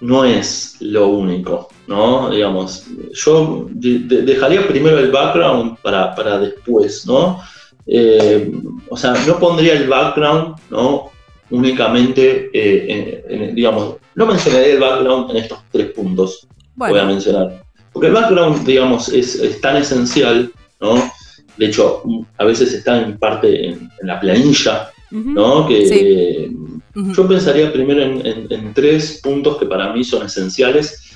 no 0.00 0.24
es 0.24 0.76
lo 0.80 1.08
único. 1.08 1.68
¿no? 1.86 2.30
Digamos, 2.30 2.86
yo 3.12 3.68
dejaría 3.70 4.66
primero 4.66 4.98
el 4.98 5.10
background 5.10 5.78
para, 5.82 6.38
después, 6.38 7.06
¿no? 7.06 7.40
Eh, 7.86 8.50
o 8.88 8.96
sea, 8.96 9.14
no 9.26 9.38
pondría 9.38 9.74
el 9.74 9.88
background, 9.88 10.56
¿no? 10.70 11.10
Únicamente, 11.50 12.50
eh, 12.52 13.52
digamos, 13.54 13.96
no 14.14 14.26
mencionaría 14.26 14.74
el 14.74 14.80
background 14.80 15.30
en 15.30 15.36
estos 15.36 15.58
tres 15.70 15.92
puntos 15.92 16.48
voy 16.76 16.98
a 16.98 17.04
mencionar. 17.04 17.64
Porque 17.92 18.08
el 18.08 18.14
background, 18.14 18.66
digamos, 18.66 19.08
es, 19.08 19.60
tan 19.60 19.76
esencial, 19.76 20.52
¿no? 20.80 21.10
De 21.56 21.66
hecho, 21.66 22.02
a 22.38 22.44
veces 22.44 22.72
está 22.72 23.00
en 23.00 23.18
parte 23.18 23.68
en, 23.68 23.88
la 24.02 24.18
planilla, 24.18 24.90
¿no? 25.10 25.68
Que 25.68 26.50
yo 26.94 27.28
pensaría 27.28 27.72
primero 27.72 28.02
en, 28.02 28.74
tres 28.74 29.20
puntos 29.22 29.58
que 29.58 29.66
para 29.66 29.92
mí 29.92 30.02
son 30.02 30.26
esenciales 30.26 31.14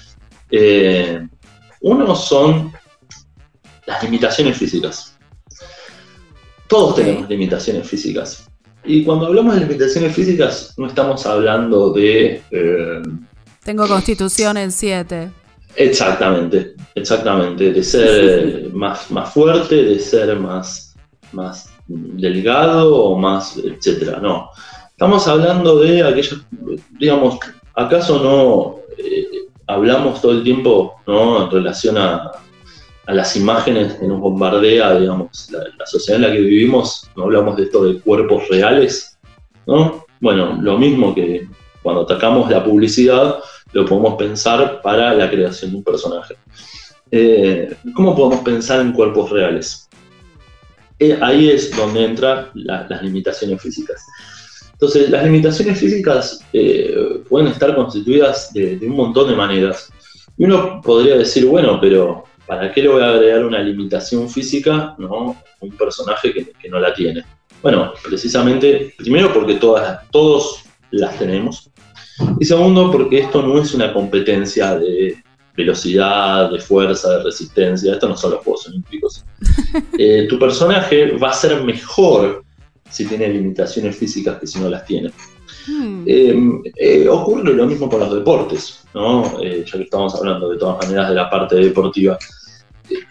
eh, 0.51 1.27
uno 1.81 2.15
son 2.15 2.73
las 3.87 4.03
limitaciones 4.03 4.57
físicas. 4.57 5.18
Todos 6.69 6.97
tenemos 6.97 7.29
limitaciones 7.29 7.89
físicas. 7.89 8.49
Y 8.85 9.05
cuando 9.05 9.27
hablamos 9.27 9.55
de 9.55 9.63
limitaciones 9.63 10.15
físicas, 10.15 10.75
no 10.77 10.87
estamos 10.87 11.25
hablando 11.27 11.93
de... 11.93 12.43
Eh, 12.51 13.03
Tengo 13.65 13.87
constitución 13.87 14.57
en 14.57 14.71
7. 14.71 15.31
Exactamente, 15.77 16.75
exactamente. 16.95 17.73
De 17.73 17.83
ser 17.83 18.71
más, 18.73 19.11
más 19.11 19.33
fuerte, 19.33 19.83
de 19.83 19.99
ser 19.99 20.39
más, 20.39 20.95
más 21.33 21.71
delgado 21.87 23.05
o 23.05 23.19
más, 23.19 23.57
etcétera. 23.57 24.19
No. 24.21 24.51
Estamos 24.91 25.27
hablando 25.29 25.79
de 25.79 26.03
aquellos, 26.03 26.43
digamos, 26.99 27.39
¿acaso 27.75 28.23
no 28.23 28.79
hablamos 29.69 30.21
todo 30.21 30.33
el 30.33 30.43
tiempo 30.43 30.97
¿no? 31.07 31.45
en 31.45 31.51
relación 31.51 31.97
a, 31.99 32.33
las 33.15 33.37
imágenes 33.37 33.95
que 33.95 34.07
nos 34.07 34.21
bombardea, 34.21 34.99
digamos, 34.99 35.51
la, 35.51 35.87
sociedad 35.87 36.23
en 36.23 36.29
la 36.29 36.35
que 36.35 36.43
vivimos, 36.43 37.09
no 37.17 37.25
hablamos 37.25 37.57
de 37.57 37.65
esto 37.65 37.85
de 37.85 38.01
cuerpos 38.01 38.49
reales, 38.49 39.19
¿no? 39.67 40.05
Bueno, 40.21 40.59
lo 40.61 40.79
mismo 40.79 41.15
que 41.15 41.49
cuando 41.83 42.03
atacamos 42.03 42.51
la 42.51 42.65
publicidad, 42.65 43.39
lo 43.73 43.85
podemos 43.85 44.15
pensar 44.17 44.83
para 44.83 45.15
la 45.15 45.31
creación 45.31 45.71
de 45.71 45.77
un 45.79 45.85
personaje. 45.85 46.35
Eh, 47.11 47.75
¿Cómo 47.95 48.15
podemos 48.15 48.41
pensar 48.41 48.81
en 48.81 48.93
cuerpos 48.93 49.31
reales? 49.31 49.89
Eh, 50.99 51.17
ahí 51.23 51.49
es 51.49 51.75
donde 51.77 52.05
entran 52.05 52.49
las 52.55 53.03
limitaciones 53.03 53.63
físicas. 53.63 54.05
Entonces, 54.73 55.11
las 55.11 55.25
limitaciones 55.25 55.79
físicas 55.79 56.41
eh, 56.53 57.23
pueden 57.29 57.49
estar 57.49 57.75
constituidas 57.75 58.53
de, 58.53 58.79
un 58.83 58.97
montón 58.97 59.29
de 59.29 59.35
maneras. 59.35 59.91
Y 60.37 60.45
uno 60.45 60.81
podría 60.83 61.17
decir, 61.17 61.47
bueno, 61.47 61.79
pero 61.81 62.25
¿para 62.49 62.73
qué 62.73 62.83
le 62.83 62.89
voy 62.89 63.03
a 63.03 63.11
agregar 63.11 63.45
una 63.45 63.61
limitación 63.61 64.29
física 64.29 64.95
¿no? 64.99 65.37
a 65.61 65.65
un 65.65 65.77
personaje 65.77 66.33
que, 66.33 66.69
no 66.69 66.81
la 66.81 66.95
tiene? 66.95 67.23
Bueno, 67.63 67.93
precisamente, 68.03 68.95
primero 68.97 69.33
porque 69.33 69.55
todas, 69.57 70.09
todos 70.11 70.65
las 70.91 71.17
tenemos. 71.19 71.71
Y 72.41 72.45
segundo, 72.45 72.91
porque 72.91 73.19
esto 73.19 73.43
no 73.43 73.61
es 73.61 73.75
una 73.75 73.93
competencia 73.93 74.77
de 74.77 75.23
velocidad, 75.55 76.51
de 76.51 76.59
fuerza, 76.59 77.19
de 77.19 77.25
resistencia. 77.25 77.93
Esto 77.93 78.09
no 78.09 78.17
son 78.17 78.33
los 78.33 78.45
Juegos 78.45 78.67
Olímpicos. 78.67 79.25
Eh, 79.99 80.27
tu 80.31 80.39
personaje 80.39 81.19
va 81.19 81.31
a 81.31 81.35
ser 81.35 81.63
mejor 81.63 82.43
si 82.89 83.05
tiene 83.05 83.29
limitaciones 83.29 83.97
físicas 83.97 84.39
que 84.39 84.47
si 84.47 84.59
no 84.61 84.71
las 84.71 84.87
tiene. 84.87 85.11
Hmm. 85.67 86.05
Eh, 86.07 86.63
eh, 86.77 87.09
ocurre 87.09 87.53
lo 87.53 87.67
mismo 87.67 87.89
con 87.89 88.01
los 88.01 88.15
deportes, 88.15 88.85
¿no? 88.95 89.39
Eh, 89.43 89.65
ya 89.67 89.73
que 89.73 89.85
estamos 89.85 90.15
hablando 90.15 90.49
de 90.51 90.57
todas 90.57 90.87
maneras 90.87 91.11
de 91.11 91.15
la 91.15 91.29
parte 91.29 91.57
deportiva. 91.57 92.19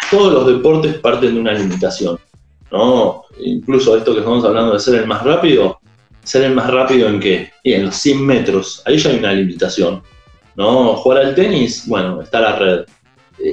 Todos 0.10 0.34
los 0.34 0.48
deportes 0.48 0.96
parten 1.00 1.36
de 1.36 1.42
una 1.42 1.54
limitación, 1.54 2.20
¿no? 2.72 3.24
Incluso 3.40 3.98
esto 3.98 4.14
que 4.14 4.20
estamos 4.20 4.44
hablando 4.46 4.74
de 4.74 4.80
ser 4.80 4.96
el 4.96 5.08
más 5.08 5.24
rápido, 5.24 5.80
ser 6.24 6.44
el 6.44 6.56
más 6.56 6.70
rápido 6.70 7.08
en 7.08 7.20
qué? 7.20 7.52
en 7.64 7.86
los 7.86 7.96
100 7.96 8.26
metros, 8.26 8.82
ahí 8.86 8.98
ya 8.98 9.10
hay 9.10 9.20
una 9.20 9.34
limitación, 9.34 10.02
¿no? 10.56 10.96
Jugar 10.96 11.26
al 11.26 11.36
tenis, 11.36 11.86
bueno, 11.88 12.22
está 12.22 12.42
la 12.42 12.56
red. 12.56 12.86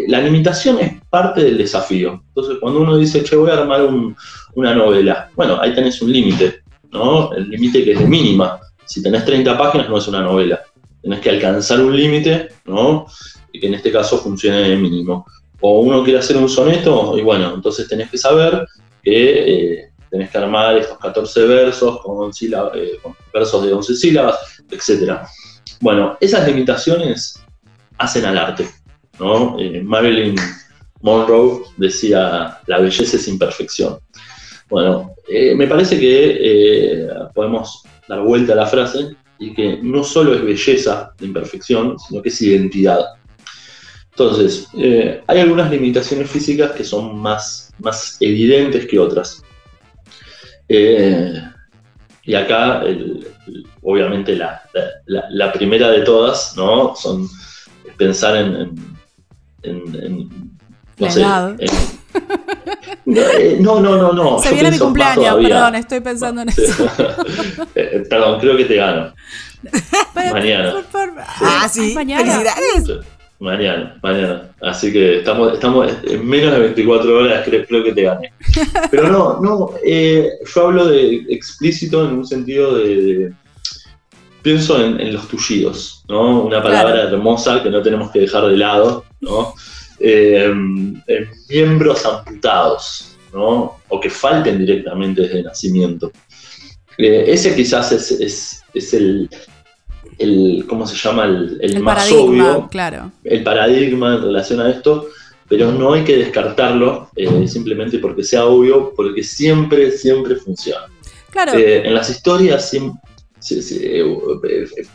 la 0.09 0.21
limitación 0.21 0.79
es 0.81 0.93
parte 1.11 1.45
del 1.45 1.59
desafío. 1.59 2.23
Entonces, 2.29 2.57
cuando 2.61 2.81
uno 2.81 2.97
dice, 2.97 3.23
che, 3.23 3.37
voy 3.37 3.51
a 3.51 3.55
armar 3.55 3.83
un, 3.83 4.17
una 4.55 4.75
novela. 4.75 5.31
Bueno, 5.35 5.59
ahí 5.61 5.75
tenés 5.75 6.01
un 6.03 6.13
límite, 6.13 6.63
¿no? 6.91 7.33
El 7.33 7.49
límite 7.49 7.85
que 7.85 7.93
es 7.93 7.99
de 7.99 8.07
mínima. 8.07 8.59
Si 8.85 9.03
tenés 9.03 9.25
30 9.25 9.57
páginas 9.57 9.89
no 9.89 9.99
es 9.99 10.09
una 10.09 10.23
novela. 10.23 10.61
Tenés 11.03 11.21
que 11.21 11.31
alcanzar 11.31 11.81
un 11.81 11.97
límite, 11.97 12.49
¿no? 12.65 13.07
Y 13.53 13.61
que 13.61 13.67
en 13.67 13.75
este 13.75 13.93
caso 13.93 14.19
funcione 14.19 14.69
de 14.69 14.77
mínimo. 14.77 15.27
O 15.67 15.81
uno 15.81 16.05
quiere 16.05 16.19
hacer 16.19 16.37
un 16.37 16.47
soneto, 16.47 17.17
y 17.17 17.23
bueno, 17.23 17.55
entonces 17.55 17.89
tenés 17.89 18.11
que 18.11 18.19
saber 18.19 18.67
que 19.03 19.79
eh, 19.79 19.91
tenés 20.11 20.29
que 20.29 20.37
armar 20.37 20.77
estos 20.77 20.99
14 20.99 21.47
versos 21.47 22.03
con, 22.03 22.31
eh, 22.31 22.99
con 23.03 23.17
versos 23.33 23.65
de 23.65 23.73
11 23.73 23.95
sílabas, 23.95 24.37
etc. 24.71 25.21
Bueno, 25.81 26.19
esas 26.21 26.47
limitaciones 26.47 27.43
hacen 27.97 28.27
al 28.27 28.37
arte. 28.37 28.69
¿no? 29.19 29.59
Eh, 29.59 29.81
Marilyn 29.83 30.37
Monroe 31.01 31.63
decía, 31.79 32.59
la 32.67 32.79
belleza 32.81 33.17
es 33.17 33.27
imperfección. 33.27 33.99
Bueno, 34.69 35.15
eh, 35.27 35.55
me 35.55 35.67
parece 35.67 35.99
que 35.99 37.09
podemos 37.35 37.85
dar 38.07 38.21
vuelta 38.21 38.53
a 38.53 38.57
la 38.57 38.67
frase 38.67 39.17
y 39.39 39.55
que 39.55 39.79
no 39.83 40.05
solo 40.05 40.35
es 40.35 40.45
belleza 40.45 41.15
de 41.19 41.25
imperfección, 41.25 41.99
sino 41.99 42.21
que 42.21 42.29
es 42.29 42.43
identidad. 42.43 43.01
Entonces, 44.17 44.69
hay 45.27 45.41
algunas 45.41 45.71
limitaciones 45.71 46.31
físicas 46.31 46.71
que 46.73 46.85
son 46.85 47.19
más, 47.19 47.73
más 47.81 48.17
evidentes 48.21 48.87
que 48.87 48.99
otras. 48.99 49.43
Eh, 50.69 51.43
y 52.23 52.35
acá, 52.35 52.83
obviamente, 53.83 54.37
la, 54.37 55.53
primera 55.53 55.91
de 55.91 56.01
todas, 56.03 56.57
¿no? 56.57 56.95
Son 56.97 57.29
pensar 57.97 58.37
en, 58.37 58.75
no 60.99 61.11
sé. 61.11 61.23
Eh, 63.07 63.59
no, 63.61 63.81
no, 63.81 63.97
no, 63.97 64.13
no. 64.13 64.39
Se 64.39 64.53
viene 64.55 64.71
mi 64.71 64.79
cumpleaños, 64.79 65.37
perdón, 65.37 65.75
estoy 65.75 66.01
pensando 66.01 66.43
en 66.43 66.49
eso. 66.49 66.63
Eh, 67.75 68.05
perdón, 68.09 68.41
creo 68.41 68.57
que 68.57 68.65
te 68.65 68.77
gano. 68.77 69.13
mañana. 70.15 70.75
ah, 71.41 71.69
sí. 71.71 71.93
Mañana. 71.95 72.23
Felicidades. 72.23 73.07
Mañana, 73.45 73.99
mañana. 74.03 74.55
Así 74.63 74.91
que 74.91 75.19
estamos, 75.19 75.53
estamos 75.53 75.93
en 76.05 76.27
menos 76.27 76.51
de 76.55 76.61
24 76.61 77.19
horas, 77.19 77.43
creo, 77.45 77.67
creo 77.67 77.85
que 77.85 77.93
te 77.93 78.03
gane. 78.03 78.33
Pero 78.91 79.11
no, 79.11 79.39
no, 79.39 79.75
eh, 79.85 80.31
yo 80.47 80.67
hablo 80.67 80.87
de 80.87 81.27
explícito 81.29 82.09
en 82.09 82.15
un 82.15 82.27
sentido 82.27 82.79
de. 82.79 83.35
pienso 84.41 84.83
en, 84.83 85.13
los 85.13 85.29
tullidos, 85.29 86.05
¿no? 86.09 86.41
Una 86.45 86.63
palabra 86.63 87.03
hermosa 87.03 87.63
que 87.63 87.69
no 87.69 87.83
tenemos 87.83 88.11
que 88.11 88.21
dejar 88.21 88.47
de 88.47 88.57
lado, 88.57 89.05
¿no? 89.21 89.53
Eh, 90.01 90.51
miembros 91.51 92.07
amputados, 92.07 93.15
¿no? 93.31 93.77
O 93.89 94.01
que 94.01 94.09
falten 94.09 94.57
directamente 94.57 95.21
desde 95.21 95.41
el 95.41 95.45
nacimiento. 95.45 96.11
Eh, 96.97 97.27
ese 97.29 97.55
quizás 97.55 97.93
es, 97.93 98.63
es 98.73 98.95
el, 98.95 99.29
el, 100.19 100.65
¿cómo 100.69 100.87
se 100.87 100.97
llama? 100.97 101.25
El, 101.25 101.81
más 101.81 102.11
obvio, 102.13 102.69
claro. 102.71 103.13
el 103.25 103.43
paradigma 103.43 104.15
en 104.15 104.23
relación 104.23 104.61
a 104.61 104.71
esto, 104.71 105.09
pero 105.49 105.73
no 105.73 105.93
hay 105.93 106.05
que 106.05 106.17
descartarlo 106.17 107.11
eh, 107.17 107.47
simplemente 107.49 107.99
porque 107.99 108.23
sea 108.23 108.47
obvio, 108.47 108.93
porque 108.95 109.23
siempre, 109.23 109.91
siempre 109.93 110.37
funciona. 110.37 110.87
Claro. 111.31 111.55
Eh, 111.55 111.87
en 111.87 111.95
las 111.95 112.11
historias, 112.11 112.73
eh, 112.75 114.05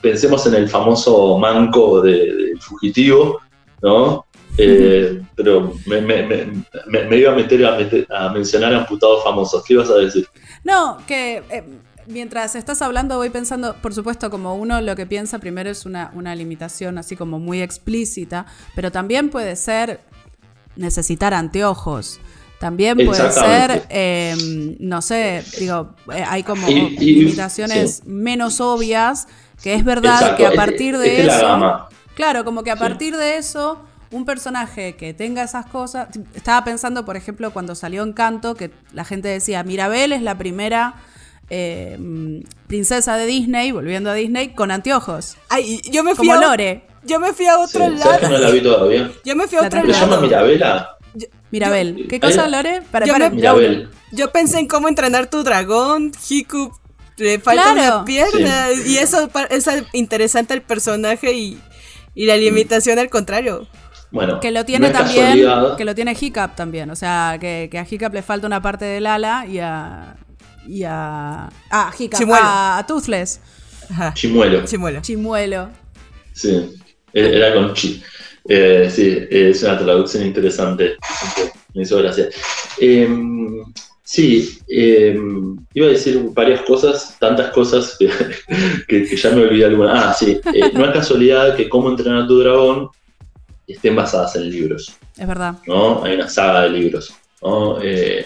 pensemos 0.02 0.46
en 0.48 0.56
el 0.56 0.70
famoso 0.70 1.38
manco 1.38 2.02
del 2.02 2.58
fugitivo, 2.60 3.40
¿no? 3.82 4.26
pero 5.36 5.74
me, 5.86 6.02
me, 6.02 7.18
iba 7.18 7.32
a 7.32 7.36
meter, 7.36 7.66
a 7.66 7.78
meter, 7.78 8.06
a 8.10 8.30
mencionar 8.30 8.74
amputados 8.74 9.24
famosos. 9.24 9.64
¿Qué 9.64 9.74
ibas 9.74 9.90
a 9.90 9.96
decir? 9.96 10.28
No, 10.66 10.98
que 11.08 11.42
mientras 12.10 12.56
estás 12.56 12.82
hablando 12.82 13.18
voy 13.18 13.30
pensando, 13.30 13.76
por 13.76 13.94
supuesto, 13.94 14.30
como 14.30 14.56
uno 14.56 14.82
lo 14.82 14.96
que 14.96 15.06
piensa 15.06 15.40
primero 15.40 15.70
es 15.70 15.86
una, 15.86 16.12
una 16.14 16.36
limitación 16.36 16.98
así 16.98 17.16
como 17.16 17.40
muy 17.40 17.62
explícita, 17.62 18.46
pero 18.76 18.92
también 18.92 19.30
puede 19.30 19.56
ser 19.56 20.02
necesitar 20.76 21.34
anteojos. 21.34 22.20
También 22.60 22.98
puede 23.06 23.32
ser, 23.32 23.86
em, 23.88 24.76
no 24.80 25.02
sé, 25.02 25.46
digo, 25.60 25.96
eh, 26.14 26.26
hay 26.28 26.44
como 26.44 26.68
limitaciones 26.68 28.04
menos 28.06 28.60
obvias, 28.60 29.30
que 29.64 29.76
es 29.76 29.86
verdad 29.86 30.36
que 30.36 30.46
a 30.46 30.52
partir 30.52 30.98
de 30.98 31.26
eso... 31.26 31.88
Claro, 32.16 32.44
como 32.44 32.64
que 32.64 32.72
a 32.72 32.76
partir 32.76 33.16
de 33.16 33.38
eso, 33.38 33.82
un 34.12 34.26
personaje 34.26 34.98
que 34.98 35.14
tenga 35.14 35.44
esas 35.44 35.68
cosas... 35.68 36.10
Estaba 36.34 36.66
pensando, 36.66 37.06
por 37.06 37.16
ejemplo, 37.16 37.52
cuando 37.52 37.76
salió 37.76 38.04
Encanto, 38.04 38.56
que 38.56 38.72
la 38.92 39.06
gente 39.06 39.30
decía, 39.30 39.64
Mirabel 39.64 40.12
es 40.12 40.22
la 40.22 40.38
primera 40.38 40.96
eh, 41.50 41.98
princesa 42.68 43.18
de 43.18 43.26
Disney, 43.26 43.72
volviendo 43.72 44.10
a 44.10 44.14
Disney, 44.14 44.50
con 44.50 44.72
anteojos. 44.72 45.38
Ay, 45.50 45.82
yo 45.92 46.04
me 46.04 46.16
fui 46.16 46.28
Como 46.28 46.40
a, 46.40 46.48
Lore. 46.48 46.84
Yo 47.04 47.20
me 47.20 47.34
fui 47.34 47.48
a 47.48 47.60
otro 47.60 47.90
lado. 47.90 48.20
que 48.20 48.28
no 48.28 48.38
la 48.38 48.50
vi 48.52 48.62
todavía? 48.62 49.12
Yo 49.26 49.36
me 49.36 49.48
fui 49.48 49.58
a 49.58 49.62
otro 49.62 49.84
lado. 49.84 49.94
¿Se 49.94 50.00
llama 50.00 50.22
Mirabela? 50.22 50.90
Mirabel. 51.52 52.06
¿Qué 52.08 52.20
cosa, 52.20 52.48
Lore? 52.48 52.82
Para, 52.92 53.06
yo, 53.06 53.14
Mirabel. 53.14 53.90
Yo, 54.12 54.32
pensé 54.32 54.60
en 54.60 54.68
cómo 54.68 54.88
entrenar 54.88 55.30
tu 55.30 55.44
dragón, 55.44 56.12
Hiku. 56.30 56.72
Le 57.18 57.40
falta 57.40 57.74
una 57.74 58.06
pierna. 58.06 58.68
Y 58.86 58.98
eso 58.98 59.30
es 59.50 59.68
interesante 59.94 60.54
el 60.54 60.62
personaje 60.62 61.34
y, 61.34 61.60
y 62.16 62.26
la 62.26 62.38
limitación 62.38 63.00
al 63.00 63.10
contrario. 63.10 63.68
Bueno, 64.12 64.40
que 64.40 64.52
lo 64.52 64.66
tiene 64.66 64.90
también, 64.90 65.40
que 65.78 65.86
lo 65.86 65.94
tiene 65.94 66.18
Hiccup 66.20 66.56
también, 66.56 66.90
o 66.90 66.96
sea, 66.96 67.38
que, 67.40 67.70
que, 67.72 67.78
a 67.78 67.86
Hiccup 67.88 68.12
le 68.12 68.24
falta 68.24 68.48
una 68.48 68.60
parte 68.60 68.86
del 68.86 69.06
ala 69.06 69.46
y 69.46 69.60
a, 69.60 70.16
y 70.68 70.84
a. 70.84 71.50
Ah, 71.70 71.92
a, 71.92 72.78
a 72.78 72.86
Toothless. 72.86 73.40
Chimuelo. 74.14 74.66
Chimuelo. 74.66 75.02
Chimuelo. 75.02 75.70
Sí, 76.34 76.80
e-, 77.14 77.38
era 77.38 77.54
con 77.54 77.74
chi. 77.74 78.02
Eh, 78.48 78.90
sí, 78.92 79.28
es 79.30 79.64
una 79.64 79.78
traducción 79.78 80.26
interesante. 80.26 80.96
Me 81.74 81.84
hizo 81.84 81.98
gracia. 81.98 82.30
Em, 82.80 83.64
sí, 84.04 84.60
em, 84.68 85.58
iba 85.74 85.88
a 85.88 85.90
decir 85.90 86.22
varias 86.34 86.62
cosas, 86.62 87.16
tantas 87.20 87.52
cosas 87.52 87.98
que, 88.88 89.06
ya 89.16 89.32
me 89.32 89.44
olvidé 89.44 89.66
alguna. 89.66 90.10
Ah, 90.10 90.14
sí, 90.14 90.40
eh, 90.54 90.72
no 90.74 90.86
es 90.86 90.94
casualidad 90.94 91.56
que 91.56 91.70
Cómo 91.70 91.90
entrenar 91.90 92.24
a 92.24 92.28
tu 92.28 92.40
dragón 92.40 92.90
estén 93.68 93.96
basadas 93.96 94.36
en 94.36 94.50
libros. 94.50 94.98
Es 95.16 95.28
verdad. 95.28 95.56
¿no? 95.68 96.04
Hay 96.04 96.16
una 96.16 96.30
saga 96.30 96.64
de 96.64 96.70
libros. 96.72 97.14
¿no? 97.42 97.80
Eh, 97.82 98.26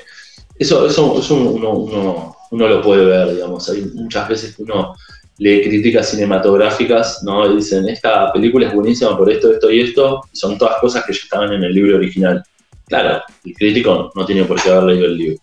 eso, 0.55 0.87
eso, 0.87 1.35
uno, 1.35 2.67
lo 2.67 2.81
puede 2.81 3.05
ver, 3.05 3.33
digamos. 3.33 3.69
Hay 3.69 3.81
muchas 3.93 4.29
veces 4.29 4.55
que 4.55 4.63
uno 4.63 4.95
lee 5.37 5.63
críticas 5.63 6.09
cinematográficas, 6.09 7.23
¿no? 7.23 7.51
Y 7.51 7.57
dicen, 7.57 7.87
esta 7.87 8.31
película 8.31 8.67
es 8.67 8.73
buenísima 8.73 9.17
por 9.17 9.31
esto, 9.31 9.51
esto 9.51 9.71
y 9.71 9.81
esto, 9.81 10.21
son 10.31 10.57
todas 10.57 10.79
cosas 10.79 11.03
que 11.05 11.13
ya 11.13 11.19
estaban 11.23 11.53
en 11.53 11.63
el 11.63 11.73
libro 11.73 11.97
original. 11.97 12.43
Claro, 12.87 13.23
el 13.43 13.53
crítico 13.53 14.11
no 14.13 14.25
tiene 14.25 14.43
por 14.43 14.61
qué 14.61 14.69
haber 14.69 14.83
leído 14.83 15.05
el 15.05 15.17
libro. 15.17 15.37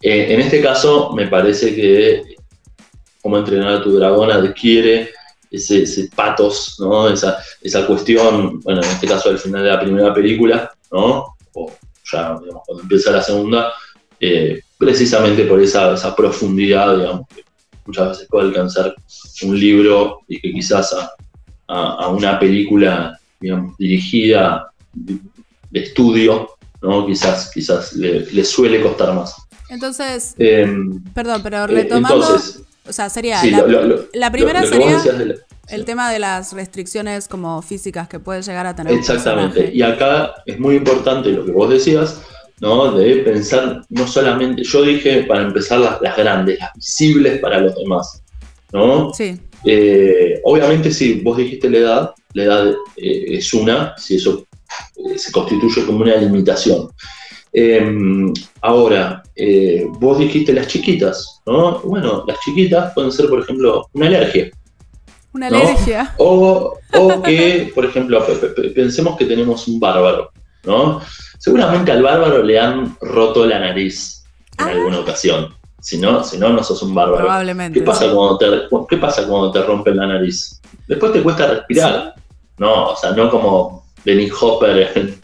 Eh, 0.00 0.32
en 0.32 0.40
este 0.40 0.62
caso, 0.62 1.12
me 1.12 1.26
parece 1.26 1.74
que 1.74 2.22
como 3.20 3.38
entrenar 3.38 3.74
a 3.74 3.82
tu 3.82 3.98
dragón 3.98 4.30
adquiere 4.30 5.10
ese, 5.50 5.82
ese 5.82 6.08
patos, 6.14 6.76
¿no? 6.78 7.08
Esa, 7.08 7.38
esa 7.60 7.86
cuestión, 7.86 8.60
bueno, 8.60 8.80
en 8.82 8.88
este 8.88 9.06
caso 9.06 9.30
al 9.30 9.38
final 9.38 9.62
de 9.62 9.68
la 9.68 9.80
primera 9.80 10.14
película, 10.14 10.70
¿no? 10.92 11.36
O 11.54 11.72
ya, 12.10 12.38
digamos, 12.40 12.62
cuando 12.64 12.82
empieza 12.82 13.10
la 13.10 13.22
segunda, 13.22 13.72
eh, 14.20 14.60
precisamente 14.76 15.44
por 15.44 15.60
esa, 15.60 15.94
esa, 15.94 16.14
profundidad, 16.14 16.96
digamos, 16.96 17.28
que 17.28 17.44
muchas 17.84 18.10
veces 18.10 18.28
puede 18.28 18.48
alcanzar 18.48 18.94
un 19.42 19.58
libro 19.58 20.20
y 20.28 20.40
que 20.40 20.52
quizás 20.52 20.94
a, 21.68 22.08
una 22.08 22.38
película, 22.38 23.18
digamos, 23.40 23.76
dirigida 23.76 24.70
de 24.94 25.80
estudio, 25.80 26.48
¿no? 26.80 27.06
Quizás, 27.06 27.50
quizás 27.52 27.92
le, 27.92 28.44
suele 28.44 28.80
costar 28.80 29.14
más. 29.14 29.34
Entonces, 29.68 30.34
em, 30.38 31.02
perdón, 31.12 31.42
pero 31.42 31.64
eh, 31.64 31.66
retomando, 31.66 32.38
o 32.88 32.92
sea, 32.92 33.10
sería, 33.10 33.42
la, 34.14 34.32
primera 34.32 34.64
sería 34.64 34.98
el 35.68 35.84
tema 35.84 36.10
de 36.10 36.18
las 36.18 36.54
restricciones 36.54 37.28
como 37.28 37.60
físicas 37.60 38.08
que 38.08 38.18
puede 38.18 38.42
llegar 38.42 38.66
a 38.66 38.74
tener. 38.74 38.94
Exactamente, 38.94 39.70
y 39.72 39.82
acá 39.82 40.34
es 40.46 40.58
muy 40.58 40.76
importante 40.76 41.30
lo 41.30 41.44
que 41.44 41.52
vos 41.52 41.68
decías, 41.68 42.22
¿no? 42.60 42.92
De 42.92 43.16
pensar 43.16 43.82
no 43.88 44.06
solamente, 44.06 44.62
yo 44.64 44.82
dije 44.82 45.24
para 45.24 45.42
empezar 45.42 45.78
las, 46.00 46.16
grandes, 46.16 46.58
las 46.58 46.72
visibles 46.74 47.38
para 47.38 47.60
los 47.60 47.74
demás, 47.76 48.22
¿no? 48.72 49.12
Sí. 49.12 49.38
Eh, 49.64 50.40
obviamente 50.44 50.90
si 50.90 51.20
vos 51.20 51.36
dijiste 51.36 51.68
la 51.70 51.78
edad, 51.78 52.10
la 52.34 52.42
edad 52.44 52.70
eh, 52.96 53.24
es 53.36 53.52
una, 53.54 53.94
si 53.96 54.16
eso 54.16 54.46
eh, 54.96 55.18
se 55.18 55.32
constituye 55.32 55.84
como 55.84 56.02
una 56.02 56.16
limitación. 56.16 56.88
Em, 57.52 58.32
ahora, 58.60 59.22
vos 59.98 60.18
dijiste 60.18 60.52
las 60.52 60.66
chiquitas, 60.68 61.40
¿no? 61.46 61.80
Bueno, 61.80 62.24
las 62.26 62.38
chiquitas 62.40 62.92
pueden 62.92 63.10
ser, 63.10 63.28
por 63.28 63.40
ejemplo, 63.40 63.88
una 63.94 64.06
alergia. 64.06 64.50
Una 65.32 65.46
alergia. 65.46 66.14
O, 66.18 66.78
o 66.94 67.22
que, 67.22 67.72
por 67.74 67.86
ejemplo, 67.86 68.24
pensemos 68.74 69.16
que 69.16 69.24
tenemos 69.24 69.66
un 69.66 69.80
bárbaro, 69.80 70.30
¿no? 70.64 71.00
Seguramente 71.38 71.92
al 71.92 72.02
bárbaro 72.02 72.42
le 72.42 72.58
han 72.58 72.96
roto 73.00 73.46
la 73.46 73.60
nariz 73.60 74.24
en 74.58 74.66
ah. 74.66 74.70
alguna 74.70 75.00
ocasión. 75.00 75.54
Si 75.80 75.96
no, 75.98 76.24
si 76.24 76.38
no, 76.38 76.50
no 76.50 76.62
sos 76.64 76.82
un 76.82 76.94
bárbaro. 76.94 77.24
Probablemente. 77.24 77.78
¿Qué 77.78 77.86
pasa, 77.86 78.12
cuando 78.12 78.36
te, 78.36 78.46
¿Qué 78.88 78.96
pasa 78.96 79.26
cuando 79.26 79.52
te 79.52 79.62
rompen 79.62 79.96
la 79.96 80.06
nariz? 80.06 80.60
Después 80.88 81.12
te 81.12 81.22
cuesta 81.22 81.46
respirar. 81.46 82.14
No, 82.58 82.88
o 82.88 82.96
sea, 82.96 83.12
no 83.12 83.30
como 83.30 83.84
Benny 84.04 84.28
Hopper 84.40 84.90
en, 84.94 85.20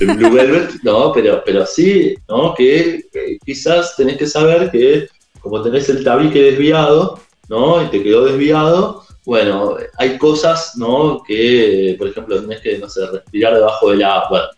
Blue 0.16 0.32
Velvet, 0.32 0.82
no, 0.82 1.12
pero, 1.12 1.42
pero 1.44 1.66
sí, 1.66 2.14
¿no? 2.28 2.54
Que, 2.54 3.02
quizás 3.44 3.96
tenés 3.96 4.16
que 4.16 4.26
saber 4.26 4.70
que 4.70 5.08
como 5.40 5.62
tenés 5.62 5.88
el 5.88 6.02
tabique 6.02 6.42
desviado, 6.42 7.20
¿no? 7.48 7.82
Y 7.82 7.86
te 7.86 8.02
quedó 8.02 8.24
desviado, 8.24 9.04
bueno, 9.28 9.76
hay 9.98 10.16
cosas, 10.16 10.72
¿no? 10.76 11.22
Que, 11.22 11.96
por 11.98 12.08
ejemplo, 12.08 12.40
tenés 12.40 12.62
que, 12.62 12.78
no 12.78 12.88
sé, 12.88 13.06
respirar 13.08 13.52
debajo 13.52 13.90
del 13.90 14.02
agua, 14.02 14.48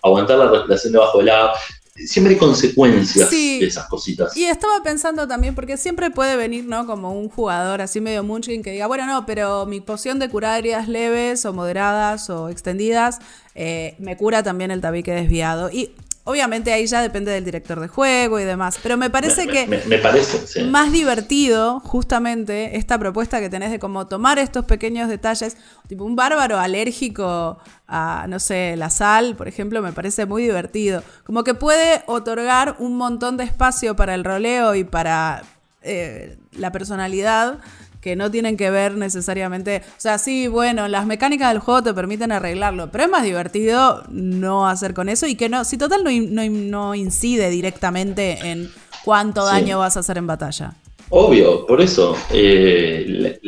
aguantar 0.00 0.38
la 0.38 0.48
respiración 0.48 0.92
debajo 0.92 1.18
del 1.18 1.30
agua, 1.30 1.54
siempre 1.96 2.34
hay 2.34 2.38
consecuencias 2.38 3.28
de 3.28 3.66
esas 3.66 3.88
cositas. 3.88 4.36
Y 4.36 4.44
estaba 4.44 4.80
pensando 4.84 5.26
también, 5.26 5.56
porque 5.56 5.76
siempre 5.76 6.12
puede 6.12 6.36
venir, 6.36 6.66
¿no? 6.66 6.86
Como 6.86 7.10
un 7.10 7.30
jugador 7.30 7.80
así 7.80 8.00
medio 8.00 8.22
munchkin 8.22 8.62
que 8.62 8.70
diga, 8.70 8.86
bueno, 8.86 9.06
no, 9.06 9.26
pero 9.26 9.66
mi 9.66 9.80
poción 9.80 10.20
de 10.20 10.28
curar 10.28 10.60
heridas 10.60 10.86
leves 10.86 11.44
o 11.44 11.52
moderadas 11.52 12.30
o 12.30 12.48
extendidas 12.48 13.18
eh, 13.56 13.96
me 13.98 14.16
cura 14.16 14.44
también 14.44 14.70
el 14.70 14.80
tabique 14.80 15.10
desviado. 15.10 15.68
Y 15.68 15.96
Obviamente 16.24 16.72
ahí 16.72 16.86
ya 16.86 17.02
depende 17.02 17.32
del 17.32 17.44
director 17.44 17.80
de 17.80 17.88
juego 17.88 18.38
y 18.38 18.44
demás, 18.44 18.78
pero 18.80 18.96
me 18.96 19.10
parece 19.10 19.48
que 19.48 19.66
me, 19.66 19.98
parece, 19.98 20.64
más 20.66 20.92
divertido 20.92 21.80
justamente 21.80 22.76
esta 22.76 22.96
propuesta 22.96 23.40
que 23.40 23.50
tenés 23.50 23.72
de 23.72 23.80
cómo 23.80 24.06
tomar 24.06 24.38
estos 24.38 24.64
pequeños 24.64 25.08
detalles, 25.08 25.56
tipo 25.88 26.04
un 26.04 26.14
bárbaro 26.14 26.60
alérgico 26.60 27.58
a, 27.88 28.26
no 28.28 28.38
sé, 28.38 28.76
la 28.76 28.88
sal, 28.88 29.34
por 29.34 29.48
ejemplo, 29.48 29.82
me 29.82 29.92
parece 29.92 30.24
muy 30.24 30.44
divertido. 30.44 31.02
Como 31.24 31.42
que 31.42 31.54
puede 31.54 32.04
otorgar 32.06 32.76
un 32.78 32.96
montón 32.96 33.36
de 33.36 33.42
espacio 33.42 33.96
para 33.96 34.14
el 34.14 34.22
roleo 34.22 34.76
y 34.76 34.84
para 34.84 35.42
eh, 35.82 36.38
la 36.52 36.70
personalidad 36.70 37.58
que 38.02 38.16
no 38.16 38.30
tienen 38.32 38.56
que 38.56 38.68
ver 38.70 38.96
necesariamente, 38.96 39.82
o 39.86 40.00
sea, 40.00 40.18
sí, 40.18 40.48
bueno, 40.48 40.88
las 40.88 41.06
mecánicas 41.06 41.50
del 41.50 41.60
juego 41.60 41.84
te 41.84 41.94
permiten 41.94 42.32
arreglarlo, 42.32 42.90
pero 42.90 43.04
es 43.04 43.10
más 43.10 43.22
divertido 43.22 44.02
no 44.10 44.68
hacer 44.68 44.92
con 44.92 45.08
eso 45.08 45.28
y 45.28 45.36
que 45.36 45.48
no, 45.48 45.64
si 45.64 45.78
total 45.78 46.02
no, 46.04 46.42
no, 46.50 46.94
incide 46.96 47.48
directamente 47.48 48.38
en 48.42 48.68
cuánto 49.04 49.44
daño 49.44 49.78
vas 49.78 49.96
a 49.96 50.00
hacer 50.00 50.18
en 50.18 50.26
batalla. 50.26 50.74
Obvio, 51.10 51.64
por 51.64 51.80
eso, 51.80 52.16
eh, 52.32 53.38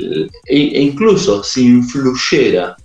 e, 0.47 0.57
incluso 0.83 1.43
si 1.43 1.67
influyera, 1.67 2.77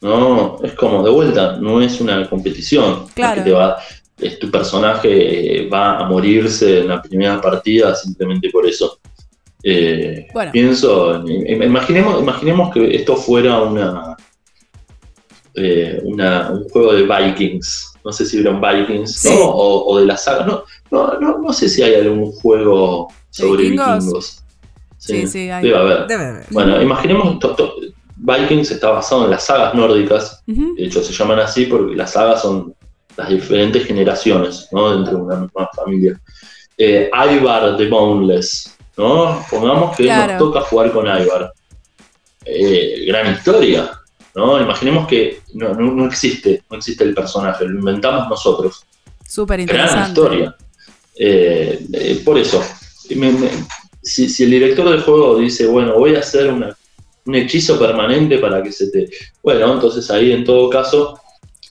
¿no? 0.00 0.58
Es 0.64 0.72
como 0.72 1.04
de 1.04 1.10
vuelta, 1.10 1.56
no 1.58 1.80
es 1.80 2.00
una 2.00 2.28
competición. 2.28 3.06
Claro. 3.14 3.44
te 3.44 3.52
va, 3.52 3.76
es, 4.18 4.40
tu 4.40 4.50
personaje 4.50 5.68
va 5.72 5.98
a 5.98 6.08
morirse 6.08 6.80
en 6.80 6.88
la 6.88 7.00
primera 7.00 7.40
partida 7.40 7.94
simplemente 7.94 8.50
por 8.50 8.66
eso. 8.66 8.98
Eh, 9.64 10.26
pienso, 10.50 11.24
imaginemos, 11.26 12.20
imaginemos 12.20 12.72
que 12.74 12.96
esto 12.96 13.16
fuera 13.16 13.62
una, 13.62 14.16
eh, 15.54 16.00
una, 16.04 16.50
un 16.50 16.68
juego 16.68 16.94
de 16.94 17.02
Vikings. 17.02 17.94
No 18.04 18.12
sé 18.12 18.26
si 18.26 18.38
vieron 18.38 18.60
Vikings, 18.60 19.28
O, 19.38 19.98
de 19.98 20.06
la 20.06 20.16
saga. 20.16 20.46
No, 20.46 20.64
no, 20.90 21.38
no, 21.38 21.52
sé 21.52 21.68
si 21.68 21.82
hay 21.82 21.94
algún 21.94 22.32
juego 22.32 23.08
sobre 23.30 23.70
vikingos. 23.70 24.42
Sí, 24.98 25.26
sí, 25.26 25.50
hay. 25.50 25.64
Debe 25.64 25.78
haber. 25.78 26.46
Bueno, 26.50 26.80
imaginemos. 26.82 27.38
Vikings 28.16 28.70
está 28.70 28.90
basado 28.90 29.24
en 29.24 29.30
las 29.30 29.46
sagas 29.46 29.74
nórdicas. 29.74 30.42
De 30.46 30.84
hecho, 30.84 31.02
se 31.02 31.12
llaman 31.12 31.40
así 31.40 31.66
porque 31.66 31.96
las 31.96 32.12
sagas 32.12 32.42
son 32.42 32.74
las 33.16 33.28
diferentes 33.28 33.84
generaciones 33.84 34.68
¿no? 34.72 34.94
dentro 34.96 35.18
de 35.18 35.22
una 35.22 35.36
misma 35.36 35.68
familia. 35.74 36.20
Eh, 36.78 37.10
Ivar 37.12 37.76
the 37.76 37.88
Boneless 37.88 38.76
¿no? 38.96 39.44
Pongamos 39.50 39.96
que 39.96 40.04
nos 40.04 40.38
toca 40.38 40.60
jugar 40.62 40.92
con 40.92 41.06
Ivar. 41.06 41.52
Eh, 42.44 43.04
gran 43.06 43.32
historia, 43.32 43.90
¿no? 44.34 44.60
Imaginemos 44.60 45.06
que 45.06 45.40
no, 45.54 46.06
existe, 46.06 46.62
no 46.70 46.76
existe 46.76 47.04
el 47.04 47.14
personaje, 47.14 47.64
lo 47.64 47.78
inventamos 47.78 48.28
nosotros. 48.28 48.84
Súper 49.26 49.60
interesante. 49.60 49.94
Gran 49.94 50.08
historia. 50.08 50.56
Eh, 51.14 51.86
eh, 51.92 52.22
por 52.24 52.38
eso, 52.38 52.62
si, 54.02 54.44
el 54.44 54.50
director 54.50 54.90
del 54.90 55.02
juego 55.02 55.38
dice, 55.38 55.66
bueno, 55.66 55.94
voy 55.94 56.16
a 56.16 56.20
hacer 56.20 56.52
un 56.52 57.34
hechizo 57.34 57.78
permanente 57.78 58.38
para 58.38 58.62
que 58.62 58.72
se 58.72 58.90
te... 58.90 59.08
Bueno, 59.42 59.74
entonces 59.74 60.10
ahí 60.10 60.32
en 60.32 60.44
todo 60.44 60.68
caso... 60.68 61.18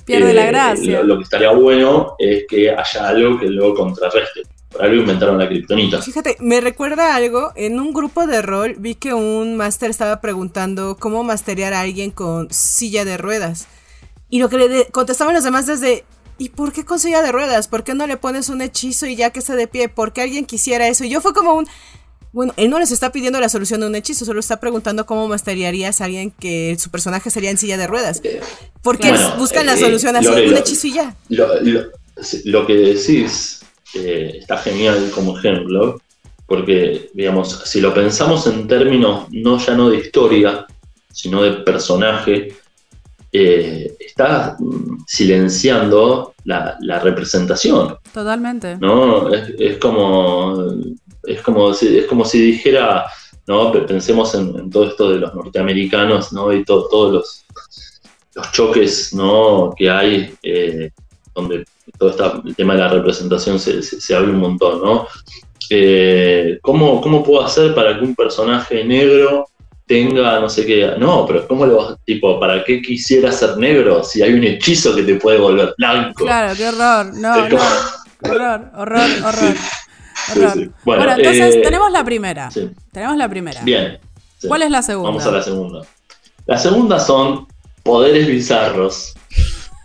Pierde 0.05 0.33
la 0.33 0.45
gracia. 0.45 1.03
lo, 1.03 1.17
que 1.17 1.23
estaría 1.23 1.51
bueno 1.51 2.15
es 2.17 2.45
que 2.47 2.71
haya 2.71 3.07
algo 3.07 3.39
que 3.39 3.47
luego 3.47 3.75
contrarreste. 3.75 4.41
Por 4.71 4.83
algo 4.83 5.01
inventaron 5.01 5.37
la 5.37 5.47
kriptonita. 5.47 6.01
Fíjate, 6.01 6.37
me 6.39 6.61
recuerda 6.61 7.15
algo. 7.15 7.51
En 7.55 7.79
un 7.79 7.91
grupo 7.93 8.25
de 8.25 8.41
rol 8.41 8.75
vi 8.77 8.95
que 8.95 9.13
un 9.13 9.57
máster 9.57 9.89
estaba 9.89 10.21
preguntando 10.21 10.95
cómo 10.97 11.23
masterear 11.23 11.73
a 11.73 11.81
alguien 11.81 12.11
con 12.11 12.47
silla 12.51 13.03
de 13.03 13.17
ruedas. 13.17 13.67
Y 14.29 14.39
lo 14.39 14.47
que 14.47 14.57
le 14.57 14.85
contestaban 14.87 15.33
los 15.33 15.43
demás 15.43 15.65
desde. 15.65 16.05
¿Y 16.37 16.49
por 16.49 16.71
qué 16.71 16.85
con 16.85 16.99
silla 16.99 17.21
de 17.21 17.31
ruedas? 17.31 17.67
¿Por 17.67 17.83
qué 17.83 17.93
no 17.93 18.07
le 18.07 18.17
pones 18.17 18.49
un 18.49 18.61
hechizo 18.61 19.05
y 19.05 19.15
ya 19.15 19.31
que 19.31 19.39
esté 19.39 19.55
de 19.55 19.67
pie? 19.67 19.89
¿Por 19.89 20.13
qué 20.13 20.21
alguien 20.21 20.45
quisiera 20.45 20.87
eso? 20.87 21.03
Y 21.03 21.09
yo 21.09 21.19
fue 21.19 21.33
como 21.33 21.53
un. 21.53 21.67
Bueno, 22.31 22.53
él 22.55 22.69
no 22.69 22.79
les 22.79 22.91
está 22.91 23.11
pidiendo 23.11 23.41
la 23.41 23.49
solución 23.49 23.81
de 23.81 23.87
un 23.87 23.95
hechizo, 23.95 24.23
solo 24.23 24.39
está 24.39 24.61
preguntando 24.61 25.05
cómo 25.05 25.27
masterearías 25.27 25.99
a 25.99 26.05
alguien 26.05 26.31
que 26.31 26.77
su 26.79 26.89
personaje 26.89 27.29
sería 27.29 27.51
en 27.51 27.57
silla 27.57 27.75
de 27.75 27.87
ruedas. 27.87 28.21
¿Por 28.81 28.97
qué 28.97 29.13
buscan 29.37 29.65
la 29.65 29.73
eh, 29.73 29.77
solución 29.77 30.15
así? 30.15 30.27
un 30.29 30.55
hechizo 30.55 30.87
y 30.87 30.93
ya. 30.93 31.15
lo 32.45 32.65
que 32.65 32.73
decís 32.73 33.60
está 33.93 34.57
genial 34.57 35.11
como 35.13 35.37
ejemplo, 35.37 35.99
porque, 36.45 37.09
digamos, 37.13 37.61
si 37.65 37.79
lo 37.79 37.93
pensamos 37.93 38.45
en 38.47 38.67
términos 38.67 39.27
no 39.31 39.57
ya 39.57 39.73
no 39.73 39.89
de 39.89 39.97
historia, 39.99 40.65
sino 41.11 41.43
de 41.43 41.53
personaje, 41.63 42.53
eh, 43.31 43.95
está 43.99 44.57
silenciando 45.07 46.33
la, 46.43 46.77
representación. 47.01 47.97
Totalmente. 48.13 48.77
¿no? 48.77 49.33
Es, 49.33 49.77
como, 49.77 50.73
es, 51.23 51.41
como, 51.41 51.73
si, 51.73 51.99
es 51.99 52.05
como 52.07 52.25
si 52.25 52.41
dijera, 52.41 53.05
¿no? 53.47 53.71
pensemos 53.71 54.35
en, 54.35 54.69
todo 54.69 54.89
esto 54.89 55.09
de 55.09 55.19
los 55.19 55.33
norteamericanos 55.33 56.33
¿no? 56.33 56.51
y 56.51 56.65
todos 56.65 57.13
los, 57.13 57.45
los 58.35 58.51
choques 58.51 59.13
¿no? 59.13 59.73
que 59.77 59.89
hay, 59.89 60.35
eh, 60.43 60.91
donde 61.33 61.63
todo 62.01 62.41
el 62.45 62.55
tema 62.55 62.73
de 62.73 62.79
la 62.79 62.87
representación 62.89 63.59
se, 63.59 63.81
se, 63.81 64.15
abre 64.15 64.31
un 64.31 64.39
montón, 64.39 64.81
¿no? 64.81 65.07
Eh, 65.69 66.59
¿cómo, 66.61 67.23
puedo 67.23 67.45
hacer 67.45 67.73
para 67.73 67.97
que 67.97 68.03
un 68.03 68.15
personaje 68.15 68.83
negro 68.83 69.47
tenga 69.85 70.39
no 70.39 70.49
sé 70.49 70.65
qué? 70.65 70.95
No, 70.97 71.25
pero 71.25 71.47
¿cómo 71.47 71.65
le 71.65 71.73
vas, 71.73 71.95
tipo, 72.05 72.39
para 72.39 72.63
qué 72.63 72.81
quisiera 72.81 73.31
ser 73.31 73.57
negro 73.57 74.03
si 74.03 74.21
hay 74.21 74.33
un 74.33 74.43
hechizo 74.43 74.95
que 74.95 75.03
te 75.03 75.15
puede 75.15 75.37
volver 75.37 75.73
blanco? 75.77 76.25
Claro, 76.25 76.55
qué 76.57 76.67
horror, 76.67 77.13
no, 77.13 77.47
no, 77.47 77.57
horror, 78.23 78.71
horror, 78.75 79.09
horror. 79.25 79.55
Bueno, 80.83 81.11
entonces 81.17 81.55
eh, 81.55 81.61
tenemos 81.61 81.91
la 81.91 82.03
primera. 82.03 82.49
Tenemos 82.91 83.17
la 83.17 83.29
primera. 83.29 83.61
Bien. 83.63 83.99
¿Cuál 84.47 84.63
es 84.63 84.71
la 84.71 84.81
segunda? 84.81 85.09
Vamos 85.09 85.25
a 85.25 85.31
la 85.31 85.41
segunda. 85.43 85.81
La 86.45 86.57
segunda 86.57 86.99
son 86.99 87.47
poderes 87.83 88.27
bizarros. 88.27 89.13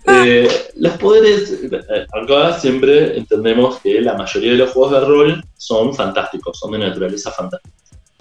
Eh, 0.09 0.49
los 0.77 0.93
poderes, 0.99 1.51
eh, 1.65 2.07
acá 2.13 2.59
siempre 2.59 3.19
entendemos 3.19 3.81
que 3.81 4.01
la 4.01 4.15
mayoría 4.15 4.53
de 4.53 4.59
los 4.59 4.71
juegos 4.71 4.93
de 4.93 5.01
rol 5.01 5.45
son 5.57 5.95
fantásticos, 5.95 6.59
son 6.59 6.73
de 6.73 6.79
naturaleza 6.79 7.33
fantástica. 7.33 7.75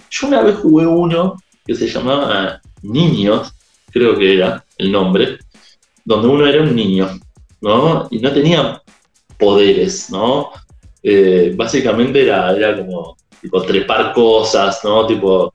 Yo 0.09 0.27
una 0.27 0.41
vez 0.41 0.55
jugué 0.57 0.87
uno 0.87 1.35
que 1.65 1.75
se 1.75 1.87
llamaba 1.87 2.61
Niños, 2.81 3.53
creo 3.91 4.17
que 4.17 4.35
era 4.35 4.63
el 4.77 4.91
nombre, 4.91 5.37
donde 6.03 6.27
uno 6.27 6.47
era 6.47 6.61
un 6.61 6.75
niño, 6.75 7.09
¿no? 7.61 8.07
Y 8.09 8.19
no 8.19 8.31
tenía 8.31 8.81
poderes, 9.37 10.09
¿no? 10.09 10.51
Eh, 11.03 11.53
básicamente 11.55 12.23
era, 12.23 12.55
era 12.55 12.77
como 12.77 13.15
tipo 13.41 13.61
trepar 13.61 14.13
cosas, 14.13 14.79
¿no? 14.83 15.05
Tipo 15.05 15.51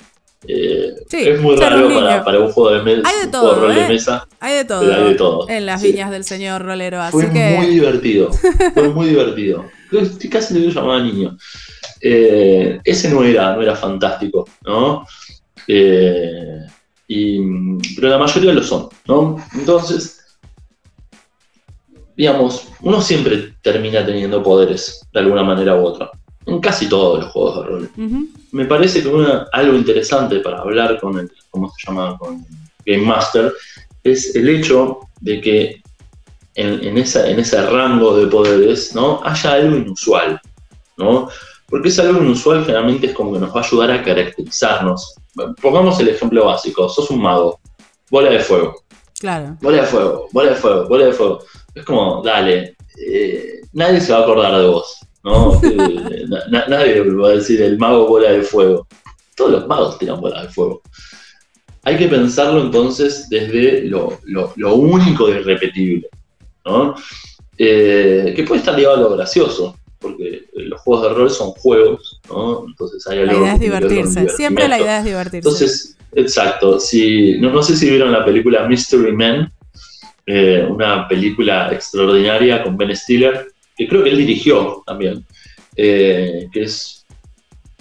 eh, 0.47 0.95
es 1.11 1.41
muy 1.41 1.57
raro 1.57 1.89
para, 2.25 2.41
un 2.41 2.51
juego 2.51 2.71
de, 2.71 2.83
mesa, 2.83 3.09
hay 3.09 3.27
de 3.27 3.31
todo, 3.31 3.69
de 3.69 3.81
¿eh? 3.85 3.89
mesa. 3.89 4.27
Hay 4.41 4.57
de 4.57 4.65
todo, 4.65 4.95
hay 4.95 5.05
de 5.05 5.15
todo. 5.15 5.49
En 5.49 5.67
las 5.67 5.83
viñas 5.83 6.11
del 6.11 6.25
señor 6.25 6.63
rolero. 6.63 7.01
Así 7.01 7.13
Fue 7.13 7.31
que... 7.31 7.57
muy 7.57 7.67
divertido. 7.67 8.31
Fue 8.75 8.89
muy 8.89 9.09
divertido. 9.09 9.67
Casi 10.31 10.55
le 10.55 10.71
llamaba 10.71 11.03
niño. 11.03 11.37
Eh, 12.01 12.81
ese 12.85 13.11
no 13.11 13.23
era, 13.23 13.55
no 13.55 13.63
era 13.63 13.77
fantástico, 13.77 14.49
¿no? 14.65 15.07
y, 17.07 17.39
pero 17.95 18.09
la 18.09 18.19
mayoría 18.19 18.53
lo 18.53 18.63
son, 18.63 18.89
¿no? 19.07 19.37
Entonces, 19.55 20.21
digamos, 22.17 22.69
uno 22.81 23.01
siempre 23.01 23.55
termina 23.63 24.05
teniendo 24.05 24.43
poderes 24.43 25.07
de 25.13 25.21
alguna 25.21 25.45
manera 25.45 25.77
u 25.77 25.85
otra 25.85 26.11
en 26.51 26.61
casi 26.61 26.89
todos 26.89 27.21
los 27.21 27.33
juegos 27.33 27.57
de 27.57 27.63
rol. 27.63 27.91
Me 28.53 28.65
parece 28.65 29.03
que 29.03 29.09
una, 29.09 29.47
algo 29.53 29.77
interesante 29.77 30.41
para 30.41 30.61
hablar 30.61 30.99
con 31.01 31.19
el, 31.19 31.31
¿cómo 31.51 31.71
se 31.71 31.87
llama? 31.87 32.19
Con 32.19 32.45
Game 32.85 33.05
Master, 33.05 33.53
es 34.03 34.35
el 34.35 34.49
hecho 34.49 34.99
de 35.21 35.41
que 35.41 35.83
en, 36.55 36.99
esa, 36.99 37.29
en 37.29 37.39
ese 37.39 37.65
rango 37.65 38.17
de 38.17 38.27
poderes 38.27 38.95
¿no? 38.95 39.21
haya 39.25 39.53
algo 39.53 39.77
inusual. 39.77 40.41
¿no? 40.97 41.29
Porque 41.69 41.89
es 41.89 41.99
algo 41.99 42.21
inusual 42.21 42.65
generalmente 42.65 43.07
es 43.07 43.13
como 43.15 43.33
que 43.33 43.39
nos 43.39 43.55
va 43.55 43.61
a 43.61 43.65
ayudar 43.65 43.91
a 43.93 44.03
caracterizarnos. 44.03 45.15
Pongamos 45.63 46.01
el 46.01 46.09
ejemplo 46.09 46.47
básico, 46.47 46.89
sos 46.89 47.11
un 47.11 47.23
mago, 47.23 47.61
bola 48.11 48.31
de 48.31 48.41
fuego. 48.41 48.83
Claro. 49.21 49.57
Bola 49.61 49.83
de 49.83 49.87
fuego, 49.87 50.29
bola 50.33 50.51
de 50.51 50.57
fuego, 50.57 50.89
bola 50.89 51.05
de 51.07 51.13
fuego. 51.13 51.45
Es 51.75 51.85
como, 51.85 52.23
dale, 52.23 52.77
eh, 53.07 53.61
nadie 53.73 54.01
se 54.01 54.13
va 54.13 54.19
a 54.19 54.23
acordar 54.23 54.59
de 54.59 54.67
vos, 54.67 55.00
¿no? 55.23 55.61
Eh, 55.63 56.25
nadie 56.49 57.01
va 57.03 57.29
a 57.29 57.33
decir 57.33 57.61
el 57.63 57.79
mago 57.79 58.07
bola 58.07 58.33
de 58.33 58.43
fuego. 58.43 58.87
Todos 59.37 59.53
los 59.53 59.67
magos 59.67 59.99
tiran 59.99 60.21
bola 60.21 60.43
de 60.43 60.49
fuego. 60.49 60.83
Hay 61.83 61.97
que 61.97 62.09
pensarlo 62.09 62.63
entonces 62.63 63.29
desde 63.29 63.85
lo, 63.85 64.19
único 64.75 65.29
y 65.29 65.33
irrepetible, 65.33 66.09
¿no? 66.65 66.95
Eh, 67.57 68.33
que 68.37 68.45
puede 68.45 68.61
estar 68.61 68.77
ligado 68.77 68.97
a 68.97 69.01
lo 69.01 69.17
gracioso, 69.17 69.77
porque 69.99 70.47
los 70.55 70.81
juegos 70.83 71.09
de 71.09 71.15
rol 71.15 71.31
son 71.31 71.51
juegos, 71.53 72.21
¿no? 72.29 72.65
Entonces 72.67 73.07
hay 73.07 73.21
algo. 73.21 73.33
La 73.33 73.39
idea 73.39 73.55
es 73.55 73.61
divertirse, 73.61 74.29
siempre 74.29 74.69
la 74.69 74.79
idea 74.79 74.99
es 74.99 75.05
divertirse. 75.05 75.49
Entonces, 75.49 75.97
exacto, 76.15 76.79
si, 76.81 77.39
no, 77.39 77.51
no 77.51 77.63
sé 77.63 77.77
si 77.77 77.89
vieron 77.89 78.13
la 78.13 78.25
película 78.25 78.67
Mystery 78.67 79.13
Men, 79.13 79.51
eh, 80.27 80.67
una 80.69 81.09
película 81.09 81.73
extraordinaria 81.73 82.63
con 82.63 82.77
Ben 82.77 82.95
Stiller, 82.95 83.50
que 83.81 83.89
creo 83.89 84.05
que 84.05 84.11
él 84.11 84.19
dirigió 84.19 84.83
también, 84.85 85.25
eh, 85.75 86.51
que 86.53 86.65
es, 86.65 87.07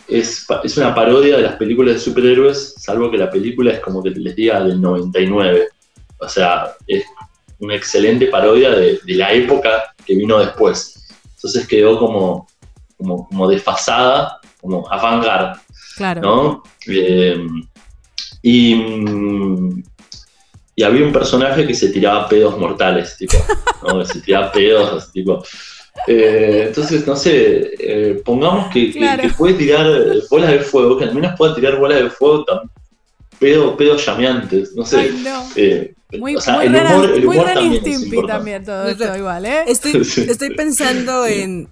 es, 0.07 0.47
es, 0.63 0.77
una 0.77 0.95
parodia 0.95 1.35
de 1.35 1.43
las 1.43 1.57
películas 1.57 1.95
de 1.95 1.99
superhéroes, 1.99 2.75
salvo 2.77 3.11
que 3.11 3.17
la 3.17 3.29
película 3.29 3.73
es 3.73 3.81
como 3.81 4.01
que 4.01 4.11
les 4.11 4.33
diga 4.33 4.63
del 4.63 4.79
99. 4.79 5.67
O 6.19 6.29
sea, 6.29 6.71
es 6.87 7.03
una 7.59 7.75
excelente 7.75 8.27
parodia 8.27 8.69
de, 8.69 9.01
de 9.05 9.13
la 9.15 9.33
época 9.33 9.93
que 10.05 10.15
vino 10.15 10.39
después. 10.39 11.05
Entonces 11.35 11.67
quedó 11.67 11.99
como, 11.99 12.47
como, 12.97 13.49
desfasada, 13.49 14.39
como 14.61 14.89
avant-garde. 14.89 15.59
Claro. 15.97 16.21
¿no? 16.21 16.63
Eh, 16.87 17.45
y, 18.41 18.73
y, 20.77 20.83
había 20.83 21.05
un 21.05 21.11
personaje 21.11 21.67
que 21.67 21.73
se 21.73 21.89
tiraba 21.89 22.29
pedos 22.29 22.57
mortales, 22.57 23.17
tipo, 23.17 23.35
¿no? 23.85 24.05
se 24.05 24.21
tiraba 24.21 24.49
pedos, 24.49 25.11
tipo. 25.11 25.43
Eh, 26.07 26.65
entonces, 26.67 27.05
no 27.05 27.15
sé, 27.15 27.71
eh, 27.79 28.21
pongamos 28.23 28.71
que, 28.71 28.93
puede 29.37 29.53
tirar 29.55 29.87
bolas 30.29 30.51
de 30.51 30.59
fuego, 30.59 30.97
que 30.97 31.05
al 31.05 31.13
menos 31.13 31.35
pueda 31.37 31.55
tirar 31.55 31.77
bolas 31.77 32.01
de 32.01 32.09
fuego 32.09 32.45
también 32.45 32.69
pedos, 33.39 33.75
pedos 33.77 34.05
llameantes, 34.05 34.75
no 34.75 34.85
sé. 34.85 35.11
Muy, 36.17 36.35
o 36.35 36.41
sea, 36.41 36.63
el 36.63 36.75
humor, 36.75 37.11
el 37.11 37.25
humor 37.27 37.45
también, 37.53 38.27
también 38.27 38.65
todo 38.65 38.87
esto 38.87 39.15
igual, 39.15 39.45
¿eh? 39.45 39.63
Estoy, 39.67 40.01
estoy 40.01 40.55
pensando 40.55 41.25
en... 41.25 41.67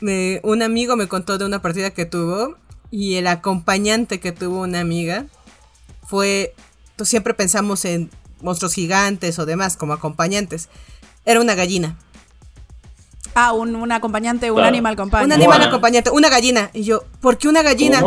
un 0.00 0.62
amigo 0.62 0.96
me 0.96 1.08
contó 1.08 1.38
de 1.38 1.46
una 1.46 1.62
partida 1.62 1.90
que 1.90 2.04
tuvo 2.04 2.56
y 2.90 3.16
el 3.16 3.26
acompañante 3.26 4.20
que 4.20 4.32
tuvo 4.32 4.62
una 4.62 4.80
amiga 4.80 5.26
fue... 6.06 6.54
Siempre 7.02 7.32
pensamos 7.32 7.86
en 7.86 8.10
monstruos 8.42 8.74
gigantes 8.74 9.38
o 9.38 9.46
demás 9.46 9.78
como 9.78 9.94
acompañantes. 9.94 10.68
Era 11.24 11.40
una 11.40 11.54
gallina. 11.54 11.96
Ah, 13.34 13.52
un, 13.52 13.76
un 13.76 13.92
acompañante, 13.92 14.50
un 14.50 14.60
animal 14.60 14.94
acompañante. 14.94 15.34
Un 15.34 15.40
animal 15.40 15.62
acompañante, 15.62 16.10
una 16.10 16.28
gallina. 16.28 16.70
Y 16.72 16.82
yo, 16.82 17.04
¿por 17.20 17.38
qué 17.38 17.48
una 17.48 17.62
gallina? 17.62 18.02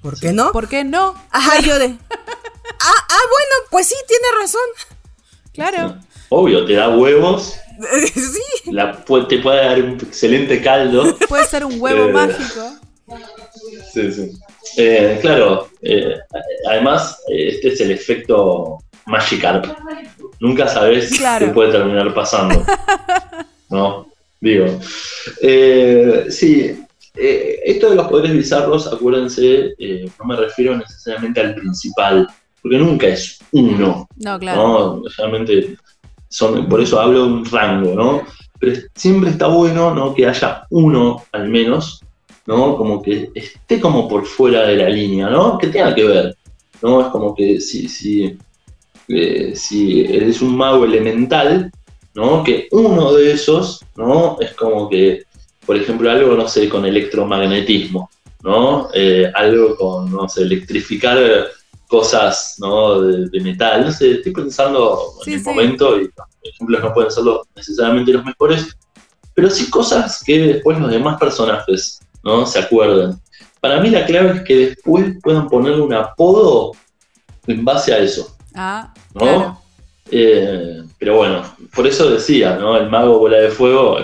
¿Por 0.00 0.18
qué 0.18 0.32
no? 0.32 0.52
¿Por 0.52 0.68
qué 0.68 0.84
no? 0.84 1.14
Ajá, 1.30 1.60
yo 1.60 1.78
de... 1.78 1.96
Ah, 2.80 3.06
ah, 3.10 3.20
bueno, 3.30 3.68
pues 3.70 3.86
sí, 3.88 3.94
tiene 4.08 4.24
razón. 4.40 4.60
Claro. 5.52 5.98
Obvio, 6.30 6.64
te 6.64 6.74
da 6.74 6.88
huevos. 6.88 7.56
sí. 8.14 8.70
te 9.28 9.38
puede 9.38 9.64
dar 9.64 9.82
un 9.82 9.92
excelente 10.00 10.62
caldo. 10.62 11.16
Puede 11.28 11.44
ser 11.46 11.64
un 11.64 11.80
huevo 11.80 12.08
eh, 12.08 12.12
mágico. 12.12 12.74
Sí, 13.92 14.12
sí. 14.12 14.32
Eh, 14.76 15.18
claro, 15.20 15.68
eh, 15.82 16.16
además, 16.68 17.18
este 17.28 17.68
es 17.68 17.80
el 17.80 17.90
efecto 17.92 18.78
Magikarp. 19.06 19.66
Nunca 20.40 20.68
sabes 20.68 21.18
qué 21.38 21.46
puede 21.48 21.72
terminar 21.72 22.12
pasando. 22.14 22.64
¿No? 23.68 24.06
Digo. 24.44 24.66
sí, 26.28 26.84
esto 27.14 27.90
de 27.90 27.96
los 27.96 28.08
poderes 28.08 28.36
bizarros, 28.36 28.92
acuérdense, 28.92 29.74
no 30.18 30.24
me 30.26 30.36
refiero 30.36 30.76
necesariamente 30.76 31.40
al 31.40 31.54
principal, 31.54 32.28
porque 32.60 32.78
nunca 32.78 33.06
es 33.08 33.38
uno. 33.52 34.06
No, 34.16 34.38
claro. 34.38 35.02
Realmente 35.16 35.76
son, 36.28 36.68
por 36.68 36.80
eso 36.80 37.00
hablo 37.00 37.22
de 37.24 37.32
un 37.32 37.44
rango, 37.44 37.94
¿no? 37.94 38.22
Pero 38.58 38.76
siempre 38.94 39.30
está 39.30 39.46
bueno, 39.46 39.94
¿no? 39.94 40.14
Que 40.14 40.26
haya 40.26 40.66
uno 40.70 41.22
al 41.32 41.48
menos, 41.48 42.02
¿no? 42.46 42.76
Como 42.76 43.02
que 43.02 43.30
esté 43.34 43.80
como 43.80 44.08
por 44.08 44.26
fuera 44.26 44.66
de 44.66 44.76
la 44.76 44.88
línea, 44.88 45.30
¿no? 45.30 45.56
Que 45.58 45.68
tenga 45.68 45.94
que 45.94 46.04
ver, 46.04 46.36
¿no? 46.82 47.00
Es 47.00 47.06
como 47.08 47.34
que 47.34 47.60
si, 47.60 47.88
si, 47.88 48.36
eh, 49.08 49.52
si 49.54 50.04
eres 50.04 50.42
un 50.42 50.56
mago 50.56 50.84
elemental, 50.84 51.70
¿no? 52.14 52.44
Que 52.44 52.68
uno 52.70 53.12
de 53.12 53.32
esos, 53.32 53.84
¿no? 53.96 54.38
Es 54.40 54.52
como 54.54 54.88
que, 54.88 55.24
por 55.66 55.76
ejemplo, 55.76 56.10
algo, 56.10 56.34
no 56.34 56.48
sé, 56.48 56.68
con 56.68 56.84
electromagnetismo, 56.84 58.10
¿no? 58.42 58.88
Eh, 58.94 59.30
algo 59.34 59.76
con, 59.76 60.10
no 60.12 60.28
sé, 60.28 60.42
electrificar 60.42 61.18
cosas 61.88 62.56
¿no? 62.58 63.00
de, 63.00 63.40
metal. 63.40 63.84
No 63.84 63.92
sé, 63.92 64.12
estoy 64.12 64.32
pensando 64.32 65.14
en 65.26 65.34
el 65.34 65.42
momento 65.42 65.96
y 65.96 66.04
los 66.04 66.26
ejemplos 66.42 66.82
no 66.82 66.94
pueden 66.94 67.10
ser 67.10 67.24
necesariamente 67.54 68.12
los 68.12 68.24
mejores, 68.24 68.76
pero 69.34 69.50
sí 69.50 69.70
cosas 69.70 70.22
que 70.24 70.38
después 70.38 70.78
los 70.78 70.90
demás 70.90 71.18
personajes 71.18 72.00
¿no? 72.22 72.46
se 72.46 72.58
acuerden. 72.58 73.18
Para 73.60 73.80
mí 73.80 73.90
la 73.90 74.04
clave 74.04 74.38
es 74.38 74.42
que 74.42 74.56
después 74.56 75.16
puedan 75.22 75.48
ponerle 75.48 75.80
un 75.80 75.94
apodo 75.94 76.72
en 77.46 77.64
base 77.64 77.92
a 77.92 77.98
eso. 77.98 78.36
Ah, 78.54 78.92
¿no? 79.14 79.60
Eh, 80.10 80.83
pero 80.98 81.16
bueno, 81.16 81.42
por 81.74 81.86
eso 81.86 82.10
decía, 82.10 82.56
¿no? 82.56 82.76
El 82.76 82.90
mago 82.90 83.18
bola 83.18 83.38
de 83.38 83.50
fuego, 83.50 83.98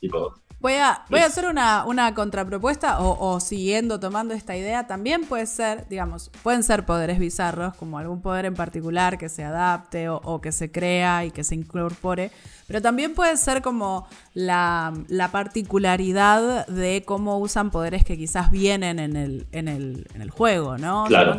tipo, 0.00 0.34
Voy 0.60 0.74
a, 0.74 1.06
voy 1.08 1.20
a 1.20 1.24
hacer 1.24 1.46
una, 1.46 1.86
una 1.86 2.14
contrapropuesta 2.14 3.00
o, 3.00 3.40
siguiendo 3.40 3.98
tomando 3.98 4.34
esta 4.34 4.54
idea. 4.58 4.86
También 4.86 5.24
puede 5.24 5.46
ser, 5.46 5.88
digamos, 5.88 6.30
pueden 6.42 6.62
ser 6.62 6.84
poderes 6.84 7.18
bizarros, 7.18 7.74
como 7.76 7.96
algún 7.98 8.20
poder 8.20 8.44
en 8.44 8.54
particular 8.54 9.16
que 9.16 9.30
se 9.30 9.42
adapte 9.42 10.10
o 10.10 10.40
que 10.42 10.52
se 10.52 10.70
crea 10.70 11.24
y 11.24 11.30
que 11.30 11.44
se 11.44 11.54
incorpore 11.54 12.30
pero 12.70 12.82
también 12.82 13.14
puede 13.14 13.36
ser 13.36 13.62
como 13.62 14.06
la, 14.32 14.92
particularidad 15.32 16.68
de 16.68 17.02
cómo 17.04 17.40
usan 17.40 17.72
poderes 17.72 18.04
que 18.04 18.16
quizás 18.16 18.52
vienen 18.52 19.00
en 19.00 19.16
el, 19.16 19.48
en 19.50 19.66
el, 19.66 20.06
en 20.14 20.22
el 20.22 20.30
juego, 20.30 20.78
¿no? 20.78 21.06
Claro, 21.08 21.36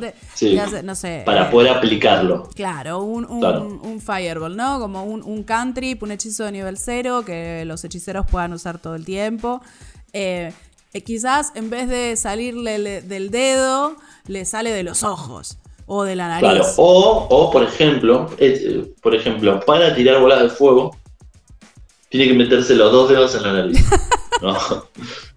no 0.84 0.96
sé, 0.96 1.24
Para 1.26 1.50
poder 1.50 1.72
aplicarlo. 1.72 2.50
Claro 2.54 3.00
un, 3.00 3.24
un, 3.24 4.02
fireball, 4.02 4.58
¿no? 4.58 4.82
Como 4.82 5.06
un, 5.06 5.24
un 5.24 5.44
cantrip, 5.44 6.04
un 6.04 6.12
hechizo 6.12 6.44
de 6.44 6.52
nivel 6.52 6.78
cero 6.78 7.24
que 7.26 7.64
los 7.64 7.82
hechiceros 7.86 8.26
puedan 8.30 8.52
usar 8.52 8.80
todo 8.80 8.96
el 8.96 9.06
tiempo. 9.06 9.62
Eh, 10.12 10.52
eh, 10.92 11.02
quizás 11.02 11.54
en 11.56 11.70
vez 11.70 11.88
de 11.88 12.18
salirle 12.18 13.02
del 13.04 13.32
dedo, 13.32 13.96
le 14.28 14.44
sale 14.44 14.72
de 14.72 14.84
los 14.84 15.04
ojos 15.04 15.58
o 15.86 16.04
de 16.04 16.18
la 16.18 16.28
nariz. 16.28 16.50
Claro, 16.50 16.66
o, 16.76 17.28
o 17.30 17.52
por 17.52 17.64
ejemplo, 17.64 18.30
eh, 18.38 18.94
por 19.02 19.16
ejemplo, 19.16 19.62
para 19.62 19.96
tirar 19.96 20.20
bolas 20.20 20.42
de 20.42 20.50
fuego, 20.50 20.94
tiene 22.12 22.28
que 22.28 22.38
meterse 22.38 22.76
los 22.76 22.92
dos 22.92 23.10
dedos 23.10 23.34
en 23.36 23.44
la 23.44 23.54
nariz. 23.54 23.84
No. 24.42 24.58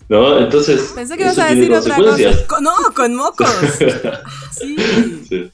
¿No? 0.08 0.38
Entonces. 0.38 0.92
Pensé 0.94 1.18
que 1.18 1.24
ibas 1.24 1.38
a 1.38 1.54
decir 1.54 1.70
otra 1.74 1.96
cosa. 1.96 2.60
no, 2.62 2.72
con 2.94 3.14
mocos. 3.14 3.50
sí. 4.50 4.76
sí. 5.28 5.50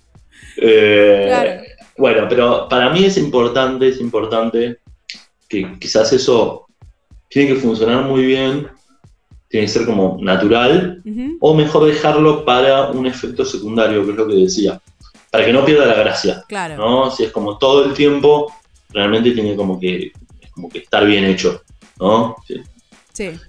Eh, 0.56 1.24
claro. 1.26 1.62
Bueno, 1.98 2.26
pero 2.28 2.68
para 2.68 2.90
mí 2.90 3.04
es 3.04 3.16
importante, 3.16 3.88
es 3.88 4.00
importante 4.00 4.78
que 5.48 5.76
quizás 5.80 6.12
eso 6.12 6.68
tiene 7.28 7.54
que 7.54 7.60
funcionar 7.60 8.04
muy 8.04 8.24
bien, 8.24 8.68
tiene 9.48 9.66
que 9.66 9.72
ser 9.72 9.84
como 9.84 10.16
natural, 10.20 11.02
o 11.40 11.52
mejor 11.52 11.86
dejarlo 11.86 12.44
para 12.44 12.92
un 12.92 13.06
efecto 13.06 13.44
secundario, 13.44 14.04
que 14.04 14.12
es 14.12 14.16
lo 14.16 14.28
que 14.28 14.34
decía, 14.34 14.80
para 15.32 15.44
que 15.44 15.52
no 15.52 15.64
pierda 15.64 15.86
la 15.86 15.94
gracia. 15.94 16.44
Claro. 16.46 16.76
¿no? 16.76 17.10
Si 17.10 17.24
es 17.24 17.32
como 17.32 17.58
todo 17.58 17.84
el 17.84 17.94
tiempo, 17.94 18.52
realmente 18.90 19.32
tiene 19.32 19.56
como 19.56 19.80
que 19.80 20.12
como 20.60 20.68
que 20.68 20.80
estar 20.80 21.06
bien 21.06 21.24
hecho, 21.24 21.62
¿no? 21.98 22.36
Sí. 22.46 22.62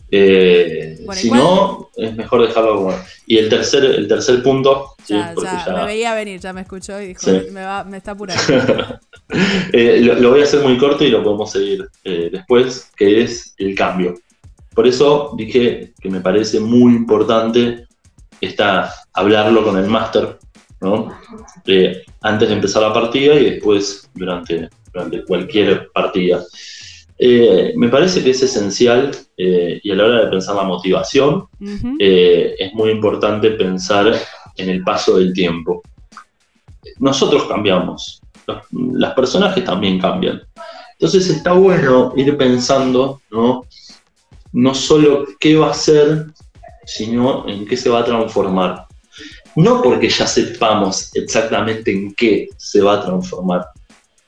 Eh, 0.09 1.05
si 1.13 1.31
no, 1.31 1.89
es 1.95 2.15
mejor 2.15 2.45
dejarlo 2.47 2.75
como. 2.75 2.93
Y 3.25 3.37
el 3.37 3.49
tercer, 3.49 3.83
el 3.85 4.07
tercer 4.07 4.43
punto. 4.43 4.95
Ya, 5.07 5.33
ya, 5.41 5.73
me 5.73 5.85
veía 5.85 6.13
venir, 6.13 6.39
ya 6.39 6.53
me 6.53 6.61
escuchó 6.61 7.01
y 7.01 7.07
dijo, 7.07 7.31
me, 7.51 7.63
va, 7.63 7.83
me, 7.83 7.97
está 7.97 8.11
apurando. 8.11 8.41
Eh, 9.71 10.01
lo, 10.01 10.29
voy 10.29 10.41
a 10.41 10.43
hacer 10.43 10.61
muy 10.61 10.77
corto 10.77 11.05
y 11.05 11.09
lo 11.09 11.23
podemos 11.23 11.53
seguir 11.53 11.87
eh, 12.03 12.27
después, 12.29 12.91
que 12.97 13.21
es 13.21 13.55
el 13.59 13.75
cambio. 13.75 14.15
Por 14.75 14.85
eso 14.85 15.33
dije 15.37 15.93
que 16.01 16.09
me 16.09 16.19
parece 16.19 16.59
muy 16.59 16.93
importante 16.93 17.87
esta, 18.41 18.93
hablarlo 19.13 19.63
con 19.63 19.77
el 19.77 19.87
máster, 19.87 20.37
¿no? 20.81 21.17
antes 22.23 22.49
de 22.49 22.55
empezar 22.55 22.81
la 22.81 22.93
partida 22.93 23.35
y 23.35 23.51
después 23.51 24.09
durante, 24.13 24.69
durante 24.91 25.23
cualquier 25.23 25.89
partida. 25.93 26.43
Eh, 27.23 27.73
me 27.75 27.87
parece 27.89 28.23
que 28.23 28.31
es 28.31 28.41
esencial 28.41 29.11
eh, 29.37 29.79
y 29.83 29.91
a 29.91 29.95
la 29.95 30.05
hora 30.05 30.25
de 30.25 30.31
pensar 30.31 30.55
la 30.55 30.63
motivación 30.63 31.45
eh, 31.99 32.55
es 32.57 32.73
muy 32.73 32.89
importante 32.89 33.51
pensar 33.51 34.11
en 34.57 34.69
el 34.69 34.83
paso 34.83 35.19
del 35.19 35.31
tiempo. 35.31 35.83
Nosotros 36.97 37.43
cambiamos, 37.43 38.23
Los, 38.71 39.13
personajes 39.13 39.63
también 39.63 39.99
cambian. 39.99 40.41
Entonces 40.93 41.29
está 41.29 41.53
bueno 41.53 42.11
ir 42.15 42.35
pensando, 42.37 43.21
¿no? 43.29 43.65
No 44.51 44.73
solo 44.73 45.27
qué 45.39 45.55
va 45.55 45.69
a 45.69 45.75
ser, 45.75 46.25
sino 46.85 47.47
en 47.47 47.67
qué 47.67 47.77
se 47.77 47.91
va 47.91 47.99
a 47.99 48.05
transformar. 48.05 48.87
No 49.55 49.83
porque 49.83 50.09
ya 50.09 50.25
sepamos 50.25 51.11
exactamente 51.13 51.91
en 51.91 52.15
qué 52.15 52.47
se 52.57 52.81
va 52.81 52.95
a 52.95 53.05
transformar, 53.05 53.67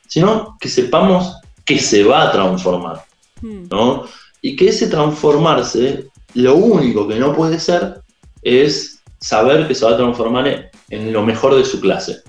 sino 0.07 0.55
que 0.61 0.69
sepamos 0.69 1.37
que 1.65 1.79
se 1.79 2.03
va 2.03 2.23
a 2.23 2.31
transformar, 2.31 3.03
hmm. 3.41 3.67
¿no? 3.69 4.05
Y 4.41 4.55
que 4.55 4.69
ese 4.69 4.87
transformarse, 4.87 6.07
lo 6.33 6.55
único 6.55 7.07
que 7.07 7.15
no 7.15 7.33
puede 7.33 7.59
ser 7.59 8.01
es 8.41 9.01
saber 9.19 9.67
que 9.67 9.75
se 9.75 9.85
va 9.85 9.91
a 9.91 9.97
transformar 9.97 10.71
en 10.89 11.13
lo 11.13 11.23
mejor 11.23 11.55
de 11.55 11.63
su 11.63 11.79
clase. 11.79 12.21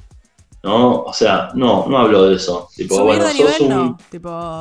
¿no? 0.64 1.02
O 1.02 1.12
sea, 1.12 1.50
no, 1.54 1.86
no 1.86 1.98
hablo 1.98 2.24
de 2.24 2.36
eso. 2.36 2.68
Tipo, 2.74 3.04
bueno, 3.04 3.28
sos 3.30 3.60
un 3.60 3.98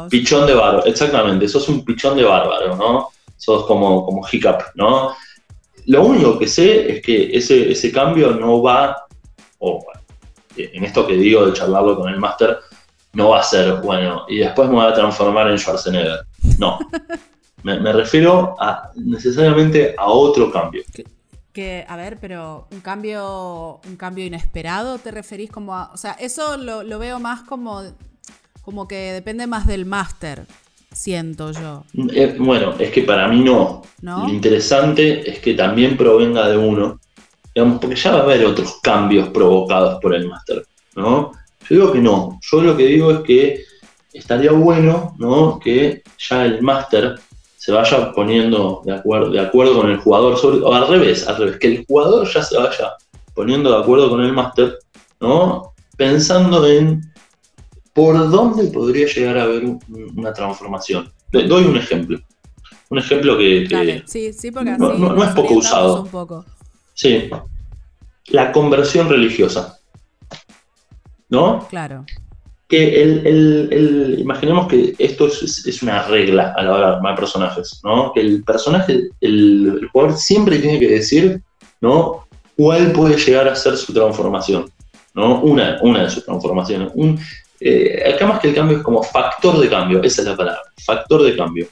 pichón 0.09 0.45
de 0.45 0.53
bárbaro, 0.53 0.86
exactamente, 0.86 1.47
sos 1.47 1.69
un 1.69 1.86
pichón 1.86 2.17
de 2.17 2.26
bárbaro, 2.26 2.76
¿no? 2.76 3.07
Sos 3.38 3.65
como, 3.65 4.05
como 4.05 4.28
hiccup, 4.30 4.61
¿no? 4.76 5.15
Lo 5.86 6.03
único 6.03 6.38
que 6.38 6.47
sé 6.47 6.91
es 6.91 7.01
que 7.01 7.36
ese, 7.38 7.71
ese 7.71 7.89
cambio 7.91 8.32
no 8.32 8.61
va, 8.61 9.05
o 9.59 9.86
en 10.57 10.84
esto 10.84 11.07
que 11.07 11.15
digo 11.15 11.45
de 11.45 11.53
charlarlo 11.53 11.97
con 11.97 12.09
el 12.09 12.19
máster, 12.19 12.57
no 13.14 13.30
va 13.30 13.39
a 13.39 13.43
ser, 13.43 13.76
bueno, 13.82 14.26
y 14.28 14.39
después 14.39 14.68
me 14.70 14.76
voy 14.76 14.88
a 14.88 14.93
transformar 14.93 15.49
en 15.49 15.57
Schwarzenegger. 15.57 16.26
No. 16.57 16.80
me, 17.64 17.80
me, 17.80 17.93
refiero 17.93 18.55
a 18.59 18.91
necesariamente 18.95 19.95
a 19.97 20.07
otro 20.07 20.51
cambio. 20.51 20.84
Que, 21.53 21.86
a 21.88 21.95
ver, 21.95 22.18
pero 22.20 22.68
un 22.72 22.82
cambio, 22.82 23.80
un 23.88 23.95
cambio 23.95 24.26
inesperado, 24.26 24.97
¿te 24.97 25.11
referís 25.11 25.51
como 25.51 25.76
a...? 25.76 25.91
O 25.93 25.97
sea, 25.97 26.14
eso 26.14 26.57
lo, 26.57 26.99
veo 26.99 27.20
más 27.20 27.43
como, 27.43 27.84
como 28.64 28.88
que 28.88 29.14
depende 29.14 29.45
más 29.45 29.68
del 29.68 29.86
máster, 29.86 30.47
siento 30.91 31.51
yo. 31.51 31.84
Eh, 32.11 32.36
bueno, 32.39 32.74
es 32.80 32.89
que 32.89 33.03
para 33.03 33.28
mí 33.28 33.41
no. 33.41 33.84
Lo 34.01 34.28
interesante 34.28 35.30
es 35.30 35.39
que 35.39 35.53
también 35.53 35.95
provenga 35.95 36.49
de 36.49 36.57
uno, 36.57 36.99
digamos, 37.53 37.80
porque 37.80 37.95
ya 37.95 38.14
va 38.14 38.20
a 38.22 38.24
haber 38.24 38.43
otros 38.45 38.80
cambios 38.82 39.30
provocados 39.30 39.99
por 40.01 40.16
el 40.16 40.28
máster, 40.28 40.66
¿no? 40.95 41.32
Yo 41.70 41.76
digo 41.76 41.91
que 41.91 41.99
no, 41.99 42.39
yo 42.41 42.61
lo 42.61 42.76
que 42.76 42.86
digo 42.86 43.11
es 43.11 43.20
que 43.20 43.64
estaría 44.14 44.51
bueno, 44.51 45.16
¿no? 45.18 45.59
Que 45.59 46.03
ya 46.18 46.45
el 46.45 46.61
máster 46.61 47.16
se 47.57 47.72
vaya 47.72 48.11
poniendo 48.11 48.82
de 48.86 48.93
acuerdo, 48.93 49.30
de 49.32 49.39
acuerdo 49.39 49.80
con 49.80 49.89
el 49.89 49.97
jugador, 49.97 50.38
o 50.43 50.74
al 50.74 50.88
revés, 50.88 51.28
al 51.28 51.38
revés, 51.38 51.57
que 51.57 51.68
el 51.68 51.86
jugador 51.86 52.28
ya 52.28 52.43
se 52.43 52.57
vaya 52.57 52.93
poniendo 53.34 53.72
de 53.72 53.82
acuerdo 53.82 54.09
con 54.09 54.22
el 54.22 54.34
máster, 54.34 54.80
¿no? 55.20 55.74
Pensando 55.95 56.68
en 56.68 57.01
por 57.93 58.30
dónde 58.30 58.66
podría 58.66 59.07
llegar 59.07 59.38
a 59.38 59.43
haber 59.43 59.64
una 60.16 60.34
transformación. 60.34 61.11
Doy 61.32 61.64
un 61.64 61.78
ejemplo. 61.78 62.20
Un 62.89 62.99
ejemplo 62.99 63.38
que, 63.38 63.68
no, 64.78 65.24
es 65.24 65.30
poco 65.32 65.55
usado. 65.55 66.07
Sí. 66.93 67.30
La 68.28 68.51
conversión 68.51 69.09
religiosa. 69.09 69.72
¿No? 71.34 71.67
Claro 71.67 72.05
que 72.73 73.03
el, 73.03 74.15
imaginemos 74.17 74.67
que 74.67 74.95
esto 74.97 75.27
es, 75.27 75.84
una 75.84 76.01
regla 76.07 76.55
a 76.57 76.63
la 76.63 76.73
hora 76.73 76.88
de 76.88 76.95
armar 76.95 77.15
personajes, 77.15 77.79
¿no? 77.84 78.11
Que 78.11 78.21
el 78.21 78.43
personaje, 78.43 79.09
el, 79.21 79.88
jugador 79.91 80.17
siempre 80.17 80.57
tiene 80.57 80.79
que 80.79 80.88
decir, 80.88 81.39
¿no? 81.81 82.25
¿Cuál 82.57 82.91
puede 82.91 83.17
llegar 83.17 83.47
a 83.47 83.55
ser 83.55 83.77
su 83.77 83.93
transformación? 83.93 84.71
¿No? 85.13 85.41
Una, 85.41 85.77
una 85.84 86.03
de 86.03 86.09
sus 86.09 86.25
transformaciones. 86.25 86.91
Un, 86.95 87.19
eh, 87.59 88.11
acá 88.11 88.25
más 88.25 88.39
que 88.39 88.49
el 88.49 88.55
cambio 88.55 88.77
es 88.77 88.84
como 88.84 89.03
factor 89.03 89.59
de 89.59 89.69
cambio, 89.69 90.01
esa 90.01 90.23
es 90.23 90.27
la 90.29 90.36
palabra, 90.36 90.61
factor 90.84 91.21
de 91.21 91.36
cambio. 91.36 91.67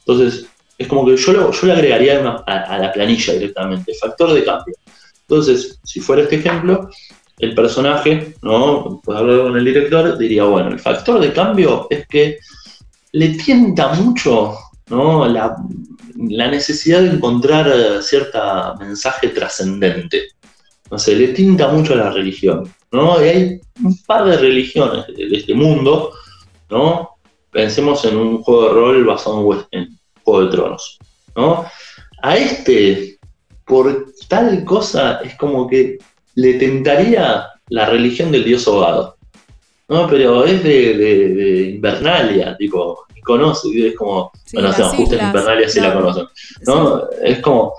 Entonces, 0.00 0.44
es 0.76 0.86
como 0.88 1.06
que 1.06 1.16
yo, 1.16 1.50
yo 1.52 1.66
le 1.66 1.72
agregaría 1.72 2.20
a, 2.46 2.78
la 2.78 2.92
planilla 2.92 3.32
directamente, 3.32 3.94
factor 3.94 4.34
de 4.34 4.44
cambio. 4.44 4.74
Entonces, 5.22 5.80
si 5.84 6.00
fuera 6.00 6.22
este 6.22 6.36
ejemplo, 6.36 6.90
el 7.38 7.54
personaje, 7.54 8.34
¿no? 8.42 9.00
Pues 9.04 9.18
hablar 9.18 9.42
con 9.42 9.56
el 9.56 9.64
director, 9.64 10.16
diría, 10.16 10.44
bueno, 10.44 10.70
el 10.70 10.78
factor 10.78 11.20
de 11.20 11.32
cambio 11.32 11.86
es 11.90 12.06
que 12.06 12.38
le 13.12 13.30
tienta 13.30 13.94
mucho 13.94 14.56
¿no? 14.88 15.26
la, 15.26 15.56
necesidad 16.16 17.02
de 17.02 17.10
encontrar 17.10 17.68
eh, 17.68 18.02
cierta 18.02 18.74
mensaje 18.78 19.28
trascendente. 19.28 20.28
No 20.90 20.98
le 21.06 21.28
tinta 21.28 21.68
mucho 21.68 21.94
a 21.94 21.96
la 21.96 22.10
religión. 22.10 22.68
¿no? 22.92 23.24
Y 23.24 23.28
hay 23.28 23.60
un 23.82 23.96
par 24.04 24.24
de 24.24 24.36
religiones 24.36 25.06
de 25.08 25.36
este 25.36 25.54
mundo, 25.54 26.12
¿no? 26.70 27.10
Pensemos 27.50 28.04
en 28.04 28.16
un 28.16 28.42
juego 28.42 28.68
de 28.68 28.74
rol 28.74 29.04
basado 29.04 29.66
en 29.72 29.98
Juego 30.22 30.44
de 30.44 30.50
Tronos, 30.50 30.98
¿no? 31.36 31.66
A 32.22 32.36
este, 32.36 33.18
por 33.64 34.12
tal 34.28 34.64
cosa, 34.64 35.20
es 35.22 35.36
como 35.36 35.66
que 35.66 35.98
le 36.34 36.54
tentaría 36.54 37.48
la 37.68 37.86
religión 37.86 38.30
del 38.32 38.44
dios 38.44 38.66
ahogado. 38.66 39.16
No, 39.88 40.08
pero 40.08 40.44
es 40.44 40.62
de, 40.62 41.72
Invernalia, 41.74 42.56
tipo, 42.56 43.04
conoce, 43.22 43.88
es 43.88 43.94
como, 43.96 44.30
bueno, 44.52 44.72
no, 44.76 44.88
justo 44.90 45.14
en 45.14 45.26
Invernalia 45.26 45.68
sí 45.68 45.80
la 45.80 45.94
conocen, 45.94 46.26
¿no? 46.66 47.08
Es 47.22 47.40
como, 47.40 47.74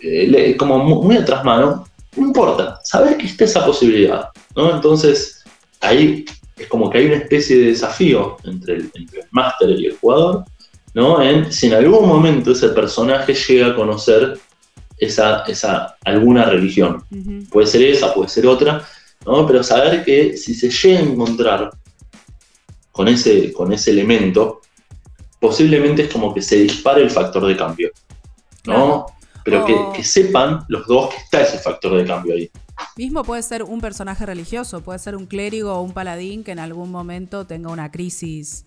eh, 0.00 0.56
como 0.56 0.78
muy 0.78 1.16
atrás 1.16 1.44
mano, 1.44 1.86
no 2.16 2.26
importa, 2.26 2.80
saber 2.84 3.16
que 3.16 3.26
está 3.26 3.44
esa 3.44 3.64
posibilidad, 3.64 4.28
¿no? 4.56 4.74
Entonces, 4.74 5.44
ahí 5.80 6.24
es 6.56 6.68
como 6.68 6.88
que 6.88 6.98
hay 6.98 7.06
una 7.06 7.16
especie 7.16 7.56
de 7.56 7.66
desafío 7.66 8.36
entre 8.44 8.76
el, 8.76 8.90
entre 8.94 9.20
el 9.20 9.26
máster 9.30 9.70
y 9.70 9.86
el 9.86 9.96
jugador, 9.96 10.44
¿no? 10.94 11.22
En 11.22 11.52
si 11.52 11.66
en 11.66 11.74
algún 11.74 12.06
momento 12.06 12.52
ese 12.52 12.68
personaje 12.70 13.34
llega 13.34 13.68
a 13.68 13.76
conocer 13.76 14.38
esa, 14.98 15.42
esa 15.42 15.96
alguna 16.04 16.44
religión. 16.44 17.04
Puede 17.50 17.66
ser 17.66 17.82
esa, 17.82 18.14
puede 18.14 18.28
ser 18.28 18.46
otra, 18.46 18.86
¿no? 19.26 19.46
pero 19.46 19.62
saber 19.62 20.04
que 20.04 20.36
si 20.36 20.54
se 20.54 20.70
llega 20.70 21.00
a 21.00 21.02
encontrar 21.02 21.70
con 22.90 23.08
ese, 23.08 23.52
con 23.52 23.72
ese 23.72 23.90
elemento, 23.90 24.60
posiblemente 25.40 26.02
es 26.02 26.12
como 26.12 26.32
que 26.32 26.42
se 26.42 26.56
dispare 26.56 27.02
el 27.02 27.10
factor 27.10 27.46
de 27.46 27.56
cambio. 27.56 27.90
¿no? 28.66 29.06
Pero 29.44 29.64
que, 29.64 29.74
que, 29.96 30.04
sepan 30.04 30.64
los 30.68 30.86
dos 30.86 31.10
que 31.10 31.16
está 31.16 31.40
ese 31.40 31.58
factor 31.58 31.96
de 31.96 32.04
cambio 32.04 32.34
ahí. 32.34 32.48
Mismo 32.96 33.24
puede 33.24 33.42
ser 33.42 33.64
un 33.64 33.80
personaje 33.80 34.24
religioso, 34.24 34.82
puede 34.82 34.98
ser 34.98 35.16
un 35.16 35.26
clérigo 35.26 35.74
o 35.74 35.82
un 35.82 35.92
paladín 35.92 36.44
que 36.44 36.52
en 36.52 36.58
algún 36.58 36.90
momento 36.90 37.44
tenga 37.44 37.70
una 37.70 37.90
crisis 37.90 38.66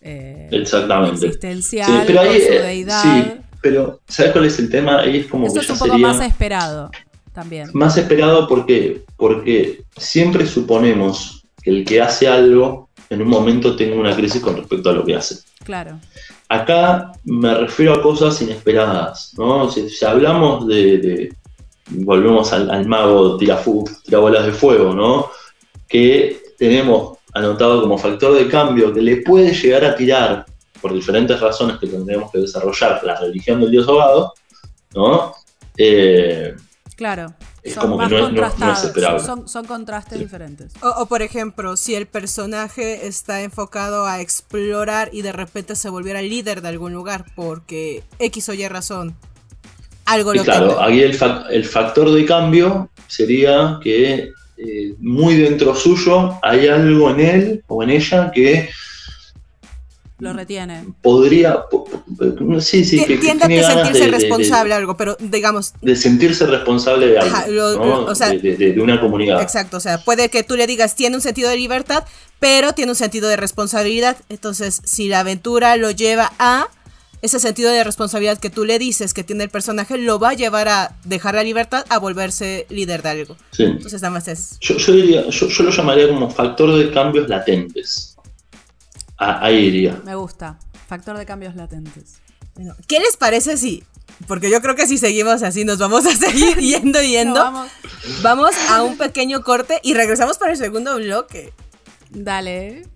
eh, 0.00 0.48
Exactamente. 0.52 1.26
existencial 1.26 2.04
pero 2.06 2.20
ahí, 2.20 2.40
su 2.40 2.52
eh, 2.52 2.62
deidad. 2.62 3.40
Pero, 3.68 3.98
¿sabes 4.06 4.30
cuál 4.30 4.44
es 4.44 4.60
el 4.60 4.70
tema? 4.70 5.00
Ahí 5.00 5.16
es 5.16 5.26
como 5.26 5.48
Eso 5.48 5.58
es 5.58 5.68
un 5.68 5.78
poco 5.78 5.98
más 5.98 6.20
esperado 6.20 6.88
también. 7.32 7.68
Más 7.72 7.96
esperado 7.96 8.46
porque, 8.46 9.02
porque 9.16 9.82
siempre 9.96 10.46
suponemos 10.46 11.42
que 11.60 11.70
el 11.70 11.84
que 11.84 12.00
hace 12.00 12.28
algo 12.28 12.88
en 13.10 13.22
un 13.22 13.28
momento 13.28 13.74
tenga 13.74 13.96
una 13.96 14.14
crisis 14.14 14.40
con 14.40 14.56
respecto 14.56 14.88
a 14.88 14.92
lo 14.92 15.04
que 15.04 15.16
hace. 15.16 15.38
Claro. 15.64 15.98
Acá 16.48 17.10
me 17.24 17.54
refiero 17.54 17.94
a 17.94 18.02
cosas 18.02 18.40
inesperadas, 18.40 19.32
¿no? 19.36 19.68
Si, 19.68 19.88
hablamos 20.04 20.68
de, 20.68 21.34
volvemos 21.88 22.52
al, 22.52 22.86
mago 22.86 23.36
tira, 23.36 23.60
bolas 24.12 24.46
de 24.46 24.52
fuego, 24.52 24.94
¿no? 24.94 25.28
Que 25.88 26.40
tenemos 26.56 27.18
anotado 27.34 27.82
como 27.82 27.98
factor 27.98 28.38
de 28.38 28.46
cambio 28.46 28.94
que 28.94 29.02
le 29.02 29.16
puede 29.22 29.52
llegar 29.52 29.84
a 29.84 29.96
tirar 29.96 30.46
por 30.86 30.94
diferentes 30.94 31.40
razones 31.40 31.78
que 31.78 31.88
tendremos 31.88 32.30
que 32.30 32.38
desarrollar, 32.38 33.02
la 33.02 33.18
religión 33.18 33.60
del 33.60 33.72
dios 33.72 33.88
ahogado, 33.88 34.34
¿no? 34.94 35.34
Eh, 35.76 36.54
claro. 36.94 37.34
son 37.74 37.96
más 37.96 38.12
contrastados, 38.12 39.50
son, 39.50 39.64
contrastes 39.64 40.20
diferentes. 40.20 40.74
O, 40.80 41.06
por 41.06 41.22
ejemplo, 41.22 41.76
si 41.76 41.96
el 41.96 42.06
personaje 42.06 43.08
está 43.08 43.42
enfocado 43.42 44.06
a 44.06 44.20
explorar 44.20 45.10
y 45.12 45.22
de 45.22 45.32
repente 45.32 45.74
se 45.74 45.88
volviera 45.88 46.22
líder 46.22 46.62
de 46.62 46.68
algún 46.68 46.92
lugar 46.92 47.24
porque 47.34 48.04
X 48.20 48.48
o 48.50 48.54
Y 48.54 48.68
razón. 48.68 49.16
Algo 50.04 50.34
lo 50.34 50.44
Claro, 50.44 50.80
aquí 50.80 51.02
el, 51.02 51.18
el, 51.50 51.64
factor 51.64 52.12
de 52.12 52.24
cambio 52.24 52.90
sería 53.08 53.80
que 53.82 54.30
eh, 54.56 54.94
muy 55.00 55.34
dentro 55.34 55.74
suyo 55.74 56.38
hay 56.42 56.68
algo 56.68 57.10
en 57.10 57.20
él 57.20 57.64
o 57.66 57.82
en 57.82 57.90
ella 57.90 58.30
que 58.32 58.68
lo 60.18 60.32
retiene. 60.32 60.84
Podría, 61.02 61.64
sí, 62.60 62.84
sí, 62.84 63.04
que, 63.04 63.18
tiende 63.18 63.44
a 63.44 63.70
sentirse 63.70 64.08
responsable 64.08 64.70
de, 64.70 64.74
algo, 64.74 64.96
pero 64.96 65.16
digamos... 65.20 65.74
De 65.82 65.94
sentirse 65.94 66.46
responsable 66.46 67.08
de 67.08 67.18
algo, 67.18 67.94
de, 68.32 68.80
una 68.80 69.00
comunidad. 69.00 69.42
Exacto, 69.42 69.76
o 69.76 69.80
sea, 69.80 69.98
puede 69.98 70.30
que 70.30 70.42
tú 70.42 70.56
le 70.56 70.66
digas, 70.66 70.94
tiene 70.94 71.16
un 71.16 71.22
sentido 71.22 71.50
de 71.50 71.56
libertad, 71.56 72.04
pero 72.40 72.72
tiene 72.72 72.92
un 72.92 72.96
sentido 72.96 73.28
de 73.28 73.36
responsabilidad, 73.36 74.16
entonces 74.28 74.80
si 74.84 75.08
la 75.08 75.20
aventura 75.20 75.76
lo 75.76 75.90
lleva 75.90 76.32
a 76.38 76.68
ese 77.22 77.40
sentido 77.40 77.70
de 77.70 77.82
responsabilidad 77.82 78.38
que 78.38 78.50
tú 78.50 78.64
le 78.64 78.78
dices 78.78 79.14
que 79.14 79.24
tiene 79.24 79.44
el 79.44 79.50
personaje 79.50 79.98
lo 79.98 80.18
va 80.18 80.30
a 80.30 80.34
llevar 80.34 80.68
a 80.68 80.94
dejar 81.04 81.34
la 81.34 81.42
libertad 81.42 81.84
a 81.88 81.98
volverse 81.98 82.66
líder 82.68 83.02
de 83.02 83.08
algo. 83.08 83.36
Sí. 83.50 83.64
Entonces 83.64 84.00
nada 84.02 84.12
más 84.12 84.28
es... 84.28 84.58
Yo, 84.60 84.76
yo 84.76 84.92
diría, 84.92 85.28
yo, 85.28 85.48
yo 85.48 85.64
lo 85.64 85.70
llamaría 85.70 86.08
como 86.08 86.30
factor 86.30 86.76
de 86.76 86.90
cambios 86.90 87.28
latentes. 87.28 88.15
Ah, 89.18 89.40
ahí 89.42 89.56
iría. 89.66 90.00
Me 90.04 90.14
gusta. 90.14 90.58
Factor 90.88 91.16
de 91.18 91.26
cambios 91.26 91.56
latentes. 91.56 92.20
Bueno, 92.54 92.74
¿Qué 92.86 93.00
les 93.00 93.16
parece 93.16 93.56
si 93.56 93.82
porque 94.26 94.50
yo 94.50 94.62
creo 94.62 94.74
que 94.74 94.86
si 94.86 94.96
seguimos 94.98 95.42
así 95.42 95.64
nos 95.64 95.78
vamos 95.78 96.06
a 96.06 96.10
seguir 96.16 96.56
yendo 96.60 97.02
y 97.02 97.10
yendo. 97.10 97.34
No, 97.34 97.44
vamos. 97.44 97.70
Vamos 98.22 98.54
a 98.70 98.82
un 98.82 98.96
pequeño 98.96 99.42
corte 99.42 99.80
y 99.82 99.94
regresamos 99.94 100.38
para 100.38 100.52
el 100.52 100.58
segundo 100.58 100.96
bloque. 100.96 101.52
Dale. 102.10 102.86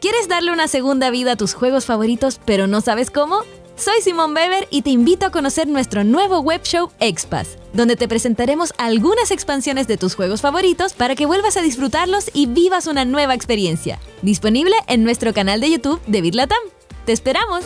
¿Quieres 0.00 0.28
darle 0.28 0.50
una 0.50 0.66
segunda 0.66 1.10
vida 1.10 1.32
a 1.32 1.36
tus 1.36 1.54
juegos 1.54 1.86
favoritos 1.86 2.40
pero 2.44 2.66
no 2.66 2.80
sabes 2.80 3.10
cómo? 3.10 3.42
Soy 3.76 4.00
Simón 4.02 4.34
Weber 4.34 4.68
y 4.70 4.82
te 4.82 4.90
invito 4.90 5.26
a 5.26 5.30
conocer 5.30 5.66
nuestro 5.66 6.04
nuevo 6.04 6.40
web 6.40 6.62
show 6.62 6.90
Expas, 7.00 7.56
donde 7.72 7.96
te 7.96 8.06
presentaremos 8.06 8.72
algunas 8.76 9.30
expansiones 9.30 9.88
de 9.88 9.96
tus 9.96 10.14
juegos 10.14 10.40
favoritos 10.40 10.92
para 10.92 11.14
que 11.14 11.26
vuelvas 11.26 11.56
a 11.56 11.62
disfrutarlos 11.62 12.30
y 12.34 12.46
vivas 12.46 12.86
una 12.86 13.04
nueva 13.04 13.34
experiencia. 13.34 13.98
Disponible 14.20 14.74
en 14.86 15.04
nuestro 15.04 15.32
canal 15.32 15.60
de 15.60 15.70
YouTube 15.70 16.00
de 16.06 16.20
Bitlatam. 16.20 16.58
¡Te 17.06 17.12
esperamos! 17.12 17.64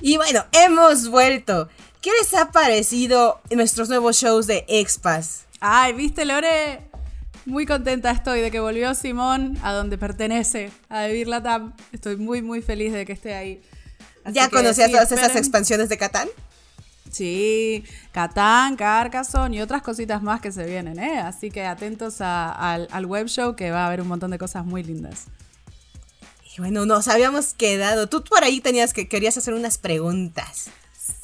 Y 0.00 0.16
bueno, 0.16 0.46
hemos 0.52 1.08
vuelto. 1.08 1.68
¿Qué 2.00 2.10
les 2.20 2.32
ha 2.34 2.50
parecido 2.52 3.40
nuestros 3.50 3.88
nuevos 3.88 4.16
shows 4.16 4.46
de 4.46 4.64
Expas? 4.68 5.46
Ay, 5.60 5.92
¿viste, 5.92 6.24
Lore? 6.24 6.88
Muy 7.44 7.66
contenta 7.66 8.10
estoy 8.10 8.40
de 8.40 8.50
que 8.50 8.60
volvió 8.60 8.94
Simón 8.94 9.58
a 9.62 9.72
donde 9.72 9.98
pertenece, 9.98 10.70
a 10.88 11.06
vivir 11.06 11.28
la 11.28 11.42
TAM. 11.42 11.74
Estoy 11.92 12.16
muy, 12.16 12.42
muy 12.42 12.62
feliz 12.62 12.92
de 12.92 13.04
que 13.06 13.12
esté 13.12 13.34
ahí. 13.34 13.62
Así 14.22 14.34
¿Ya 14.34 14.48
conocías 14.50 14.88
sí, 14.88 14.92
todas 14.92 15.10
esas 15.10 15.34
expansiones 15.34 15.88
de 15.88 15.96
Catán? 15.96 16.28
Sí, 17.10 17.84
Catán, 18.12 18.76
Carcassonne 18.76 19.56
y 19.56 19.60
otras 19.62 19.82
cositas 19.82 20.22
más 20.22 20.40
que 20.42 20.52
se 20.52 20.66
vienen, 20.66 20.98
¿eh? 20.98 21.18
Así 21.18 21.50
que 21.50 21.64
atentos 21.64 22.20
a- 22.20 22.50
al 22.74 23.06
web 23.06 23.26
show 23.28 23.56
que 23.56 23.70
va 23.70 23.84
a 23.84 23.86
haber 23.86 24.02
un 24.02 24.08
montón 24.08 24.30
de 24.30 24.38
cosas 24.38 24.64
muy 24.66 24.82
lindas. 24.84 25.24
Y 26.54 26.60
bueno, 26.60 26.84
nos 26.84 27.08
habíamos 27.08 27.54
quedado. 27.54 28.08
Tú 28.08 28.22
por 28.22 28.44
ahí 28.44 28.60
tenías 28.60 28.92
que 28.92 29.08
querías 29.08 29.38
hacer 29.38 29.54
unas 29.54 29.78
preguntas. 29.78 30.66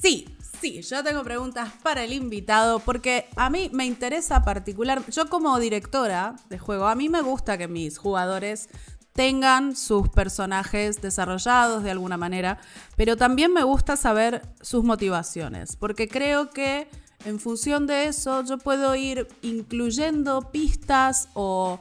Sí, 0.00 0.34
sí, 0.60 0.82
yo 0.82 1.02
tengo 1.02 1.22
preguntas 1.22 1.70
para 1.82 2.04
el 2.04 2.12
invitado 2.12 2.78
porque 2.78 3.26
a 3.36 3.50
mí 3.50 3.70
me 3.72 3.84
interesa 3.84 4.42
particular, 4.42 5.02
yo 5.10 5.28
como 5.28 5.58
directora 5.58 6.36
de 6.48 6.58
juego, 6.58 6.86
a 6.86 6.94
mí 6.94 7.08
me 7.08 7.22
gusta 7.22 7.58
que 7.58 7.68
mis 7.68 7.98
jugadores 7.98 8.68
tengan 9.12 9.76
sus 9.76 10.08
personajes 10.08 11.00
desarrollados 11.00 11.84
de 11.84 11.90
alguna 11.92 12.16
manera, 12.16 12.58
pero 12.96 13.16
también 13.16 13.52
me 13.52 13.62
gusta 13.62 13.96
saber 13.96 14.42
sus 14.60 14.82
motivaciones, 14.82 15.76
porque 15.76 16.08
creo 16.08 16.50
que 16.50 16.88
en 17.24 17.38
función 17.38 17.86
de 17.86 18.06
eso 18.06 18.42
yo 18.44 18.58
puedo 18.58 18.94
ir 18.96 19.28
incluyendo 19.42 20.50
pistas 20.50 21.28
o 21.34 21.78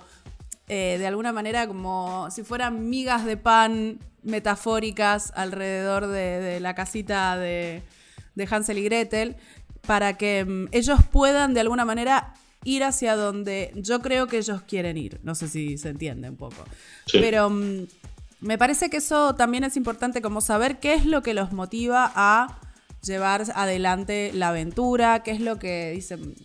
eh, 0.68 0.98
de 1.00 1.08
alguna 1.08 1.34
manera 1.34 1.68
como 1.68 2.30
si 2.32 2.44
fueran 2.44 2.90
migas 2.90 3.26
de 3.26 3.36
pan 3.36 4.00
metafóricas 4.22 5.34
alrededor 5.36 6.08
de, 6.08 6.40
de 6.40 6.60
la 6.60 6.76
casita 6.76 7.36
de, 7.36 7.84
de 8.36 8.48
Hansel 8.50 8.78
y 8.78 8.84
Gretel, 8.84 9.36
para 9.86 10.18
que 10.18 10.46
mm, 10.46 10.68
ellos 10.72 11.00
puedan 11.12 11.54
de 11.54 11.62
alguna 11.62 11.86
manera 11.86 12.34
ir 12.64 12.84
hacia 12.84 13.16
donde 13.16 13.72
yo 13.76 14.02
creo 14.02 14.28
que 14.28 14.38
ellos 14.38 14.62
quieren 14.62 14.98
ir. 14.98 15.20
No 15.24 15.36
sé 15.36 15.48
si 15.48 15.78
se 15.78 15.90
entiende 15.90 16.30
un 16.30 16.38
poco. 16.38 16.64
Sí. 17.08 17.20
Pero 17.20 17.50
mm, 17.50 17.88
me 18.42 18.58
parece 18.58 18.90
que 18.90 18.98
eso 18.98 19.36
también 19.36 19.64
es 19.64 19.78
importante 19.78 20.22
como 20.22 20.42
saber 20.42 20.80
qué 20.80 20.94
es 20.94 21.06
lo 21.06 21.22
que 21.22 21.34
los 21.34 21.52
motiva 21.52 22.12
a 22.16 22.60
llevar 23.02 23.44
adelante 23.56 24.32
la 24.34 24.50
aventura, 24.50 25.24
qué 25.24 25.32
es 25.32 25.42
lo 25.42 25.60
que 25.60 25.92
dicen, 25.92 26.36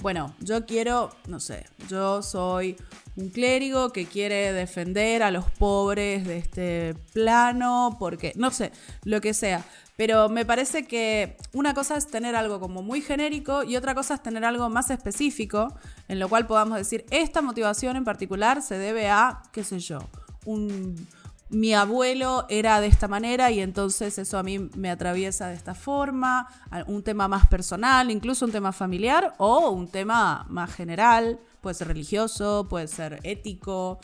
bueno, 0.00 0.34
yo 0.40 0.66
quiero, 0.66 1.14
no 1.26 1.40
sé, 1.40 1.66
yo 1.88 2.22
soy 2.22 2.76
un 3.16 3.30
clérigo 3.30 3.92
que 3.92 4.06
quiere 4.06 4.52
defender 4.52 5.22
a 5.22 5.30
los 5.30 5.50
pobres 5.50 6.26
de 6.26 6.38
este 6.38 6.94
plano, 7.12 7.96
porque, 7.98 8.32
no 8.36 8.50
sé, 8.50 8.72
lo 9.04 9.20
que 9.20 9.34
sea. 9.34 9.64
Pero 10.00 10.30
me 10.30 10.46
parece 10.46 10.86
que 10.86 11.36
una 11.52 11.74
cosa 11.74 11.94
es 11.98 12.06
tener 12.06 12.34
algo 12.34 12.58
como 12.58 12.80
muy 12.80 13.02
genérico 13.02 13.64
y 13.64 13.76
otra 13.76 13.94
cosa 13.94 14.14
es 14.14 14.22
tener 14.22 14.46
algo 14.46 14.70
más 14.70 14.88
específico, 14.88 15.74
en 16.08 16.18
lo 16.18 16.30
cual 16.30 16.46
podamos 16.46 16.78
decir, 16.78 17.04
esta 17.10 17.42
motivación 17.42 17.96
en 17.96 18.04
particular 18.04 18.62
se 18.62 18.78
debe 18.78 19.10
a, 19.10 19.42
qué 19.52 19.62
sé 19.62 19.78
yo, 19.78 19.98
un, 20.46 21.06
mi 21.50 21.74
abuelo 21.74 22.46
era 22.48 22.80
de 22.80 22.86
esta 22.86 23.08
manera 23.08 23.50
y 23.50 23.60
entonces 23.60 24.16
eso 24.16 24.38
a 24.38 24.42
mí 24.42 24.70
me 24.74 24.90
atraviesa 24.90 25.48
de 25.48 25.54
esta 25.54 25.74
forma, 25.74 26.48
un 26.86 27.02
tema 27.02 27.28
más 27.28 27.46
personal, 27.48 28.10
incluso 28.10 28.46
un 28.46 28.52
tema 28.52 28.72
familiar 28.72 29.34
o 29.36 29.68
un 29.68 29.86
tema 29.86 30.46
más 30.48 30.74
general, 30.74 31.40
puede 31.60 31.74
ser 31.74 31.88
religioso, 31.88 32.66
puede 32.70 32.88
ser 32.88 33.20
ético, 33.22 34.00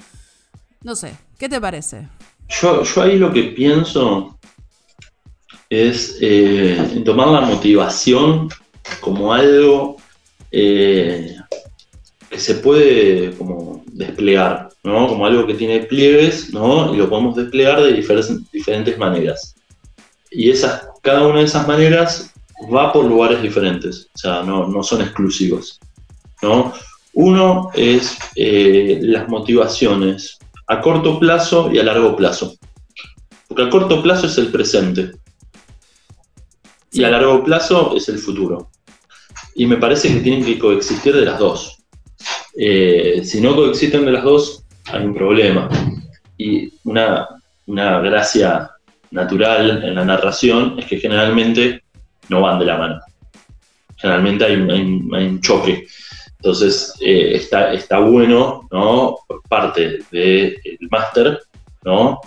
no 0.82 0.94
sé, 0.94 1.16
¿qué 1.38 1.48
te 1.48 1.58
parece? 1.58 2.06
Yo, 2.50 2.82
yo 2.82 3.02
ahí 3.02 3.18
lo 3.18 3.32
que 3.32 3.44
pienso 3.44 4.36
es 5.70 6.18
eh, 6.20 7.02
tomar 7.04 7.28
la 7.28 7.40
motivación 7.40 8.48
como 9.00 9.32
algo 9.32 9.96
eh, 10.52 11.36
que 12.30 12.38
se 12.38 12.56
puede 12.56 13.32
como 13.36 13.84
desplegar, 13.92 14.68
¿no? 14.84 15.08
Como 15.08 15.26
algo 15.26 15.46
que 15.46 15.54
tiene 15.54 15.80
pliegues, 15.80 16.52
¿no? 16.52 16.94
Y 16.94 16.98
lo 16.98 17.08
podemos 17.08 17.36
desplegar 17.36 17.82
de 17.82 17.92
diferentes, 17.92 18.50
diferentes 18.50 18.98
maneras. 18.98 19.54
Y 20.30 20.50
esas, 20.50 20.88
cada 21.02 21.26
una 21.26 21.40
de 21.40 21.46
esas 21.46 21.66
maneras 21.66 22.32
va 22.72 22.92
por 22.92 23.04
lugares 23.04 23.42
diferentes, 23.42 24.08
o 24.14 24.18
sea, 24.18 24.42
no, 24.42 24.66
no 24.66 24.82
son 24.82 25.02
exclusivos, 25.02 25.78
¿no? 26.42 26.72
Uno 27.14 27.70
es 27.74 28.18
eh, 28.34 28.98
las 29.02 29.28
motivaciones 29.28 30.38
a 30.66 30.80
corto 30.80 31.18
plazo 31.18 31.70
y 31.72 31.78
a 31.78 31.84
largo 31.84 32.14
plazo. 32.16 32.54
Porque 33.48 33.62
a 33.62 33.70
corto 33.70 34.02
plazo 34.02 34.26
es 34.26 34.36
el 34.36 34.48
presente. 34.48 35.12
Y 36.96 37.04
a 37.04 37.10
largo 37.10 37.44
plazo 37.44 37.94
es 37.96 38.08
el 38.08 38.18
futuro. 38.18 38.70
Y 39.54 39.66
me 39.66 39.76
parece 39.76 40.12
que 40.12 40.20
tienen 40.20 40.44
que 40.44 40.58
coexistir 40.58 41.14
de 41.14 41.24
las 41.24 41.38
dos. 41.38 41.78
Eh, 42.58 43.22
si 43.24 43.40
no 43.40 43.54
coexisten 43.54 44.04
de 44.04 44.12
las 44.12 44.24
dos, 44.24 44.64
hay 44.86 45.04
un 45.04 45.14
problema. 45.14 45.68
Y 46.38 46.72
una, 46.84 47.28
una 47.66 48.00
gracia 48.00 48.70
natural 49.10 49.82
en 49.84 49.94
la 49.94 50.04
narración 50.04 50.76
es 50.78 50.86
que 50.86 50.98
generalmente 50.98 51.82
no 52.28 52.40
van 52.42 52.58
de 52.58 52.64
la 52.66 52.76
mano. 52.78 53.00
Generalmente 53.96 54.44
hay, 54.44 54.56
un- 54.56 54.70
hay 54.70 54.80
hay 55.20 55.26
un 55.28 55.40
choque. 55.40 55.86
Entonces, 56.38 56.94
eh, 57.00 57.32
está, 57.34 57.72
está 57.72 57.98
bueno, 57.98 58.68
¿no? 58.70 59.16
Por 59.26 59.42
parte 59.48 59.98
del 60.10 60.58
máster, 60.90 61.40
¿no? 61.84 62.20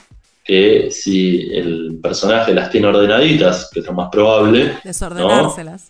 Que 0.50 0.90
si 0.90 1.48
el 1.54 2.00
personaje 2.02 2.56
las 2.56 2.72
tiene 2.72 2.88
ordenaditas, 2.88 3.70
que 3.72 3.82
es 3.82 3.86
lo 3.86 3.94
más 3.94 4.10
probable, 4.12 4.78
Desordenárselas. 4.84 5.90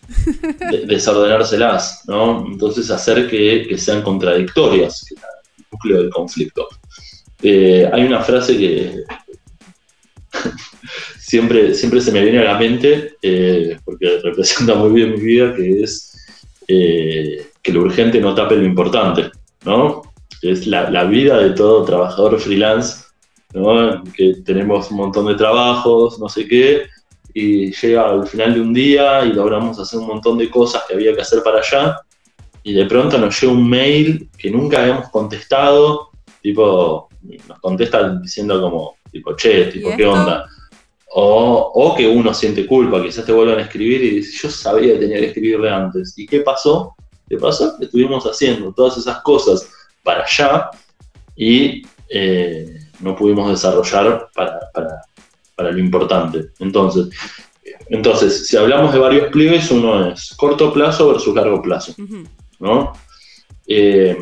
de- 0.72 0.86
desordenárselas, 0.86 2.04
¿no? 2.08 2.46
Entonces 2.46 2.92
hacer 2.92 3.30
que, 3.30 3.66
que 3.70 3.78
sean 3.78 4.02
contradictorias, 4.02 5.06
que 5.08 5.16
es 5.16 5.22
el 5.60 5.66
núcleo 5.72 5.98
del 6.02 6.10
conflicto. 6.10 6.68
Eh, 7.42 7.90
hay 7.94 8.04
una 8.04 8.20
frase 8.22 8.58
que 8.58 9.04
siempre, 11.20 11.74
siempre 11.74 12.02
se 12.02 12.12
me 12.12 12.22
viene 12.22 12.40
a 12.40 12.52
la 12.54 12.60
mente, 12.60 13.16
eh, 13.22 13.78
porque 13.86 14.20
representa 14.24 14.76
muy 14.76 14.92
bien 14.92 15.12
mi 15.14 15.22
vida, 15.22 15.56
que 15.56 15.84
es 15.84 16.18
eh, 16.68 17.48
que 17.62 17.72
lo 17.72 17.82
urgente 17.84 18.20
no 18.20 18.36
tape 18.36 18.56
lo 18.58 18.66
importante, 18.66 19.32
¿no? 19.64 20.02
Es 20.42 20.68
la, 20.68 20.90
la 20.90 21.06
vida 21.06 21.38
de 21.40 21.52
todo 21.52 21.84
trabajador 21.86 22.40
freelance, 22.40 23.04
¿no? 23.54 24.04
Que 24.14 24.36
tenemos 24.46 24.92
un 24.92 24.98
montón 24.98 25.28
de 25.28 25.36
trabajos, 25.36 26.20
no 26.20 26.30
sé 26.30 26.48
qué, 26.48 26.88
y 27.34 27.72
llega 27.72 28.10
al 28.10 28.28
final 28.28 28.54
de 28.54 28.62
un 28.62 28.74
día 28.74 29.26
y 29.26 29.34
logramos 29.34 29.80
hacer 29.80 30.00
un 30.00 30.08
montón 30.08 30.38
de 30.38 30.50
cosas 30.50 30.84
que 30.88 30.96
había 30.96 31.14
que 31.14 31.22
hacer 31.22 31.42
para 31.44 31.60
allá, 31.60 32.00
y 32.64 32.74
de 32.74 32.86
pronto 32.86 33.18
nos 33.18 33.40
llega 33.40 33.54
un 33.54 33.70
mail 33.70 34.30
que 34.38 34.52
nunca 34.52 34.82
habíamos 34.82 35.10
contestado, 35.10 36.10
tipo, 36.42 37.10
nos 37.48 37.60
contestan 37.60 38.22
diciendo 38.22 38.62
como, 38.62 38.96
tipo, 39.12 39.36
che, 39.36 39.66
tipo, 39.66 39.92
¿Y 39.92 39.98
¿qué 39.98 40.06
onda? 40.06 40.46
O, 41.12 41.72
o 41.74 41.96
que 41.96 42.08
uno 42.08 42.34
siente 42.34 42.68
culpa, 42.68 43.02
quizás 43.02 43.26
te 43.26 43.32
vuelvan 43.32 43.60
a 43.60 43.64
escribir 43.64 44.04
y 44.04 44.10
dices, 44.18 44.42
yo 44.42 44.50
sabía 44.50 44.94
que 44.94 45.00
tenía 45.00 45.20
que 45.20 45.28
escribirle 45.28 45.70
antes. 45.70 46.14
¿Y 46.18 46.28
qué 46.28 46.42
pasó? 46.42 46.96
¿Qué 47.28 47.38
pasó? 47.38 47.78
Que 47.78 47.86
estuvimos 47.86 48.26
haciendo 48.26 48.72
todas 48.74 48.98
esas 48.98 49.22
cosas 49.22 49.70
para 50.04 50.24
allá 50.24 50.70
y 51.36 51.82
eh, 52.10 52.79
no 53.02 53.16
pudimos 53.16 53.50
desarrollar 53.50 54.30
para, 54.34 54.60
para- 54.74 55.02
para 55.56 55.72
lo 55.72 55.80
importante. 55.80 56.50
Entonces, 56.60 57.10
Entonces, 57.90 58.48
si 58.48 58.58
hablamos 58.58 58.94
de 58.94 59.00
varios 59.00 59.28
pliegues, 59.32 59.70
uno 59.72 60.10
es 60.12 60.34
corto 60.36 60.72
plazo 60.74 61.08
versus 61.10 61.36
largo 61.36 61.62
plazo, 61.62 61.94
¿no? 62.60 62.94
Eh, 63.68 64.18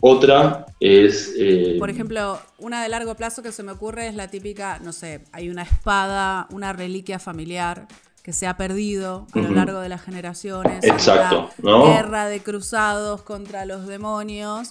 otra 0.00 0.66
es... 0.80 1.32
Eh, 1.38 1.76
Por 1.78 1.90
ejemplo, 1.90 2.38
una 2.58 2.82
de 2.82 2.88
largo 2.88 3.14
plazo 3.14 3.42
que 3.42 3.52
se 3.52 3.62
me 3.62 3.72
ocurre 3.72 4.06
es 4.08 4.14
la 4.14 4.28
típica, 4.28 4.78
no 4.80 4.92
sé, 4.92 5.24
hay 5.32 5.48
una 5.50 5.62
espada, 5.62 6.46
una 6.50 6.72
reliquia 6.72 7.18
familiar 7.18 7.86
que 8.22 8.32
se 8.32 8.46
ha 8.46 8.56
perdido 8.56 9.26
a 9.34 9.38
lo 9.38 9.50
largo 9.50 9.80
de 9.80 9.88
las 9.90 10.02
generaciones. 10.02 10.82
Exacto. 10.84 11.50
¿no? 11.62 11.84
Guerra 11.86 12.26
de 12.26 12.40
cruzados 12.40 13.22
contra 13.22 13.66
los 13.66 13.86
demonios 13.86 14.70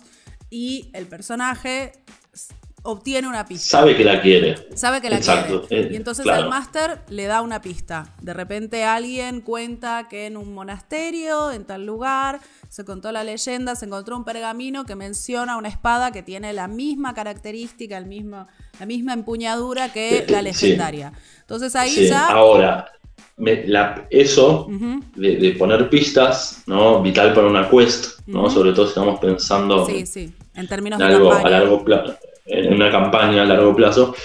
y 0.49 0.89
el 0.93 1.05
personaje 1.07 1.91
obtiene 2.83 3.27
una 3.27 3.45
pista. 3.45 3.79
Sabe 3.79 3.95
que 3.95 4.03
la 4.03 4.21
quiere. 4.21 4.55
Sabe 4.75 5.01
que 5.01 5.09
la 5.09 5.19
quiere. 5.19 5.61
Eh, 5.69 5.89
y 5.91 5.95
entonces 5.95 6.25
el 6.25 6.49
máster 6.49 6.99
le 7.09 7.25
da 7.25 7.41
una 7.41 7.61
pista. 7.61 8.13
De 8.21 8.33
repente 8.33 8.83
alguien 8.83 9.41
cuenta 9.41 10.07
que 10.09 10.27
en 10.27 10.37
un 10.37 10.53
monasterio, 10.53 11.51
en 11.51 11.63
tal 11.65 11.85
lugar, 11.85 12.41
se 12.67 12.83
contó 12.83 13.11
la 13.11 13.23
leyenda, 13.23 13.75
se 13.75 13.85
encontró 13.85 14.17
un 14.17 14.25
pergamino 14.25 14.85
que 14.85 14.95
menciona 14.95 15.57
una 15.57 15.69
espada 15.69 16.11
que 16.11 16.23
tiene 16.23 16.51
la 16.51 16.67
misma 16.67 17.13
característica, 17.13 17.97
el 17.97 18.05
mismo, 18.05 18.47
la 18.79 18.85
misma 18.85 19.13
empuñadura 19.13 19.91
que 19.91 20.25
la 20.27 20.41
legendaria. 20.41 21.13
Entonces 21.39 21.75
ahí 21.75 22.07
ya... 22.07 22.27
Ahora, 22.27 22.91
eso 24.09 24.67
de, 25.15 25.55
poner 25.57 25.89
pistas, 25.89 26.63
¿no? 26.67 27.01
Vital 27.01 27.33
para 27.33 27.47
una 27.47 27.69
quest, 27.69 28.19
¿no? 28.27 28.49
Sobre 28.49 28.73
todo 28.73 28.85
si 28.85 28.89
estamos 28.89 29.19
pensando 29.19 29.87
en 29.87 30.67
términos 30.67 31.01
algo 31.01 31.33
a 31.33 31.49
largo 31.49 31.83
plazo 31.83 32.15
en 32.45 32.73
una 32.73 32.91
campaña 32.91 33.43
a 33.43 33.45
largo 33.45 33.75
plazo, 33.75 34.15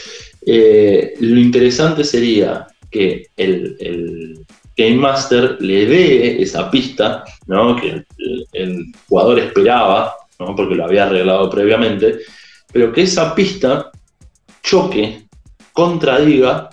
eh, 0.45 1.15
lo 1.21 1.39
interesante 1.39 2.05
sería 2.05 2.67
que 2.91 3.27
el, 3.37 4.45
Game 4.77 4.97
Master 4.97 5.57
le 5.61 5.87
dé 5.87 6.41
esa 6.41 6.71
pista 6.71 7.25
¿no? 7.47 7.75
que 7.75 8.05
el, 8.53 8.93
jugador 9.09 9.41
esperaba, 9.41 10.15
¿no? 10.39 10.55
porque 10.55 10.77
lo 10.77 10.85
había 10.85 11.07
arreglado 11.07 11.51
previamente, 11.51 12.21
pero 12.73 12.93
que 12.93 13.03
esa 13.03 13.35
pista 13.35 13.91
choque, 14.63 15.27
contradiga 15.73 16.71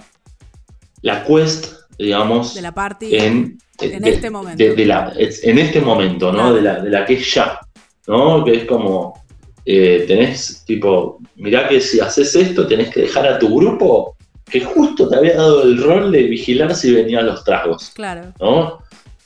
la 1.01 1.23
quest, 1.23 1.73
digamos, 1.97 2.55
de 2.55 2.61
la 2.61 2.73
party 2.73 3.15
en, 3.15 3.57
este 3.79 4.29
momento. 4.29 4.63
en 4.63 5.57
este 5.59 5.81
momento, 5.81 6.31
¿no? 6.31 6.53
De, 6.53 6.61
la, 6.61 6.79
de 6.79 6.89
la 6.89 7.05
que 7.05 7.13
es 7.13 7.33
ya, 7.33 7.59
¿no? 8.07 8.43
Que 8.43 8.57
es 8.57 8.65
como 8.65 9.24
eh, 9.65 10.05
tenés 10.07 10.63
tipo, 10.65 11.19
mirá 11.35 11.67
que 11.67 11.81
si 11.81 11.99
haces 11.99 12.35
esto 12.35 12.67
tenés 12.67 12.91
que 12.91 13.01
dejar 13.01 13.27
a 13.27 13.39
tu 13.39 13.55
grupo 13.55 14.15
que 14.49 14.61
justo 14.61 15.09
te 15.09 15.15
había 15.15 15.35
dado 15.35 15.63
el 15.63 15.81
rol 15.81 16.11
de 16.11 16.23
vigilar 16.23 16.75
si 16.75 16.93
venían 16.93 17.25
los 17.25 17.43
tragos. 17.43 17.91
Claro. 17.95 18.33
¿no? 18.39 18.79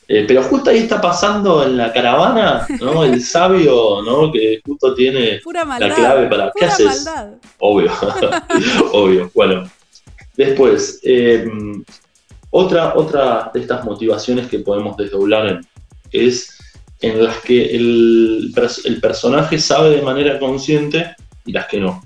Eh, 0.07 0.25
pero 0.27 0.41
justo 0.41 0.71
ahí 0.71 0.79
está 0.79 0.99
pasando 0.99 1.63
en 1.63 1.77
la 1.77 1.93
caravana, 1.93 2.65
¿no? 2.79 3.03
El 3.03 3.21
sabio, 3.23 4.01
¿no? 4.01 4.31
Que 4.31 4.59
justo 4.65 4.95
tiene 4.95 5.39
la 5.79 5.93
clave 5.93 6.27
para. 6.27 6.51
¿Qué 6.55 6.65
haces? 6.65 7.07
Obvio, 7.59 7.91
obvio. 8.93 9.29
Bueno, 9.35 9.69
después, 10.35 10.99
eh, 11.03 11.47
otra, 12.49 12.95
otra 12.95 13.51
de 13.53 13.59
estas 13.59 13.83
motivaciones 13.85 14.47
que 14.47 14.59
podemos 14.59 14.97
desdoblar 14.97 15.61
es 16.11 16.57
en 17.01 17.23
las 17.23 17.37
que 17.37 17.75
el, 17.75 18.51
personaje 19.01 19.57
sabe 19.57 19.91
de 19.91 20.01
manera 20.01 20.39
consciente 20.39 21.15
y 21.45 21.51
las 21.51 21.67
que 21.67 21.79
no. 21.79 22.03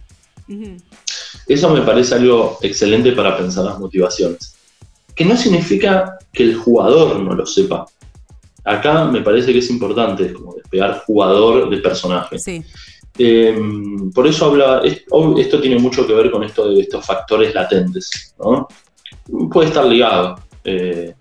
Eso 1.48 1.70
me 1.70 1.82
parece 1.82 2.16
algo 2.16 2.58
excelente 2.62 3.12
para 3.14 3.38
pensar 3.38 3.66
las 3.66 3.80
motivaciones. 3.80 4.56
Que 5.16 5.26
no 5.26 5.36
significa 5.36 6.18
que 6.32 6.44
el 6.44 6.56
jugador 6.56 7.20
no 7.20 7.34
lo 7.34 7.46
sepa. 7.46 7.86
Acá 8.64 9.06
me 9.06 9.22
parece 9.22 9.52
que 9.52 9.60
es 9.60 9.70
importante 9.70 10.32
como 10.32 10.56
despegar 10.56 11.04
jugador 11.06 11.70
de 11.70 11.78
personaje. 11.78 12.38
Em, 13.18 14.12
por 14.12 14.26
eso 14.26 14.46
habla, 14.46 14.82
esto 14.84 15.62
tiene 15.62 15.78
mucho 15.78 16.08
que 16.08 16.14
ver 16.14 16.32
con 16.32 16.44
esto 16.44 16.70
de 16.70 16.82
estos 16.82 17.06
factores 17.06 17.54
latentes. 17.54 18.34
Puede 19.52 19.68
estar 19.68 19.86
ligado. 19.86 20.40
Eh, 20.64 21.14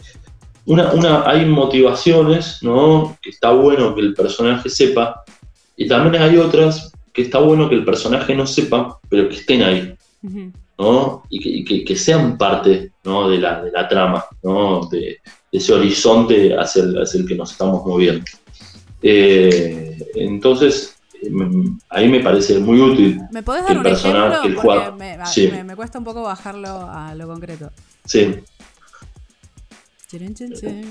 una, 0.66 1.28
hay 1.28 1.44
motivaciones, 1.46 2.58
¿no? 2.62 3.16
Que 3.20 3.30
está 3.30 3.50
bueno 3.50 3.94
que 3.94 4.00
el 4.00 4.14
personaje 4.14 4.68
sepa, 4.68 5.22
y 5.76 5.88
también 5.88 6.22
hay 6.22 6.36
otras 6.36 6.92
que 7.12 7.22
está 7.22 7.38
bueno 7.38 7.68
que 7.68 7.74
el 7.74 7.84
personaje 7.84 8.34
no 8.34 8.46
sepa, 8.46 8.98
pero 9.08 9.28
que 9.28 9.36
estén 9.36 9.62
ahí, 9.62 9.94
¿no? 10.78 11.22
Y 11.28 11.84
que, 11.84 11.96
sean 11.96 12.38
parte, 12.38 12.92
¿no? 13.04 13.28
de, 13.28 13.38
la, 13.38 13.62
de 13.62 13.70
la 13.70 13.88
trama, 13.88 14.24
¿no? 14.42 14.86
De, 14.86 15.18
ese 15.52 15.74
horizonte 15.74 16.56
hacia 16.56 16.82
el, 16.82 17.26
que 17.28 17.34
nos 17.34 17.52
estamos 17.52 17.84
moviendo. 17.84 18.24
Eh, 19.02 19.98
entonces, 20.14 20.96
mm, 21.30 21.78
ahí 21.90 22.08
me 22.08 22.20
parece 22.20 22.58
muy 22.58 22.80
útil. 22.80 23.20
¿Me 23.30 23.42
podés 23.42 23.64
dar 23.64 23.78
un 23.78 23.86
ejemplo? 23.86 24.96
me, 24.96 25.64
me, 25.64 25.76
cuesta 25.76 25.98
un 25.98 26.04
poco 26.04 26.22
bajarlo 26.22 26.88
a 26.90 27.14
lo 27.14 27.26
concreto. 27.26 27.70
Sí. 28.06 28.36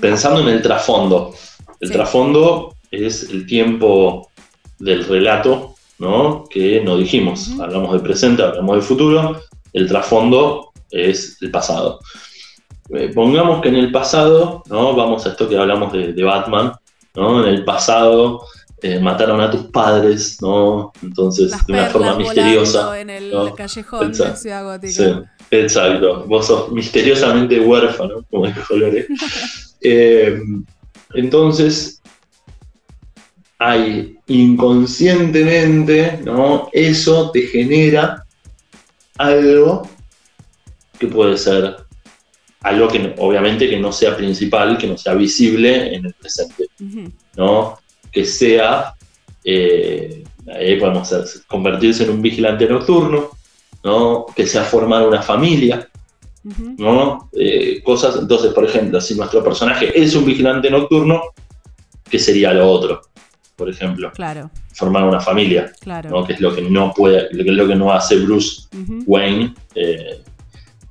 Pensando 0.00 0.40
en 0.40 0.48
el 0.48 0.62
trasfondo. 0.62 1.34
El 1.80 1.90
trasfondo 1.90 2.74
es 2.90 3.24
el 3.30 3.46
tiempo 3.46 4.30
del 4.78 5.04
relato, 5.04 5.74
¿no? 5.98 6.44
Que 6.48 6.80
no 6.80 6.96
dijimos. 6.96 7.50
Hablamos 7.60 7.92
del 7.92 8.02
presente, 8.02 8.42
hablamos 8.42 8.76
del 8.76 8.82
futuro. 8.82 9.40
El 9.72 9.88
trasfondo 9.88 10.72
es 10.90 11.38
el 11.40 11.50
pasado. 11.50 12.00
Eh, 12.90 13.10
pongamos 13.14 13.62
que 13.62 13.68
en 13.68 13.76
el 13.76 13.90
pasado, 13.90 14.62
¿no? 14.68 14.94
Vamos 14.94 15.24
a 15.24 15.30
esto 15.30 15.48
que 15.48 15.56
hablamos 15.56 15.92
de, 15.92 16.22
Batman, 16.22 16.72
¿no? 17.14 17.46
En 17.46 17.54
el 17.54 17.64
pasado 17.64 18.44
eh, 18.82 18.98
mataron 18.98 19.40
a 19.40 19.50
tus 19.50 19.62
padres, 19.66 20.38
¿no? 20.42 20.92
Entonces, 21.02 21.52
de 21.66 21.72
una 21.72 21.86
forma 21.86 22.16
misteriosa. 22.16 23.00
En 23.00 23.08
el 23.08 23.32
callejón 23.56 24.12
de 24.12 24.36
Ciudad 24.36 24.64
Gótica. 24.64 25.31
Exacto, 25.52 26.24
vos 26.26 26.46
sos 26.46 26.72
misteriosamente 26.72 27.60
huérfano, 27.60 28.24
como 28.30 28.46
dijo 28.46 28.74
Lore. 28.74 29.06
Eh, 29.84 30.38
entonces, 31.14 32.00
hay 33.58 34.16
inconscientemente, 34.28 36.20
¿no? 36.24 36.68
Eso 36.72 37.32
te 37.32 37.48
genera 37.48 38.24
algo 39.18 39.82
que 41.00 41.08
puede 41.08 41.36
ser 41.36 41.78
algo 42.60 42.86
que 42.86 43.12
obviamente 43.18 43.68
que 43.68 43.80
no 43.80 43.90
sea 43.90 44.16
principal, 44.16 44.78
que 44.78 44.86
no 44.86 44.96
sea 44.96 45.14
visible 45.14 45.96
en 45.96 46.06
el 46.06 46.14
presente, 46.14 46.68
¿no? 47.36 47.76
Que 48.12 48.24
sea, 48.24 48.94
eh, 49.42 50.22
ahí 50.46 50.78
podemos 50.78 51.12
convertirse 51.48 52.04
en 52.04 52.10
un 52.10 52.22
vigilante 52.22 52.68
nocturno, 52.68 53.30
¿no? 53.84 54.26
que 54.34 54.46
sea 54.46 54.64
formar 54.64 55.06
una 55.06 55.22
familia, 55.22 55.88
¿no? 56.44 57.28
Eh, 57.32 57.82
cosas, 57.84 58.16
entonces, 58.20 58.52
por 58.52 58.64
ejemplo, 58.64 59.00
si 59.00 59.14
nuestro 59.14 59.44
personaje 59.44 59.92
es 60.00 60.14
un 60.14 60.24
vigilante 60.24 60.70
nocturno, 60.70 61.22
¿qué 62.08 62.18
sería 62.18 62.52
lo 62.52 62.68
otro? 62.68 63.02
Por 63.56 63.68
ejemplo, 63.68 64.10
claro. 64.12 64.50
formar 64.74 65.04
una 65.04 65.20
familia, 65.20 65.72
claro. 65.80 66.24
que 66.24 66.32
es 66.32 66.40
lo 66.40 66.54
que 66.54 66.62
no 66.62 66.92
puede, 66.94 67.28
que 67.30 67.50
es 67.50 67.56
lo 67.56 67.68
que 67.68 67.76
no 67.76 67.92
hace 67.92 68.16
Bruce 68.16 68.62
Wayne, 69.06 69.54
eh, 69.74 70.20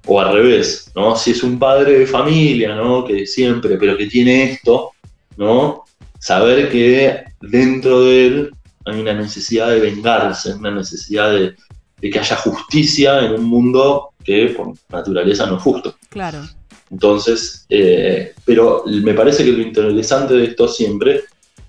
o 0.05 0.19
al 0.19 0.33
revés, 0.33 0.91
¿no? 0.95 1.15
Si 1.15 1.31
es 1.31 1.43
un 1.43 1.59
padre 1.59 1.99
de 1.99 2.07
familia, 2.07 2.75
¿no? 2.75 3.03
Que 3.03 3.27
siempre, 3.27 3.77
pero 3.77 3.97
que 3.97 4.07
tiene 4.07 4.51
esto, 4.51 4.91
¿no? 5.37 5.83
Saber 6.19 6.69
que 6.69 7.23
dentro 7.41 8.01
de 8.01 8.27
él 8.27 8.51
hay 8.85 8.99
una 8.99 9.13
necesidad 9.13 9.69
de 9.69 9.79
vengarse, 9.79 10.53
una 10.53 10.71
necesidad 10.71 11.31
de, 11.31 11.55
de 12.01 12.09
que 12.09 12.19
haya 12.19 12.35
justicia 12.35 13.19
en 13.25 13.33
un 13.33 13.43
mundo 13.43 14.09
que 14.23 14.47
por 14.57 14.73
naturaleza 14.89 15.45
no 15.45 15.57
es 15.57 15.63
justo. 15.63 15.95
Claro. 16.09 16.41
Entonces, 16.89 17.65
eh, 17.69 18.33
pero 18.43 18.83
me 18.85 19.13
parece 19.13 19.45
que 19.45 19.51
lo 19.51 19.61
interesante 19.61 20.33
de 20.33 20.45
esto 20.45 20.67
siempre 20.67 21.15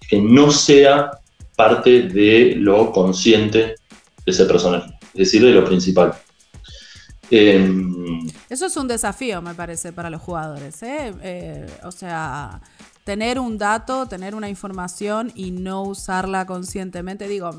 es 0.00 0.08
que 0.08 0.18
no 0.20 0.50
sea 0.50 1.10
parte 1.54 2.02
de 2.02 2.54
lo 2.56 2.90
consciente 2.90 3.58
de 3.58 3.76
ese 4.26 4.46
personaje, 4.46 4.90
es 5.14 5.18
decir, 5.18 5.44
de 5.44 5.52
lo 5.52 5.64
principal. 5.64 6.14
Em, 7.30 8.26
Eso 8.50 8.66
es 8.66 8.76
un 8.76 8.88
desafío, 8.88 9.40
me 9.40 9.54
parece, 9.54 9.92
para 9.92 10.10
los 10.10 10.20
jugadores. 10.20 10.82
¿eh? 10.82 11.14
Eh, 11.22 11.66
o 11.84 11.90
sea, 11.90 12.60
tener 13.04 13.38
un 13.38 13.58
dato, 13.58 14.06
tener 14.06 14.34
una 14.34 14.48
información 14.48 15.32
y 15.34 15.50
no 15.50 15.82
usarla 15.82 16.46
conscientemente. 16.46 17.28
Digo, 17.28 17.50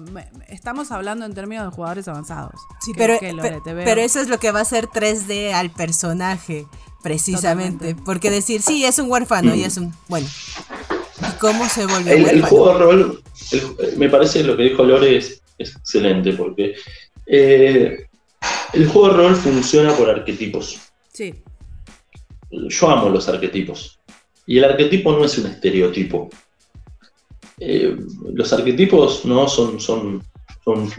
estamos 0.47 0.91
hablando 0.91 1.25
en 1.25 1.33
términos 1.33 1.65
de 1.65 1.75
jugadores 1.75 2.07
avanzados. 2.07 2.59
Sí, 2.81 2.93
pero, 2.95 3.17
pero 3.19 4.01
eso 4.01 4.19
es 4.19 4.29
lo 4.29 4.39
que 4.39 4.51
va 4.51 4.59
a 4.59 4.61
hacer 4.63 4.87
3D 4.87 5.53
al 5.53 5.71
personaje, 5.71 6.65
precisamente. 7.01 7.95
Porque 7.95 8.29
decir, 8.29 8.61
sí, 8.61 8.85
es 8.85 8.99
un 8.99 9.11
huérfano 9.11 9.53
y 9.55 9.63
es 9.63 9.77
un... 9.77 9.93
Bueno, 10.07 10.27
¿y 11.21 11.37
cómo 11.39 11.67
se 11.67 11.85
vuelve 11.85 12.13
el, 12.13 12.25
el 12.29 12.41
juego 12.43 12.73
de 12.73 12.79
rol, 12.79 13.23
me 13.97 14.09
parece 14.09 14.43
lo 14.43 14.55
que 14.55 14.63
dijo 14.63 14.83
Lore 14.83 15.17
es, 15.17 15.41
excelente, 15.57 16.33
porque 16.33 16.75
eh, 17.25 18.07
el 18.73 18.87
juego 18.87 19.09
de 19.09 19.13
rol 19.13 19.35
funciona 19.35 19.93
por 19.93 20.09
arquetipos. 20.09 20.79
Sí. 21.11 21.35
yo 22.51 22.89
amo 22.89 23.09
los 23.09 23.27
arquetipos. 23.29 23.99
Y 24.45 24.57
el 24.57 24.65
arquetipo 24.65 25.11
no 25.11 25.25
es 25.25 25.37
un 25.37 25.47
estereotipo. 25.47 26.29
Eh, 27.59 27.95
los 28.33 28.51
arquetipos 28.51 29.25
no 29.25 29.47
son, 29.47 29.79
son, 29.79 30.23
son 30.63 30.89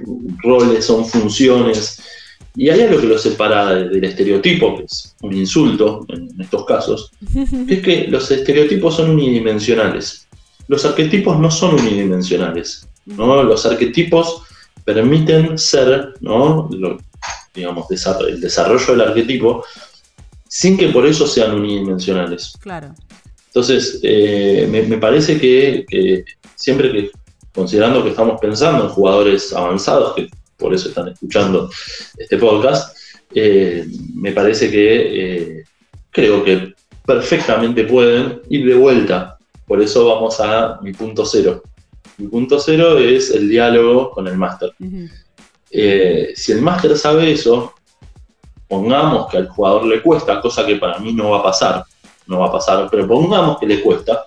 roles, 0.43 0.85
son 0.85 1.05
funciones. 1.05 2.01
Y 2.57 2.69
hay 2.69 2.83
algo 2.83 3.01
que 3.01 3.07
lo 3.07 3.19
separa 3.19 3.75
del 3.75 4.05
estereotipo, 4.05 4.77
que 4.77 4.85
es 4.85 5.15
un 5.23 5.37
insulto 5.37 6.07
en 6.09 6.29
estos 6.41 6.65
casos, 6.65 7.11
que 7.67 7.75
es 7.75 7.83
que 7.83 8.07
los 8.09 8.31
estereotipos 8.31 8.97
son 8.97 9.11
unidimensionales. 9.11 10.27
Los 10.69 10.85
arquetipos 10.85 11.39
no 11.39 11.51
son 11.51 11.75
unidimensionales. 11.75 12.87
¿no? 13.07 13.43
Los 13.43 13.67
arquetipos 13.67 14.43
permiten 14.85 15.59
ser, 15.59 16.15
¿no? 16.21 16.71
digamos, 17.55 17.87
el 18.29 18.41
desarrollo 18.41 18.87
del 18.93 19.01
arquetipo 19.01 19.65
sin 20.49 20.77
que 20.77 20.89
por 20.89 21.07
eso 21.07 21.27
sean 21.27 21.57
unidimensionales. 21.57 22.53
Claro. 22.61 22.95
Entonces, 23.55 24.01
eh, 24.03 24.67
me, 24.69 24.99
parece 24.99 25.39
que, 25.39 26.25
siempre 26.57 26.91
que, 26.91 27.11
considerando 27.55 28.03
que 28.03 28.11
estamos 28.11 28.41
pensando 28.41 28.83
en 28.83 28.91
jugadores 28.91 29.53
avanzados, 29.53 30.17
que 30.17 30.29
por 30.57 30.75
eso 30.75 30.89
están 30.89 31.07
escuchando 31.07 31.71
este 32.19 32.37
podcast, 32.37 32.97
eh, 33.33 33.87
me 34.17 34.33
parece 34.33 34.73
que 34.73 35.59
eh, 35.61 35.65
creo 36.11 36.43
que 36.43 36.75
perfectamente 37.07 37.85
pueden 37.85 38.41
ir 38.49 38.67
de 38.67 38.75
vuelta. 38.75 39.39
Por 39.69 39.81
eso 39.81 40.05
vamos 40.05 40.41
a 40.41 40.81
mi 40.83 40.93
punto 40.93 41.25
cero. 41.25 41.63
Mi 42.19 42.27
punto 42.27 42.59
cero 42.59 42.99
es 42.99 43.31
el 43.31 43.49
diálogo 43.49 44.11
con 44.11 44.27
el 44.27 44.37
máster. 44.37 44.73
si 45.71 46.53
el 46.53 46.61
máster 46.61 46.99
sabe 46.99 47.31
eso, 47.31 47.73
pongamos 48.67 49.29
que 49.31 49.37
al 49.37 49.49
jugador 49.49 49.87
le 49.87 50.03
cuesta, 50.03 50.41
cosa 50.41 50.67
que 50.67 50.75
para 50.75 50.99
mí 50.99 51.13
no 51.13 51.31
va 51.31 51.39
a 51.39 51.43
pasar, 51.45 51.85
no 52.27 52.41
va 52.41 52.47
a 52.47 52.53
pasar, 52.53 52.89
pero 52.91 53.07
pongamos 53.07 53.59
que 53.59 53.67
le 53.67 53.81
cuesta, 53.81 54.25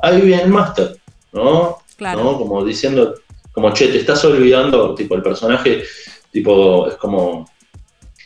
ahí 0.00 0.20
viene 0.20 0.42
el 0.42 0.50
máster, 0.50 0.96
¿no? 1.32 1.78
Claro. 1.96 2.38
Como 2.38 2.64
diciendo, 2.64 3.14
como, 3.52 3.72
che, 3.72 3.88
te 3.88 3.98
estás 3.98 4.24
olvidando, 4.24 4.94
tipo, 4.94 5.14
el 5.14 5.22
personaje, 5.22 5.82
tipo, 6.30 6.88
es 6.88 6.94
como 6.94 7.48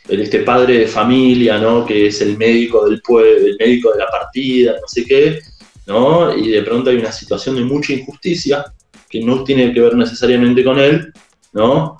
este 0.07 0.39
padre 0.39 0.79
de 0.79 0.87
familia, 0.87 1.57
¿no? 1.57 1.85
Que 1.85 2.07
es 2.07 2.21
el 2.21 2.37
médico 2.37 2.87
del 2.87 3.01
pueblo, 3.01 3.47
el 3.47 3.55
médico 3.57 3.91
de 3.91 3.99
la 3.99 4.07
partida, 4.07 4.73
no 4.73 4.87
sé 4.87 5.05
qué, 5.05 5.39
¿no? 5.87 6.35
Y 6.35 6.49
de 6.49 6.61
pronto 6.61 6.89
hay 6.89 6.97
una 6.97 7.11
situación 7.11 7.55
de 7.55 7.63
mucha 7.63 7.93
injusticia 7.93 8.65
que 9.09 9.21
no 9.21 9.43
tiene 9.43 9.73
que 9.73 9.81
ver 9.81 9.95
necesariamente 9.95 10.63
con 10.63 10.79
él, 10.79 11.13
¿no? 11.53 11.97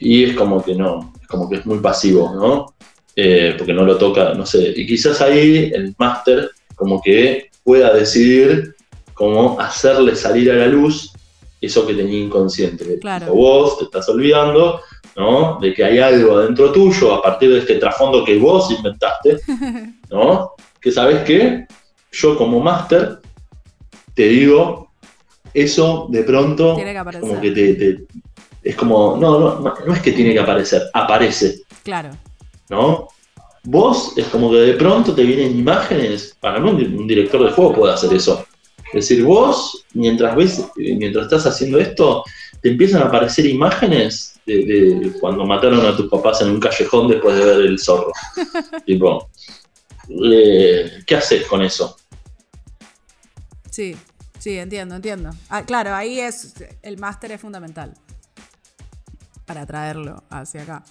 Y 0.00 0.24
es 0.24 0.36
como 0.36 0.62
que 0.62 0.74
no, 0.74 1.12
es 1.20 1.26
como 1.26 1.48
que 1.48 1.56
es 1.56 1.66
muy 1.66 1.78
pasivo, 1.78 2.32
¿no? 2.34 2.73
Eh, 3.16 3.54
porque 3.56 3.72
no 3.72 3.84
lo 3.84 3.96
toca, 3.96 4.34
no 4.34 4.44
sé, 4.44 4.72
y 4.74 4.86
quizás 4.86 5.20
ahí 5.20 5.70
el 5.72 5.94
máster 5.98 6.50
como 6.74 7.00
que 7.00 7.48
pueda 7.62 7.94
decidir 7.94 8.74
cómo 9.12 9.58
hacerle 9.60 10.16
salir 10.16 10.50
a 10.50 10.56
la 10.56 10.66
luz 10.66 11.12
eso 11.60 11.86
que 11.86 11.94
tenía 11.94 12.18
inconsciente. 12.18 12.98
Claro. 12.98 13.32
vos 13.32 13.78
te 13.78 13.84
estás 13.84 14.08
olvidando, 14.08 14.80
¿no? 15.16 15.58
De 15.60 15.72
que 15.72 15.84
hay 15.84 15.98
algo 15.98 16.40
dentro 16.40 16.72
tuyo 16.72 17.14
a 17.14 17.22
partir 17.22 17.50
de 17.50 17.60
este 17.60 17.76
trasfondo 17.76 18.24
que 18.24 18.36
vos 18.36 18.70
inventaste, 18.70 19.38
¿no? 20.10 20.52
Que 20.80 20.90
sabes 20.90 21.22
qué, 21.22 21.66
yo 22.12 22.36
como 22.36 22.60
máster 22.60 23.20
te 24.14 24.28
digo, 24.28 24.90
eso 25.52 26.08
de 26.10 26.22
pronto 26.24 26.76
como 27.20 27.40
que 27.40 27.50
te, 27.52 28.04
es 28.62 28.76
como, 28.76 29.16
no, 29.16 29.38
no, 29.38 29.74
no 29.86 29.94
es 29.94 30.00
que 30.00 30.12
tiene 30.12 30.32
que 30.32 30.40
aparecer, 30.40 30.82
aparece. 30.92 31.60
Claro. 31.82 32.10
¿No? 32.68 33.08
Vos 33.64 34.12
es 34.16 34.26
como 34.26 34.50
que 34.50 34.58
de 34.58 34.74
pronto 34.74 35.14
te 35.14 35.22
vienen 35.22 35.58
imágenes, 35.58 36.36
para 36.38 36.60
mí 36.60 36.70
un 36.70 37.06
director 37.06 37.44
de 37.44 37.52
juego 37.52 37.74
puede 37.74 37.94
hacer 37.94 38.12
eso. 38.12 38.46
Es 38.92 39.08
decir, 39.08 39.24
vos, 39.24 39.86
mientras 39.94 40.36
ves, 40.36 40.64
mientras 40.76 41.24
estás 41.24 41.46
haciendo 41.46 41.78
esto, 41.78 42.22
te 42.60 42.70
empiezan 42.70 43.02
a 43.02 43.06
aparecer 43.06 43.46
imágenes 43.46 44.38
de, 44.46 45.12
cuando 45.18 45.44
mataron 45.46 45.84
a 45.86 45.96
tus 45.96 46.08
papás 46.08 46.42
en 46.42 46.50
un 46.50 46.60
callejón 46.60 47.08
después 47.08 47.36
de 47.36 47.44
ver 47.44 47.60
el 47.62 47.78
zorro. 47.78 48.12
tipo, 48.86 49.30
eh, 50.10 51.02
¿qué 51.06 51.16
haces 51.16 51.46
con 51.46 51.62
eso? 51.62 51.96
Sí, 53.70 53.96
sí, 54.38 54.58
entiendo, 54.58 54.94
entiendo. 54.94 55.30
Ah, 55.48 55.64
claro, 55.64 55.94
ahí 55.94 56.20
es, 56.20 56.54
el 56.82 56.98
máster 56.98 57.32
es 57.32 57.40
fundamental 57.40 57.94
para 59.46 59.66
traerlo 59.66 60.22
hacia 60.30 60.62
acá 60.62 60.84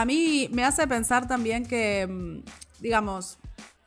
a 0.00 0.04
mí 0.04 0.48
me 0.52 0.64
hace 0.64 0.86
pensar 0.86 1.26
también 1.26 1.66
que, 1.66 2.06
mm, 2.06 2.80
digamos, 2.80 3.38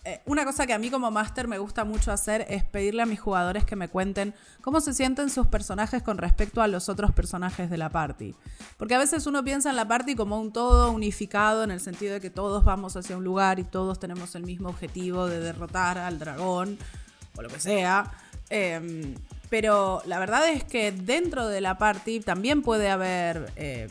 eh, 0.04 0.20
una 0.26 0.46
cosa 0.46 0.66
que 0.66 0.74
a 0.74 0.80
mí 0.80 0.90
como 0.90 1.12
máster 1.12 1.48
me 1.48 1.60
gusta 1.60 1.86
mucho 1.86 2.12
hacer 2.12 2.46
es 2.50 2.64
pedirle 2.64 3.04
a 3.04 3.06
mis 3.06 3.20
jugadores 3.20 3.66
que 3.66 3.76
me 3.76 3.88
cuenten 3.88 4.34
cómo 4.62 4.82
se 4.82 4.96
sienten 4.96 5.30
sus 5.30 5.46
personajes 5.46 6.02
con 6.02 6.18
respecto 6.18 6.64
a 6.64 6.68
los 6.68 6.90
otros 6.90 7.12
personajes 7.12 7.70
de 7.70 7.78
la 7.78 7.90
party. 7.90 8.34
Porque 8.78 8.96
a 8.96 8.98
veces 8.98 9.28
uno 9.28 9.44
piensa 9.44 9.70
en 9.70 9.76
la 9.76 9.88
party 9.88 10.16
como 10.16 10.42
un 10.42 10.52
todo 10.52 10.92
unificado 10.92 11.64
en 11.64 11.70
el 11.70 11.80
sentido 11.80 12.14
de 12.14 12.20
que 12.22 12.32
todos 12.32 12.64
vamos 12.64 12.96
hacia 12.96 13.16
un 13.16 13.24
lugar 13.24 13.60
y 13.60 13.64
todos 13.64 14.00
tenemos 14.00 14.34
el 14.34 14.44
mismo 14.44 14.70
objetivo 14.70 15.28
de 15.28 15.40
derrotar 15.40 16.00
al 16.00 16.18
dragón 16.18 16.80
o 17.36 17.42
lo 17.44 17.50
que 17.50 17.60
sea. 17.60 18.12
Em, 18.50 19.14
pero 19.52 20.02
la 20.06 20.18
verdad 20.18 20.50
es 20.50 20.64
que 20.64 20.92
dentro 20.92 21.48
de 21.48 21.62
la 21.62 21.78
party 21.78 22.22
también 22.22 22.64
puede 22.64 22.90
haber 22.90 23.52
eh, 23.56 23.88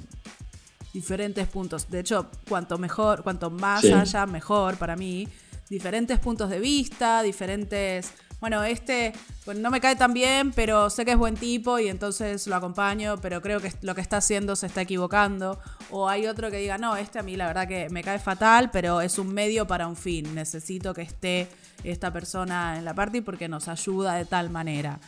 diferentes 0.92 1.46
puntos. 1.46 1.88
De 1.88 2.00
hecho, 2.00 2.30
cuanto 2.48 2.78
mejor, 2.78 3.22
cuanto 3.22 3.50
más 3.50 3.84
haya, 3.84 4.26
mejor 4.26 4.76
para 4.76 4.96
mí. 4.96 5.28
Diferentes 5.68 6.18
puntos 6.18 6.50
de 6.50 6.58
vista, 6.58 7.22
diferentes. 7.22 8.12
Bueno, 8.40 8.64
este 8.64 9.12
pues 9.44 9.58
no 9.58 9.70
me 9.70 9.80
cae 9.80 9.96
tan 9.96 10.14
bien, 10.14 10.52
pero 10.52 10.90
sé 10.90 11.04
que 11.04 11.12
es 11.12 11.18
buen 11.18 11.34
tipo 11.34 11.78
y 11.78 11.88
entonces 11.88 12.46
lo 12.46 12.56
acompaño, 12.56 13.20
pero 13.20 13.42
creo 13.42 13.60
que 13.60 13.72
lo 13.82 13.94
que 13.94 14.00
está 14.00 14.16
haciendo 14.16 14.56
se 14.56 14.66
está 14.66 14.82
equivocando. 14.82 15.58
O 15.90 16.08
hay 16.08 16.26
otro 16.26 16.50
que 16.50 16.56
diga, 16.56 16.78
no, 16.78 16.96
este 16.96 17.18
a 17.18 17.22
mí 17.22 17.36
la 17.36 17.46
verdad 17.46 17.68
que 17.68 17.88
me 17.90 18.02
cae 18.02 18.18
fatal, 18.18 18.70
pero 18.70 19.00
es 19.00 19.18
un 19.18 19.32
medio 19.32 19.66
para 19.66 19.86
un 19.86 19.96
fin. 19.96 20.34
Necesito 20.34 20.94
que 20.94 21.02
esté 21.02 21.48
esta 21.84 22.12
persona 22.12 22.78
en 22.78 22.84
la 22.84 22.94
party 22.94 23.20
porque 23.20 23.48
nos 23.48 23.68
ayuda 23.68 24.14
de 24.14 24.24
tal 24.24 24.50
manera. 24.50 24.98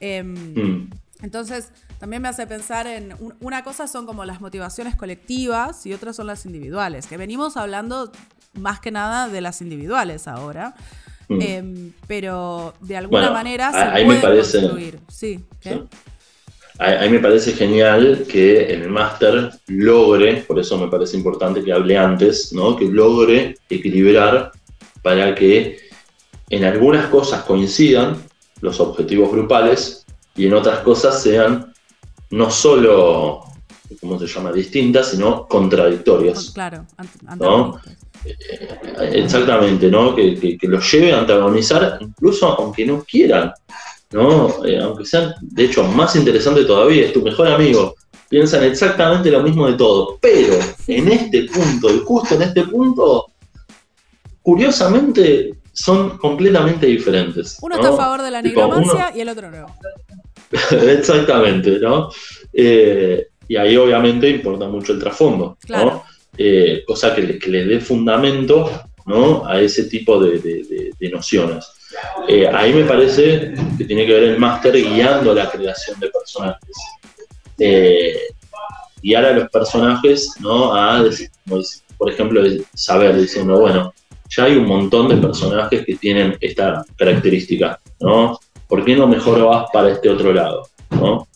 Mm. 0.00 0.90
Entonces, 1.22 1.70
también 1.98 2.22
me 2.22 2.28
hace 2.28 2.46
pensar 2.46 2.86
en 2.86 3.14
una 3.40 3.62
cosa 3.62 3.86
son 3.86 4.06
como 4.06 4.24
las 4.24 4.40
motivaciones 4.40 4.96
colectivas 4.96 5.84
y 5.86 5.92
otras 5.92 6.16
son 6.16 6.26
las 6.26 6.46
individuales, 6.46 7.06
que 7.06 7.16
venimos 7.16 7.56
hablando 7.56 8.10
más 8.54 8.80
que 8.80 8.90
nada 8.90 9.28
de 9.28 9.40
las 9.40 9.60
individuales 9.60 10.26
ahora. 10.26 10.74
Mm. 11.28 11.42
Em, 11.42 11.92
pero 12.08 12.74
de 12.80 12.96
alguna 12.96 13.30
manera 13.30 13.70
se 13.72 14.04
puede 14.04 14.20
construir. 14.20 14.98
Sí, 15.08 15.44
Ahí, 16.80 17.10
me 17.10 17.18
parece 17.18 17.52
genial 17.52 18.24
que 18.26 18.72
el 18.72 18.88
máster 18.88 19.50
logre, 19.66 20.44
por 20.48 20.58
eso 20.58 20.78
me 20.78 20.88
parece 20.88 21.14
importante 21.14 21.62
que 21.62 21.74
hable 21.74 21.98
antes, 21.98 22.54
¿no? 22.54 22.74
que 22.74 22.86
logre 22.86 23.54
equilibrar 23.68 24.50
para 25.02 25.34
que 25.34 25.78
en 26.48 26.64
algunas 26.64 27.08
cosas 27.08 27.42
coincidan 27.42 28.16
los 28.62 28.80
objetivos 28.80 29.30
grupales 29.30 29.99
y 30.36 30.46
en 30.46 30.54
otras 30.54 30.80
cosas 30.80 31.22
sean 31.22 31.72
no 32.30 32.50
solo, 32.50 33.44
¿cómo 34.00 34.18
se 34.18 34.26
llama?, 34.26 34.52
distintas, 34.52 35.10
sino 35.10 35.46
contradictorias. 35.48 36.50
Claro, 36.50 36.86
¿no? 37.38 37.80
Eh, 38.24 39.10
exactamente, 39.14 39.90
¿no? 39.90 40.14
Que, 40.14 40.58
que, 40.58 40.68
los 40.68 40.90
lleve 40.92 41.12
a 41.12 41.20
antagonizar, 41.20 41.98
incluso 42.00 42.46
aunque 42.46 42.86
no 42.86 43.02
quieran, 43.02 43.52
¿no? 44.12 44.64
Eh, 44.64 44.78
aunque 44.80 45.04
sean, 45.04 45.34
de 45.40 45.64
hecho, 45.64 45.84
más 45.84 46.14
interesante 46.16 46.64
todavía, 46.64 47.06
es 47.06 47.12
tu 47.12 47.22
mejor 47.22 47.48
amigo, 47.48 47.96
piensan 48.28 48.64
exactamente 48.64 49.30
lo 49.30 49.42
mismo 49.42 49.66
de 49.66 49.74
todo, 49.74 50.18
pero 50.20 50.58
en 50.86 51.08
este 51.08 51.44
punto, 51.44 51.92
y 51.92 51.98
justo 52.04 52.34
en 52.36 52.42
este 52.42 52.62
punto, 52.64 53.26
curiosamente, 54.42 55.59
son 55.80 56.18
completamente 56.18 56.86
diferentes. 56.86 57.58
Uno 57.62 57.76
está 57.76 57.88
a 57.88 57.96
favor 57.96 58.22
de 58.22 58.30
la 58.30 58.42
negromancia 58.42 59.12
y 59.14 59.20
el 59.20 59.28
otro 59.30 59.50
no. 59.50 59.66
Exactamente, 60.70 61.78
¿no? 61.78 62.10
Eh, 62.52 63.28
y 63.48 63.56
ahí 63.56 63.76
obviamente 63.76 64.28
importa 64.28 64.68
mucho 64.68 64.92
el 64.92 64.98
trasfondo, 64.98 65.56
¿no? 65.68 66.04
Eh, 66.36 66.84
cosa 66.86 67.14
que 67.14 67.22
le, 67.22 67.64
dé 67.64 67.80
fundamento 67.80 68.70
¿no? 69.06 69.46
a 69.46 69.60
ese 69.60 69.84
tipo 69.84 70.20
de, 70.20 70.92
nociones. 71.12 71.66
Eh, 72.28 72.46
ahí 72.46 72.72
me 72.72 72.84
parece 72.84 73.52
que 73.76 73.84
tiene 73.84 74.06
que 74.06 74.12
ver 74.12 74.22
el 74.24 74.38
máster 74.38 74.74
guiando 74.76 75.34
la 75.34 75.50
creación 75.50 75.98
de 75.98 76.10
personajes. 76.10 76.76
guiar 79.02 79.24
a 79.24 79.32
los 79.32 79.50
personajes 79.50 80.34
¿no? 80.40 80.74
a, 80.74 81.04
por 81.98 82.10
ejemplo, 82.10 82.42
saber 82.74 83.16
diciendo, 83.16 83.58
bueno, 83.58 83.92
ya 84.30 84.44
hay 84.44 84.56
un 84.56 84.66
montón 84.66 85.08
de 85.08 85.16
personajes 85.16 85.84
que 85.84 85.96
tienen 85.96 86.36
esta 86.40 86.84
característica, 86.96 87.78
¿no? 88.00 88.38
¿por 88.68 88.84
qué 88.84 88.94
no 88.94 89.08
mejor 89.08 89.44
vas 89.44 89.66
para 89.72 89.90
este 89.90 90.08
otro 90.08 90.32
lado? 90.32 90.68
¿no? 90.90 91.26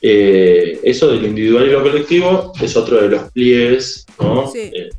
Eh, 0.00 0.80
eso 0.84 1.08
del 1.08 1.26
individual 1.26 1.66
y 1.66 1.70
lo 1.72 1.82
colectivo 1.82 2.52
es 2.60 2.76
otro 2.76 3.02
de 3.02 3.08
los 3.08 3.32
pliegues 3.32 4.06
¿no? 4.20 4.50
Eh, 4.54 4.90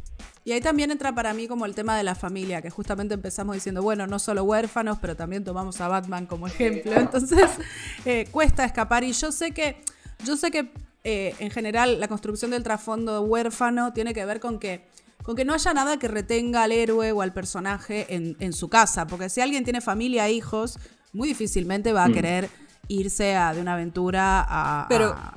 Y 0.43 0.51
ahí 0.51 0.61
también 0.61 0.91
entra 0.91 1.15
para 1.15 1.33
mí 1.33 1.47
como 1.47 1.65
el 1.65 1.73
tema 1.73 1.97
de 1.97 2.03
la 2.03 2.15
familia, 2.15 2.61
que 2.61 2.69
justamente 2.69 3.13
empezamos 3.13 3.55
diciendo, 3.55 3.81
bueno, 3.81 4.07
no 4.07 4.19
solo 4.19 4.43
huérfanos, 4.43 4.97
pero 5.01 5.15
también 5.15 5.43
tomamos 5.43 5.79
a 5.81 5.87
Batman 5.87 6.25
como 6.25 6.47
ejemplo. 6.47 6.93
Entonces, 6.93 7.49
eh, 8.05 8.27
cuesta 8.31 8.65
escapar. 8.65 9.03
Y 9.03 9.13
yo 9.13 9.31
sé 9.31 9.51
que, 9.51 9.77
yo 10.25 10.37
sé 10.37 10.51
que 10.51 10.69
eh, 11.03 11.35
en 11.39 11.51
general 11.51 11.99
la 11.99 12.07
construcción 12.07 12.51
del 12.51 12.63
trasfondo 12.63 13.21
huérfano 13.21 13.93
tiene 13.93 14.13
que 14.13 14.25
ver 14.25 14.39
con 14.39 14.59
que 14.59 14.81
con 15.27 15.35
que 15.35 15.43
no 15.43 15.53
haya 15.53 15.73
nada 15.73 15.99
que 15.99 16.07
retenga 16.07 16.63
al 16.63 16.71
héroe 16.71 17.11
o 17.11 17.21
al 17.21 17.33
personaje 17.33 18.07
en, 18.15 18.53
su 18.53 18.69
casa. 18.69 19.07
Porque 19.07 19.29
si 19.29 19.41
alguien 19.41 19.65
tiene 19.65 19.81
familia, 19.81 20.25
e 20.25 20.31
hijos, 20.31 20.79
muy 21.11 21.27
difícilmente 21.27 21.91
va 21.91 22.05
a 22.05 22.07
mm. 22.07 22.13
querer 22.13 22.49
irse 22.87 23.35
a, 23.35 23.53
de 23.53 23.59
una 23.59 23.73
aventura 23.73 24.39
a, 24.39 24.87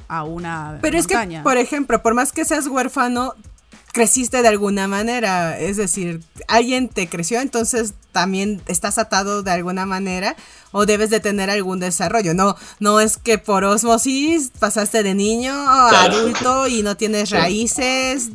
a, 0.06 0.22
una 0.22 0.78
pero 0.80 0.96
es 0.96 1.08
que, 1.08 1.40
por 1.42 1.58
ejemplo, 1.58 2.00
por 2.02 2.14
más 2.14 2.30
que 2.30 2.44
seas 2.44 2.68
huérfano, 2.68 3.34
creciste 3.92 4.42
de 4.42 4.46
alguna 4.46 4.86
manera. 4.86 5.58
Es 5.58 5.76
decir, 5.76 6.22
alguien 6.46 6.88
te 6.88 7.08
creció, 7.08 7.40
entonces 7.40 7.94
también 8.12 8.62
estás 8.68 8.96
atado 8.96 9.42
de 9.42 9.50
alguna 9.50 9.86
manera 9.86 10.36
o 10.70 10.86
debes 10.86 11.10
de 11.10 11.18
tener 11.18 11.50
algún 11.50 11.80
desarrollo. 11.80 12.32
No, 12.32 12.54
no 12.78 13.00
es 13.00 13.16
que 13.16 13.38
por 13.38 13.64
osmosis 13.64 14.52
pasaste 14.56 15.02
de 15.02 15.14
niño 15.14 15.52
a 15.52 16.04
adulto 16.04 16.68
y 16.68 16.84
no 16.84 16.96
tienes 16.96 17.30
raíces. 17.30 18.30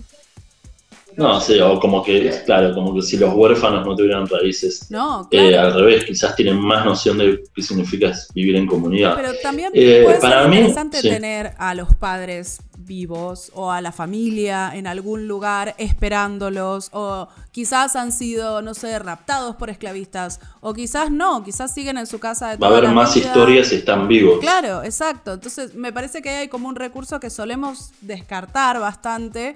No, 1.17 1.39
sí, 1.39 1.59
o 1.59 1.79
como 1.79 2.03
que, 2.03 2.41
claro, 2.45 2.73
como 2.73 2.93
que 2.93 3.01
si 3.01 3.17
los 3.17 3.33
huérfanos 3.33 3.85
no 3.85 3.95
tuvieran 3.95 4.27
raíces. 4.27 4.89
No, 4.89 5.27
eh, 5.31 5.49
claro. 5.49 5.67
al 5.67 5.73
revés, 5.73 6.05
quizás 6.05 6.35
tienen 6.35 6.59
más 6.59 6.85
noción 6.85 7.17
de 7.17 7.43
qué 7.53 7.61
significa 7.61 8.11
vivir 8.33 8.55
en 8.55 8.67
comunidad. 8.67 9.15
Pero 9.15 9.31
también 9.41 9.71
eh, 9.73 10.01
puede 10.03 10.21
ser 10.21 10.45
interesante 10.45 11.01
tener 11.01 11.53
a 11.57 11.73
los 11.73 11.95
padres 11.95 12.59
vivos 12.85 13.51
o 13.53 13.71
a 13.71 13.81
la 13.81 13.91
familia 13.91 14.71
en 14.73 14.87
algún 14.87 15.27
lugar 15.27 15.75
esperándolos 15.77 16.89
o 16.93 17.27
quizás 17.51 17.95
han 17.95 18.11
sido, 18.11 18.61
no 18.61 18.73
sé, 18.73 18.97
raptados 18.99 19.55
por 19.55 19.69
esclavistas 19.69 20.39
o 20.61 20.73
quizás 20.73 21.11
no, 21.11 21.43
quizás 21.43 21.73
siguen 21.73 21.97
en 21.97 22.07
su 22.07 22.19
casa 22.19 22.49
de 22.49 22.57
Va 22.57 22.67
a 22.67 22.77
haber 22.77 22.89
más 22.89 23.15
historias 23.15 23.67
si 23.67 23.75
están 23.75 24.07
vivos. 24.07 24.39
Claro, 24.39 24.83
exacto. 24.83 25.33
Entonces 25.33 25.73
me 25.73 25.91
parece 25.91 26.21
que 26.21 26.29
hay 26.29 26.47
como 26.47 26.67
un 26.67 26.75
recurso 26.75 27.19
que 27.19 27.29
solemos 27.29 27.91
descartar 28.01 28.79
bastante 28.79 29.55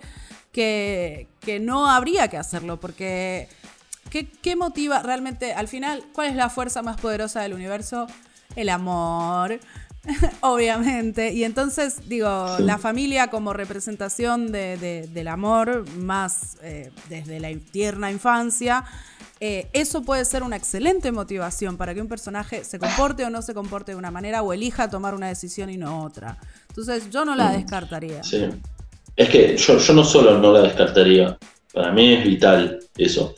que, 0.52 1.28
que 1.42 1.60
no 1.60 1.90
habría 1.90 2.28
que 2.28 2.38
hacerlo, 2.38 2.80
porque 2.80 3.48
¿qué, 4.10 4.56
motiva 4.56 5.02
realmente, 5.02 5.54
al 5.54 5.68
final, 5.68 6.04
cuál 6.14 6.30
es 6.30 6.36
la 6.36 6.50
fuerza 6.50 6.82
más 6.82 7.00
poderosa 7.00 7.42
del 7.42 7.54
universo? 7.54 8.08
El 8.56 8.70
amor, 8.70 9.60
obviamente. 10.42 11.32
Y 11.34 11.44
entonces, 11.44 12.10
digo, 12.10 12.58
la 12.60 12.78
familia 12.78 13.28
como 13.28 13.54
representación 13.54 14.52
de, 14.52 15.08
del 15.12 15.28
amor, 15.28 15.88
más 15.98 16.58
eh, 16.62 16.92
desde 17.10 17.40
la 17.40 17.50
tierna 17.72 18.12
infancia, 18.12 18.84
eh, 19.42 19.70
eso 19.72 20.02
puede 20.02 20.26
ser 20.26 20.44
una 20.44 20.58
excelente 20.58 21.12
motivación 21.12 21.78
para 21.78 21.94
que 21.94 22.02
un 22.02 22.10
personaje 22.10 22.66
se 22.66 22.78
comporte 22.78 23.24
o 23.24 23.30
no 23.30 23.42
se 23.42 23.54
comporte 23.54 23.94
de 23.94 23.98
una 23.98 24.12
manera 24.12 24.42
o 24.42 24.52
elija 24.52 24.90
tomar 24.90 25.16
una 25.16 25.28
decisión 25.28 25.70
y 25.70 25.78
no 25.78 26.04
otra. 26.04 26.38
Entonces, 26.68 27.10
yo 27.10 27.24
no 27.24 27.36
la 27.36 27.50
mm. 27.50 27.54
descartaría. 27.54 28.24
Sí. 28.24 28.50
Es 29.20 29.28
que 29.28 29.58
yo, 29.58 29.74
no 29.94 30.06
solo 30.06 30.40
no 30.40 30.54
la 30.54 30.62
descartaría, 30.62 31.38
para 31.74 31.92
mí 31.92 32.14
es 32.14 32.24
vital 32.24 32.80
eso. 32.96 33.36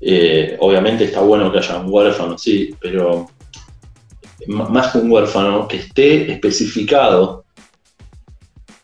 Eh, 0.00 0.56
obviamente 0.60 1.06
está 1.06 1.22
bueno 1.22 1.50
que 1.50 1.58
haya 1.58 1.76
un 1.76 1.92
huérfano, 1.92 2.38
sí, 2.38 2.72
pero 2.80 3.28
más 4.46 4.92
que 4.92 4.98
un 4.98 5.10
huérfano, 5.10 5.66
que 5.66 5.78
esté 5.78 6.30
especificado 6.30 7.46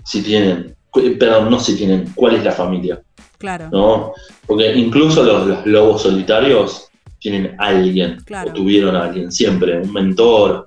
si 0.05 0.23
tienen, 0.23 0.75
perdón, 1.21 1.51
no 1.51 1.61
si 1.61 1.77
tienen, 1.77 2.11
cuál 2.17 2.35
es 2.35 2.43
la 2.43 2.51
familia. 2.51 3.01
Claro. 3.39 3.69
¿no? 3.71 4.13
Porque 4.45 4.75
incluso 4.75 5.23
los, 5.23 5.65
lobos 5.67 6.03
solitarios 6.03 6.89
tienen 7.21 7.55
alguien, 7.59 8.19
o 8.45 8.53
tuvieron 8.53 8.97
a 8.97 9.05
alguien, 9.05 9.31
siempre, 9.31 9.79
un 9.79 9.93
mentor, 9.93 10.67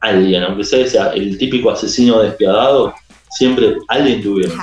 alguien, 0.00 0.42
aunque 0.42 0.64
sea, 0.64 1.14
el 1.14 1.38
típico 1.38 1.70
asesino 1.70 2.20
despiadado, 2.20 2.92
siempre 3.30 3.78
alguien 3.88 4.22
tuvieron. 4.22 4.58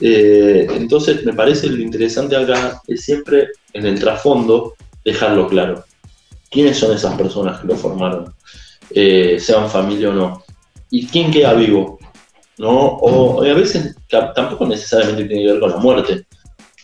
Eh, 0.00 0.66
entonces, 0.74 1.24
me 1.24 1.32
parece 1.32 1.68
lo 1.68 1.80
interesante 1.82 2.36
acá 2.36 2.80
es 2.86 3.04
siempre 3.04 3.48
en 3.72 3.86
el 3.86 3.98
trasfondo 3.98 4.74
dejarlo 5.04 5.48
claro. 5.48 5.84
¿Quiénes 6.50 6.78
son 6.78 6.94
esas 6.94 7.16
personas 7.16 7.60
que 7.60 7.66
lo 7.68 7.76
formaron? 7.76 8.34
Eh, 8.90 9.38
sean 9.40 9.70
familia 9.70 10.10
o 10.10 10.12
no. 10.12 10.44
¿Y 10.90 11.06
quién 11.06 11.30
queda 11.30 11.54
vivo? 11.54 11.98
¿No? 12.58 12.70
O 12.70 13.42
a 13.42 13.54
veces 13.54 13.96
tampoco 14.08 14.66
necesariamente 14.66 15.24
tiene 15.24 15.44
que 15.44 15.52
ver 15.52 15.60
con 15.60 15.70
la 15.70 15.76
muerte. 15.78 16.26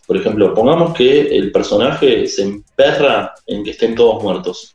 Por 0.06 0.16
ejemplo, 0.16 0.54
pongamos 0.54 0.94
que 0.94 1.36
el 1.36 1.52
personaje 1.52 2.26
se 2.26 2.42
emperra 2.42 3.34
en 3.46 3.62
que 3.62 3.72
estén 3.72 3.94
todos 3.94 4.22
muertos. 4.22 4.72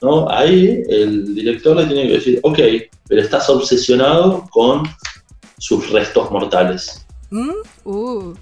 ¿no? 0.00 0.28
Ahí 0.30 0.82
el 0.88 1.34
director 1.34 1.76
le 1.76 1.86
tiene 1.86 2.06
que 2.08 2.14
decir, 2.14 2.40
ok, 2.42 2.58
pero 3.06 3.20
estás 3.20 3.48
obsesionado 3.50 4.46
con 4.50 4.84
sus 5.58 5.90
restos 5.90 6.30
mortales. 6.30 7.03
¿Mm? 7.30 7.50
Uh. 7.84 8.34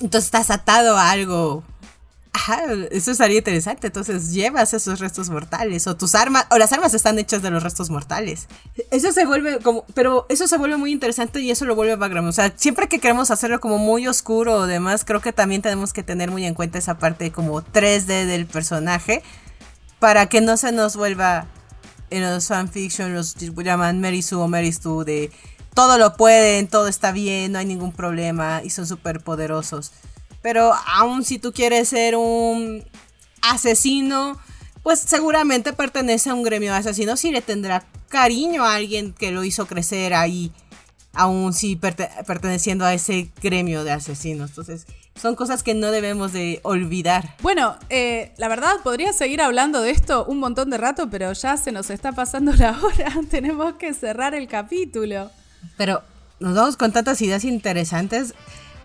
Entonces 0.00 0.26
estás 0.26 0.50
atado 0.50 0.96
a 0.96 1.10
algo. 1.10 1.64
Eso 2.90 3.14
sería 3.14 3.38
interesante. 3.38 3.88
Entonces 3.88 4.32
llevas 4.32 4.72
esos 4.74 5.00
restos 5.00 5.30
mortales. 5.30 5.86
O 5.86 5.96
tus 5.96 6.14
armas. 6.14 6.46
O 6.50 6.58
las 6.58 6.72
armas 6.72 6.94
están 6.94 7.18
hechas 7.18 7.42
de 7.42 7.50
los 7.50 7.62
restos 7.62 7.90
mortales. 7.90 8.48
Eso 8.90 9.12
se 9.12 9.26
vuelve 9.26 9.58
como. 9.58 9.84
Pero 9.94 10.26
eso 10.28 10.46
se 10.46 10.56
vuelve 10.56 10.76
muy 10.76 10.92
interesante 10.92 11.40
y 11.40 11.50
eso 11.50 11.64
lo 11.64 11.74
vuelve 11.74 11.96
background. 11.96 12.28
O 12.28 12.32
sea, 12.32 12.52
siempre 12.56 12.88
que 12.88 13.00
queremos 13.00 13.30
hacerlo 13.30 13.60
como 13.60 13.78
muy 13.78 14.06
oscuro 14.06 14.54
o 14.54 14.66
demás, 14.66 15.04
creo 15.04 15.20
que 15.20 15.32
también 15.32 15.62
tenemos 15.62 15.92
que 15.92 16.02
tener 16.02 16.30
muy 16.30 16.44
en 16.46 16.54
cuenta 16.54 16.78
esa 16.78 16.98
parte 16.98 17.32
como 17.32 17.62
3D 17.62 18.26
del 18.26 18.46
personaje. 18.46 19.22
Para 19.98 20.26
que 20.26 20.40
no 20.40 20.56
se 20.56 20.70
nos 20.70 20.96
vuelva 20.96 21.46
en 22.10 22.22
los 22.22 22.46
fanfiction, 22.46 23.14
los 23.14 23.34
llaman 23.34 24.00
Mary 24.00 24.22
Sue 24.22 24.38
o 24.38 24.48
Mary 24.48 24.72
Stu 24.72 25.04
de 25.04 25.30
todo 25.78 25.96
lo 25.96 26.16
pueden, 26.16 26.66
todo 26.66 26.88
está 26.88 27.12
bien, 27.12 27.52
no 27.52 27.60
hay 27.60 27.64
ningún 27.64 27.92
problema 27.92 28.62
y 28.64 28.70
son 28.70 28.84
súper 28.84 29.20
poderosos. 29.20 29.92
Pero 30.42 30.72
aún 30.88 31.24
si 31.24 31.38
tú 31.38 31.52
quieres 31.52 31.90
ser 31.90 32.16
un 32.16 32.84
asesino, 33.42 34.36
pues 34.82 34.98
seguramente 34.98 35.72
pertenece 35.72 36.30
a 36.30 36.34
un 36.34 36.42
gremio 36.42 36.72
de 36.72 36.78
asesinos 36.78 37.24
y 37.24 37.30
le 37.30 37.42
tendrá 37.42 37.86
cariño 38.08 38.64
a 38.64 38.74
alguien 38.74 39.12
que 39.12 39.30
lo 39.30 39.44
hizo 39.44 39.66
crecer 39.66 40.14
ahí, 40.14 40.50
aún 41.12 41.52
si 41.52 41.76
perteneciendo 41.76 42.84
a 42.84 42.92
ese 42.92 43.30
gremio 43.40 43.84
de 43.84 43.92
asesinos. 43.92 44.50
Entonces, 44.50 44.84
son 45.14 45.36
cosas 45.36 45.62
que 45.62 45.74
no 45.74 45.92
debemos 45.92 46.32
de 46.32 46.58
olvidar. 46.64 47.36
Bueno, 47.40 47.76
eh, 47.88 48.32
la 48.36 48.48
verdad 48.48 48.72
podría 48.82 49.12
seguir 49.12 49.40
hablando 49.40 49.80
de 49.80 49.92
esto 49.92 50.24
un 50.24 50.40
montón 50.40 50.70
de 50.70 50.78
rato, 50.78 51.08
pero 51.08 51.32
ya 51.34 51.56
se 51.56 51.70
nos 51.70 51.88
está 51.90 52.10
pasando 52.10 52.52
la 52.54 52.76
hora. 52.82 53.14
Tenemos 53.30 53.74
que 53.74 53.94
cerrar 53.94 54.34
el 54.34 54.48
capítulo. 54.48 55.30
Pero 55.76 56.02
nos 56.40 56.54
vamos 56.54 56.76
con 56.76 56.92
tantas 56.92 57.20
ideas 57.22 57.44
interesantes. 57.44 58.34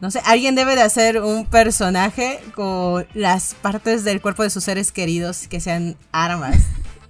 No 0.01 0.11
sé, 0.11 0.21
alguien 0.25 0.55
debe 0.55 0.75
de 0.75 0.81
hacer 0.81 1.21
un 1.21 1.45
personaje 1.45 2.39
con 2.55 3.07
las 3.13 3.55
partes 3.55 4.03
del 4.03 4.21
cuerpo 4.21 4.43
de 4.43 4.49
sus 4.49 4.63
seres 4.63 4.91
queridos 4.91 5.47
que 5.47 5.59
sean 5.59 5.95
armas. 6.11 6.57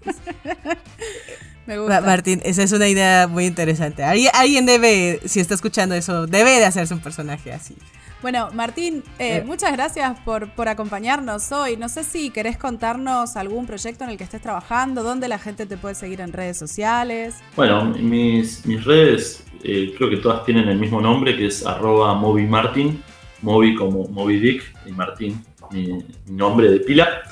Me 1.65 1.77
gusta. 1.77 2.01
Martín, 2.01 2.41
esa 2.43 2.61
es 2.63 2.71
una 2.73 2.87
idea 2.87 3.27
muy 3.27 3.45
interesante. 3.45 4.03
Alguien 4.03 4.65
debe, 4.65 5.21
si 5.25 5.39
está 5.39 5.53
escuchando 5.55 5.95
eso, 5.95 6.27
debe 6.27 6.51
de 6.59 6.65
hacerse 6.65 6.93
un 6.93 6.99
personaje 6.99 7.53
así. 7.53 7.75
Bueno, 8.23 8.47
Martín, 8.53 9.03
eh, 9.19 9.39
eh. 9.39 9.43
muchas 9.45 9.73
gracias 9.73 10.17
por, 10.21 10.49
por, 10.51 10.69
acompañarnos 10.69 11.51
hoy. 11.51 11.75
No 11.75 11.89
sé 11.89 12.05
si 12.05 12.29
querés 12.29 12.57
contarnos 12.57 13.35
algún 13.35 13.65
proyecto 13.67 14.05
en 14.05 14.11
el 14.11 14.17
que 14.17 14.23
estés 14.23 14.41
trabajando, 14.41 15.03
dónde 15.03 15.27
la 15.27 15.37
gente 15.37 15.65
te 15.65 15.75
puede 15.75 15.93
seguir 15.93 16.21
en 16.21 16.31
redes 16.31 16.57
sociales. 16.57 17.35
Bueno, 17.57 17.83
mis, 17.83 18.65
mis 18.65 18.85
redes 18.85 19.43
eh, 19.61 19.93
creo 19.97 20.09
que 20.09 20.17
todas 20.17 20.45
tienen 20.45 20.69
el 20.69 20.79
mismo 20.79 21.01
nombre, 21.01 21.35
que 21.35 21.47
es 21.47 21.65
arroba 21.65 22.13
movimartin, 22.13 23.03
movi 23.41 23.75
como 23.75 24.07
Moby 24.07 24.39
Dick 24.39 24.73
y 24.85 24.93
Martín, 24.93 25.43
mi, 25.71 26.05
nombre 26.27 26.71
de 26.71 26.79
pila. 26.79 27.23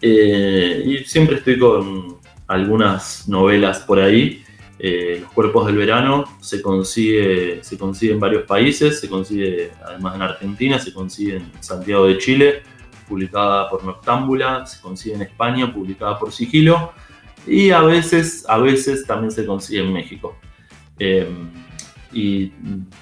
y 0.00 0.98
siempre 1.06 1.38
estoy 1.38 1.58
con 1.58 2.18
algunas 2.46 3.28
novelas 3.28 3.80
por 3.80 3.98
ahí. 3.98 4.44
Eh, 4.82 5.18
los 5.20 5.30
cuerpos 5.32 5.66
del 5.66 5.76
verano 5.76 6.24
se 6.40 6.62
consigue, 6.62 7.62
se 7.62 7.76
consigue 7.76 8.14
en 8.14 8.20
varios 8.20 8.44
países, 8.44 8.98
se 8.98 9.10
consigue 9.10 9.72
además 9.84 10.14
en 10.14 10.22
Argentina, 10.22 10.78
se 10.78 10.94
consigue 10.94 11.36
en 11.36 11.52
Santiago 11.60 12.06
de 12.06 12.16
Chile, 12.16 12.62
publicada 13.06 13.68
por 13.68 13.84
Noctámbula, 13.84 14.64
se 14.64 14.80
consigue 14.80 15.16
en 15.16 15.22
España, 15.22 15.70
publicada 15.70 16.18
por 16.18 16.32
Sigilo, 16.32 16.92
y 17.46 17.72
a 17.72 17.82
veces, 17.82 18.46
a 18.48 18.56
veces 18.56 19.04
también 19.06 19.30
se 19.30 19.44
consigue 19.44 19.82
en 19.82 19.92
México. 19.92 20.38
Em, 20.98 21.50
y 22.10 22.48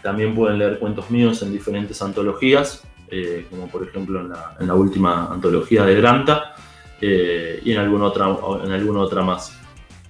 también 0.02 0.34
pueden 0.34 0.58
leer 0.58 0.80
cuentos 0.80 1.08
míos 1.12 1.42
en 1.42 1.52
diferentes 1.52 2.02
antologías, 2.02 2.82
eh, 3.08 3.46
como 3.50 3.68
por 3.68 3.86
ejemplo 3.86 4.20
en 4.20 4.66
la, 4.66 4.74
última 4.74 5.32
antología 5.32 5.84
de 5.84 5.94
Granta, 5.94 6.56
eh, 7.00 7.60
y 7.64 7.70
en 7.70 7.78
alguna 7.78 8.06
otra, 8.06 8.36
en 8.64 8.72
alguna 8.72 9.00
otra 9.00 9.22
más 9.22 9.57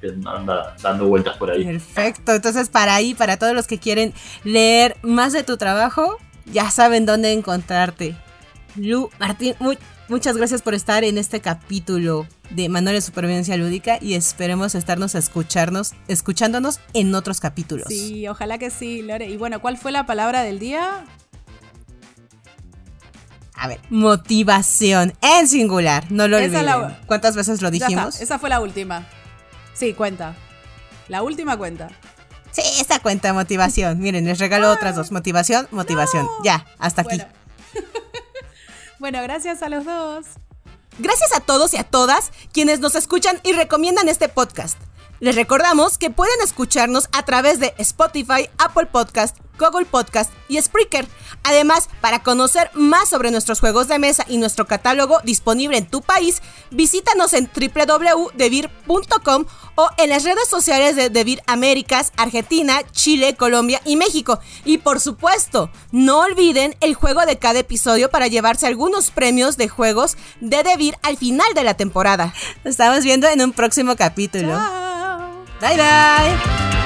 que 0.01 0.09
anda 0.09 0.77
dando 0.83 1.07
vueltas 1.07 1.37
por 1.37 1.51
ahí. 1.51 1.65
Perfecto, 1.65 2.33
entonces 2.33 2.69
para 2.69 2.95
ahí, 2.95 3.15
para 3.15 3.37
todos 3.37 3.55
los 3.55 3.67
que 3.67 3.79
quieren 3.79 4.13
leer 4.45 4.97
más 5.03 5.33
de 5.33 5.43
tu 5.43 5.57
trabajo, 5.57 6.17
ya 6.47 6.71
saben 6.71 7.07
dónde 7.07 7.33
encontrarte. 7.33 8.17
Lu, 8.77 9.11
Martín, 9.19 9.55
muchas 10.09 10.37
gracias 10.37 10.63
por 10.63 10.75
estar 10.75 11.03
en 11.05 11.19
este 11.19 11.41
capítulo 11.41 12.27
de 12.51 12.69
Manual 12.69 12.95
de 12.95 13.01
Supervivencia 13.01 13.57
Lúdica 13.57 13.99
y 14.01 14.15
esperemos 14.15 14.75
estarnos 14.75 15.15
a 15.15 15.19
escucharnos, 15.19 15.95
escuchándonos 16.07 16.81
en 16.95 17.15
otros 17.15 17.41
capítulos. 17.41 17.89
Sí, 17.89 18.29
ojalá 18.29 18.59
que 18.59 18.71
sí, 18.71 19.03
Lore. 19.03 19.27
Y 19.27 19.37
bueno, 19.37 19.61
¿cuál 19.61 19.77
fue 19.77 19.91
la 19.91 20.07
palabra 20.07 20.43
del 20.43 20.59
día? 20.59 21.05
A 23.55 23.67
ver, 23.67 23.81
motivación 23.91 25.15
en 25.21 25.49
singular, 25.49 26.07
no 26.13 26.29
lo 26.29 26.37
olviden. 26.37 26.97
¿Cuántas 27.07 27.35
veces 27.35 27.61
lo 27.61 27.73
dijimos? 27.73 28.21
Esa 28.21 28.39
fue 28.39 28.49
la 28.49 28.61
última. 28.61 29.09
Sí, 29.79 29.95
cuenta. 29.95 30.35
La 31.07 31.23
última 31.23 31.57
cuenta. 31.57 31.89
Sí, 32.51 32.63
esta 32.81 32.99
cuenta 32.99 33.33
motivación. 33.33 34.01
Miren, 34.01 34.25
les 34.25 34.41
regalo 34.41 34.73
otras 34.73 34.97
dos. 34.97 35.13
Motivación, 35.13 35.69
motivación. 35.71 36.27
Ya, 36.43 36.67
hasta 36.79 37.03
aquí. 37.03 37.23
bueno, 38.99 39.23
gracias 39.23 39.63
a 39.63 39.69
los 39.69 39.85
dos. 39.85 40.27
Gracias 40.99 41.33
a 41.33 41.41
todos 41.41 41.75
y 41.75 41.77
a 41.77 41.85
todas 41.85 42.33
quienes 42.53 42.81
nos 42.81 42.97
escuchan 42.97 43.41
y 43.45 43.53
recomiendan 43.53 44.09
este 44.09 44.29
podcast. 44.29 44.77
Les 45.21 45.37
recordamos 45.37 45.97
que 45.97 46.11
pueden 46.11 46.41
escucharnos 46.43 47.09
a 47.13 47.25
través 47.25 47.61
de 47.61 47.73
Spotify, 47.79 48.51
Apple 48.59 48.87
Podcast, 48.87 49.37
Google 49.59 49.87
Podcast 49.87 50.33
y 50.49 50.61
Spreaker. 50.61 51.07
Además, 51.43 51.89
para 52.01 52.23
conocer 52.23 52.71
más 52.75 53.09
sobre 53.09 53.31
nuestros 53.31 53.61
juegos 53.61 53.89
de 53.89 53.99
mesa 53.99 54.25
y 54.29 54.39
nuestro 54.39 54.67
catálogo 54.67 55.19
disponible 55.25 55.77
en 55.79 55.87
tu 55.87 56.03
país, 56.03 56.43
visítanos 56.71 57.33
en 57.33 57.49
www.devir.com 57.55 59.45
o 59.75 59.89
en 59.97 60.11
las 60.11 60.25
redes 60.25 60.49
sociales 60.49 60.97
de 60.97 61.11
Devir 61.11 61.43
Américas, 61.47 62.13
Argentina, 62.17 62.81
Chile, 62.93 63.37
Colombia 63.37 63.81
y 63.85 63.97
México. 63.97 64.41
Y 64.65 64.79
por 64.79 65.01
supuesto, 65.01 65.71
no 65.93 66.21
olviden 66.21 66.77
el 66.81 66.95
juego 66.95 67.25
de 67.27 67.39
cada 67.39 67.61
episodio 67.61 68.11
para 68.11 68.27
llevarse 68.27 68.67
algunos 68.67 69.11
premios 69.11 69.57
de 69.57 69.69
juegos 69.69 70.17
de 70.41 70.63
Devir 70.63 70.97
al 71.03 71.17
final 71.17 71.53
de 71.55 71.65
la 71.65 71.75
temporada. 71.75 72.35
Nos 72.65 72.73
estamos 72.73 73.05
viendo 73.05 73.29
en 73.29 73.41
un 73.43 73.53
próximo 73.53 73.97
capítulo. 73.97 74.59
Bye 75.61 75.77
bye. 75.77 76.78